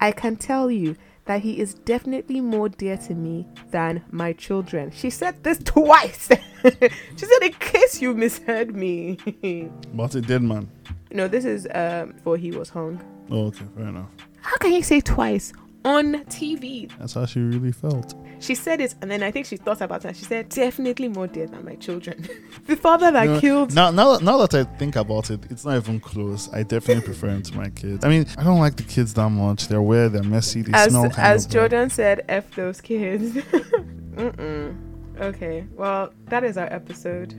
I 0.00 0.12
can 0.12 0.36
tell 0.36 0.70
you 0.70 0.96
that 1.26 1.40
he 1.40 1.58
is 1.58 1.74
definitely 1.74 2.40
more 2.40 2.68
dear 2.68 2.96
to 2.96 3.14
me 3.14 3.46
than 3.70 4.02
my 4.10 4.32
children. 4.32 4.90
She 4.90 5.10
said 5.10 5.42
this 5.42 5.58
twice. 5.64 6.28
she 6.62 7.26
said, 7.26 7.42
in 7.42 7.52
case 7.52 8.00
you 8.00 8.14
misheard 8.14 8.74
me. 8.74 9.18
But 9.94 10.14
a 10.14 10.20
dead 10.20 10.42
man. 10.42 10.68
no, 11.10 11.28
this 11.28 11.44
is 11.44 11.66
um, 11.74 12.12
before 12.12 12.36
he 12.36 12.50
was 12.50 12.70
hung. 12.70 13.02
Oh, 13.30 13.46
okay, 13.46 13.64
fair 13.76 13.86
enough. 13.88 14.10
How 14.40 14.56
can 14.58 14.72
you 14.72 14.82
say 14.82 15.00
twice 15.00 15.52
on 15.84 16.24
TV? 16.24 16.90
That's 16.98 17.14
how 17.14 17.26
she 17.26 17.40
really 17.40 17.72
felt. 17.72 18.14
She 18.40 18.54
said 18.54 18.80
it, 18.80 18.94
and 19.00 19.10
then 19.10 19.22
I 19.22 19.30
think 19.30 19.46
she 19.46 19.56
thought 19.56 19.80
about 19.80 20.04
it. 20.04 20.08
And 20.08 20.16
she 20.16 20.24
said, 20.24 20.50
definitely 20.50 21.08
more 21.08 21.26
dear 21.26 21.46
than 21.46 21.64
my 21.64 21.76
children. 21.76 22.28
the 22.66 22.76
father 22.76 23.10
that 23.10 23.22
You 23.24 23.30
know, 23.30 23.40
killed. 23.40 23.74
Now, 23.74 23.90
now, 23.90 24.18
now 24.18 24.36
that 24.38 24.54
I 24.54 24.64
think 24.76 24.96
about 24.96 25.30
it, 25.30 25.40
it's 25.50 25.64
not 25.64 25.76
even 25.76 25.98
close. 26.00 26.52
I 26.52 26.62
definitely 26.62 27.04
prefer 27.10 27.28
him 27.28 27.42
to 27.42 27.56
my 27.56 27.70
kids. 27.70 28.04
I 28.04 28.08
mean, 28.08 28.26
I 28.36 28.44
don't 28.44 28.58
like 28.58 28.76
the 28.76 28.82
kids 28.82 29.14
that 29.14 29.30
much. 29.30 29.68
They're 29.68 29.80
weird. 29.80 30.12
They're 30.12 30.22
messy. 30.22 30.62
They 30.62 30.72
as 30.74 30.90
smell 30.90 31.08
kind 31.08 31.18
as 31.18 31.44
of 31.46 31.50
bad. 31.50 31.54
Jordan 31.54 31.90
said, 31.90 32.24
"F 32.28 32.54
those 32.54 32.80
kids." 32.80 33.32
Mm-mm. 34.14 34.76
Okay, 35.20 35.64
well, 35.74 36.12
that 36.26 36.44
is 36.44 36.58
our 36.58 36.70
episode. 36.72 37.34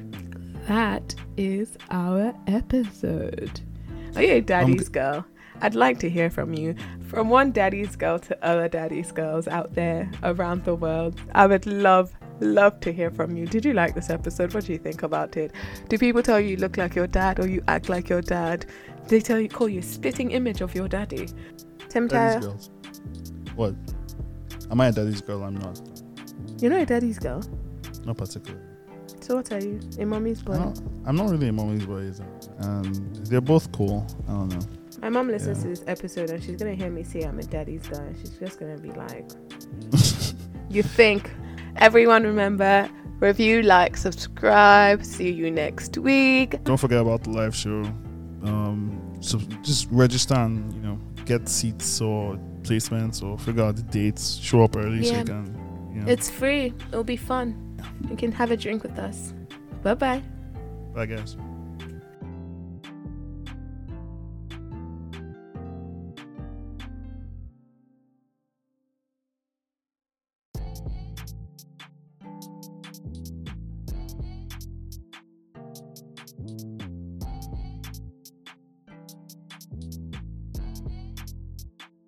That 0.68 1.14
is 1.38 1.78
our 1.92 2.34
episode. 2.48 3.60
Are 4.16 4.24
you 4.24 4.34
a 4.36 4.42
daddy's 4.42 4.90
girl? 4.90 5.26
I'd 5.62 5.76
like 5.76 5.99
to 5.99 6.10
hear 6.10 6.30
from 6.30 6.53
you. 6.53 6.76
From 7.08 7.30
one 7.30 7.51
daddy's 7.51 7.95
girl 7.95 8.20
to 8.20 8.45
other 8.45 8.68
daddy's 8.68 9.12
girls 9.12 9.47
out 9.47 9.74
there 9.74 10.10
around 10.24 10.64
the 10.66 10.76
world. 10.76 11.20
I 11.34 11.47
would 11.47 11.66
love, 11.66 12.12
love 12.39 12.80
to 12.82 12.91
hear 12.91 13.10
from 13.10 13.38
you. 13.38 13.45
Did 13.45 13.64
you 13.66 13.74
like 13.74 13.95
this 13.95 14.10
episode? 14.10 14.53
What 14.53 14.66
do 14.66 14.74
you 14.74 14.80
think 14.80 15.03
about 15.03 15.38
it? 15.38 15.51
Do 15.88 15.97
people 15.97 16.22
tell 16.22 16.39
you 16.39 16.49
you 16.49 16.58
look 16.58 16.78
like 16.78 16.95
your 16.95 17.08
dad 17.08 17.39
or 17.39 17.47
you 17.47 17.64
act 17.68 17.89
like 17.89 18.10
your 18.10 18.22
dad? 18.22 18.66
Do 19.08 19.10
They 19.10 19.22
tell 19.22 19.39
you 19.39 19.47
call 19.49 19.70
you 19.70 19.80
a 19.80 19.84
spitting 19.84 20.32
image 20.32 20.62
of 20.62 20.76
your 20.76 20.88
daddy. 20.88 21.30
Tim 21.89 22.08
Daddy's 22.08 22.41
Tyler, 22.43 22.53
girls. 22.53 22.70
What? 23.56 23.76
Am 24.72 24.82
I 24.82 24.88
a 24.88 24.91
daddy's 24.91 25.22
girl? 25.22 25.43
I'm 25.43 25.56
not. 25.56 25.80
you're 26.60 26.72
not 26.72 26.82
a 26.82 26.86
daddy's 26.86 27.20
girl. 27.20 27.41
Not 28.06 28.18
particularly. 28.18 28.66
So 29.22 29.36
what 29.38 29.51
are 29.51 29.60
you? 29.60 29.80
A 29.99 30.06
mommy's 30.06 30.41
boy? 30.41 30.53
I 30.53 30.58
don't- 30.58 30.82
I'm 31.06 31.16
not 31.16 31.30
really 31.30 31.47
a 31.47 31.53
mommy's 31.53 31.86
boy 31.86 32.08
either. 32.08 32.26
And 32.60 33.16
they're 33.28 33.41
both 33.41 33.72
cool. 33.72 34.06
I 34.28 34.32
don't 34.32 34.49
know. 34.49 34.60
My 35.06 35.10
mom 35.12 35.28
listens 35.28 35.60
Yeah. 35.60 35.64
to 35.66 35.70
this 35.70 35.84
episode 35.86 36.32
and 36.32 36.43
she's 36.43 36.56
gonna 36.56 36.74
hear 36.74 36.89
me 36.89 37.03
say 37.03 37.22
I'm 37.22 37.38
a 37.38 37.43
daddy's 37.43 37.86
guy. 37.88 38.12
She's 38.20 38.32
just 38.39 38.60
gonna 38.60 38.80
be 38.80 38.89
like, 38.89 39.30
"You 40.70 40.82
think?" 40.82 41.30
Everyone, 41.76 42.24
remember 42.24 42.89
review, 43.20 43.62
like, 43.62 43.97
subscribe. 43.97 45.06
See 45.06 45.32
you 45.32 45.51
next 45.51 45.95
week. 45.99 46.64
don't 46.64 46.78
forget 46.78 47.01
about 47.01 47.24
the 47.24 47.30
live 47.30 47.56
show. 47.56 47.84
Um, 48.49 48.99
so 49.22 49.38
just 49.62 49.88
register 49.91 50.34
and 50.34 50.74
you 50.74 50.82
know 50.82 50.97
get 51.26 51.47
seats 51.47 52.01
or 52.01 52.39
placements 52.64 53.22
or 53.22 53.38
figure 53.38 53.64
out 53.64 53.76
the 53.76 53.84
dates. 53.84 54.38
Show 54.38 54.64
up 54.64 54.76
early 54.76 55.03
so 55.03 55.18
you 55.20 55.24
can. 55.24 55.91
You 55.93 56.01
know, 56.01 56.12
It's 56.12 56.32
free. 56.32 56.74
It'll 56.89 57.03
be 57.03 57.16
fun. 57.16 57.80
You 58.10 58.16
can 58.16 58.32
have 58.32 58.49
a 58.49 58.58
drink 58.58 58.82
with 58.82 58.97
us. 58.97 59.36
Bye 59.84 59.93
bye. 59.93 60.24
Bye 60.95 61.06
guess. 61.06 61.38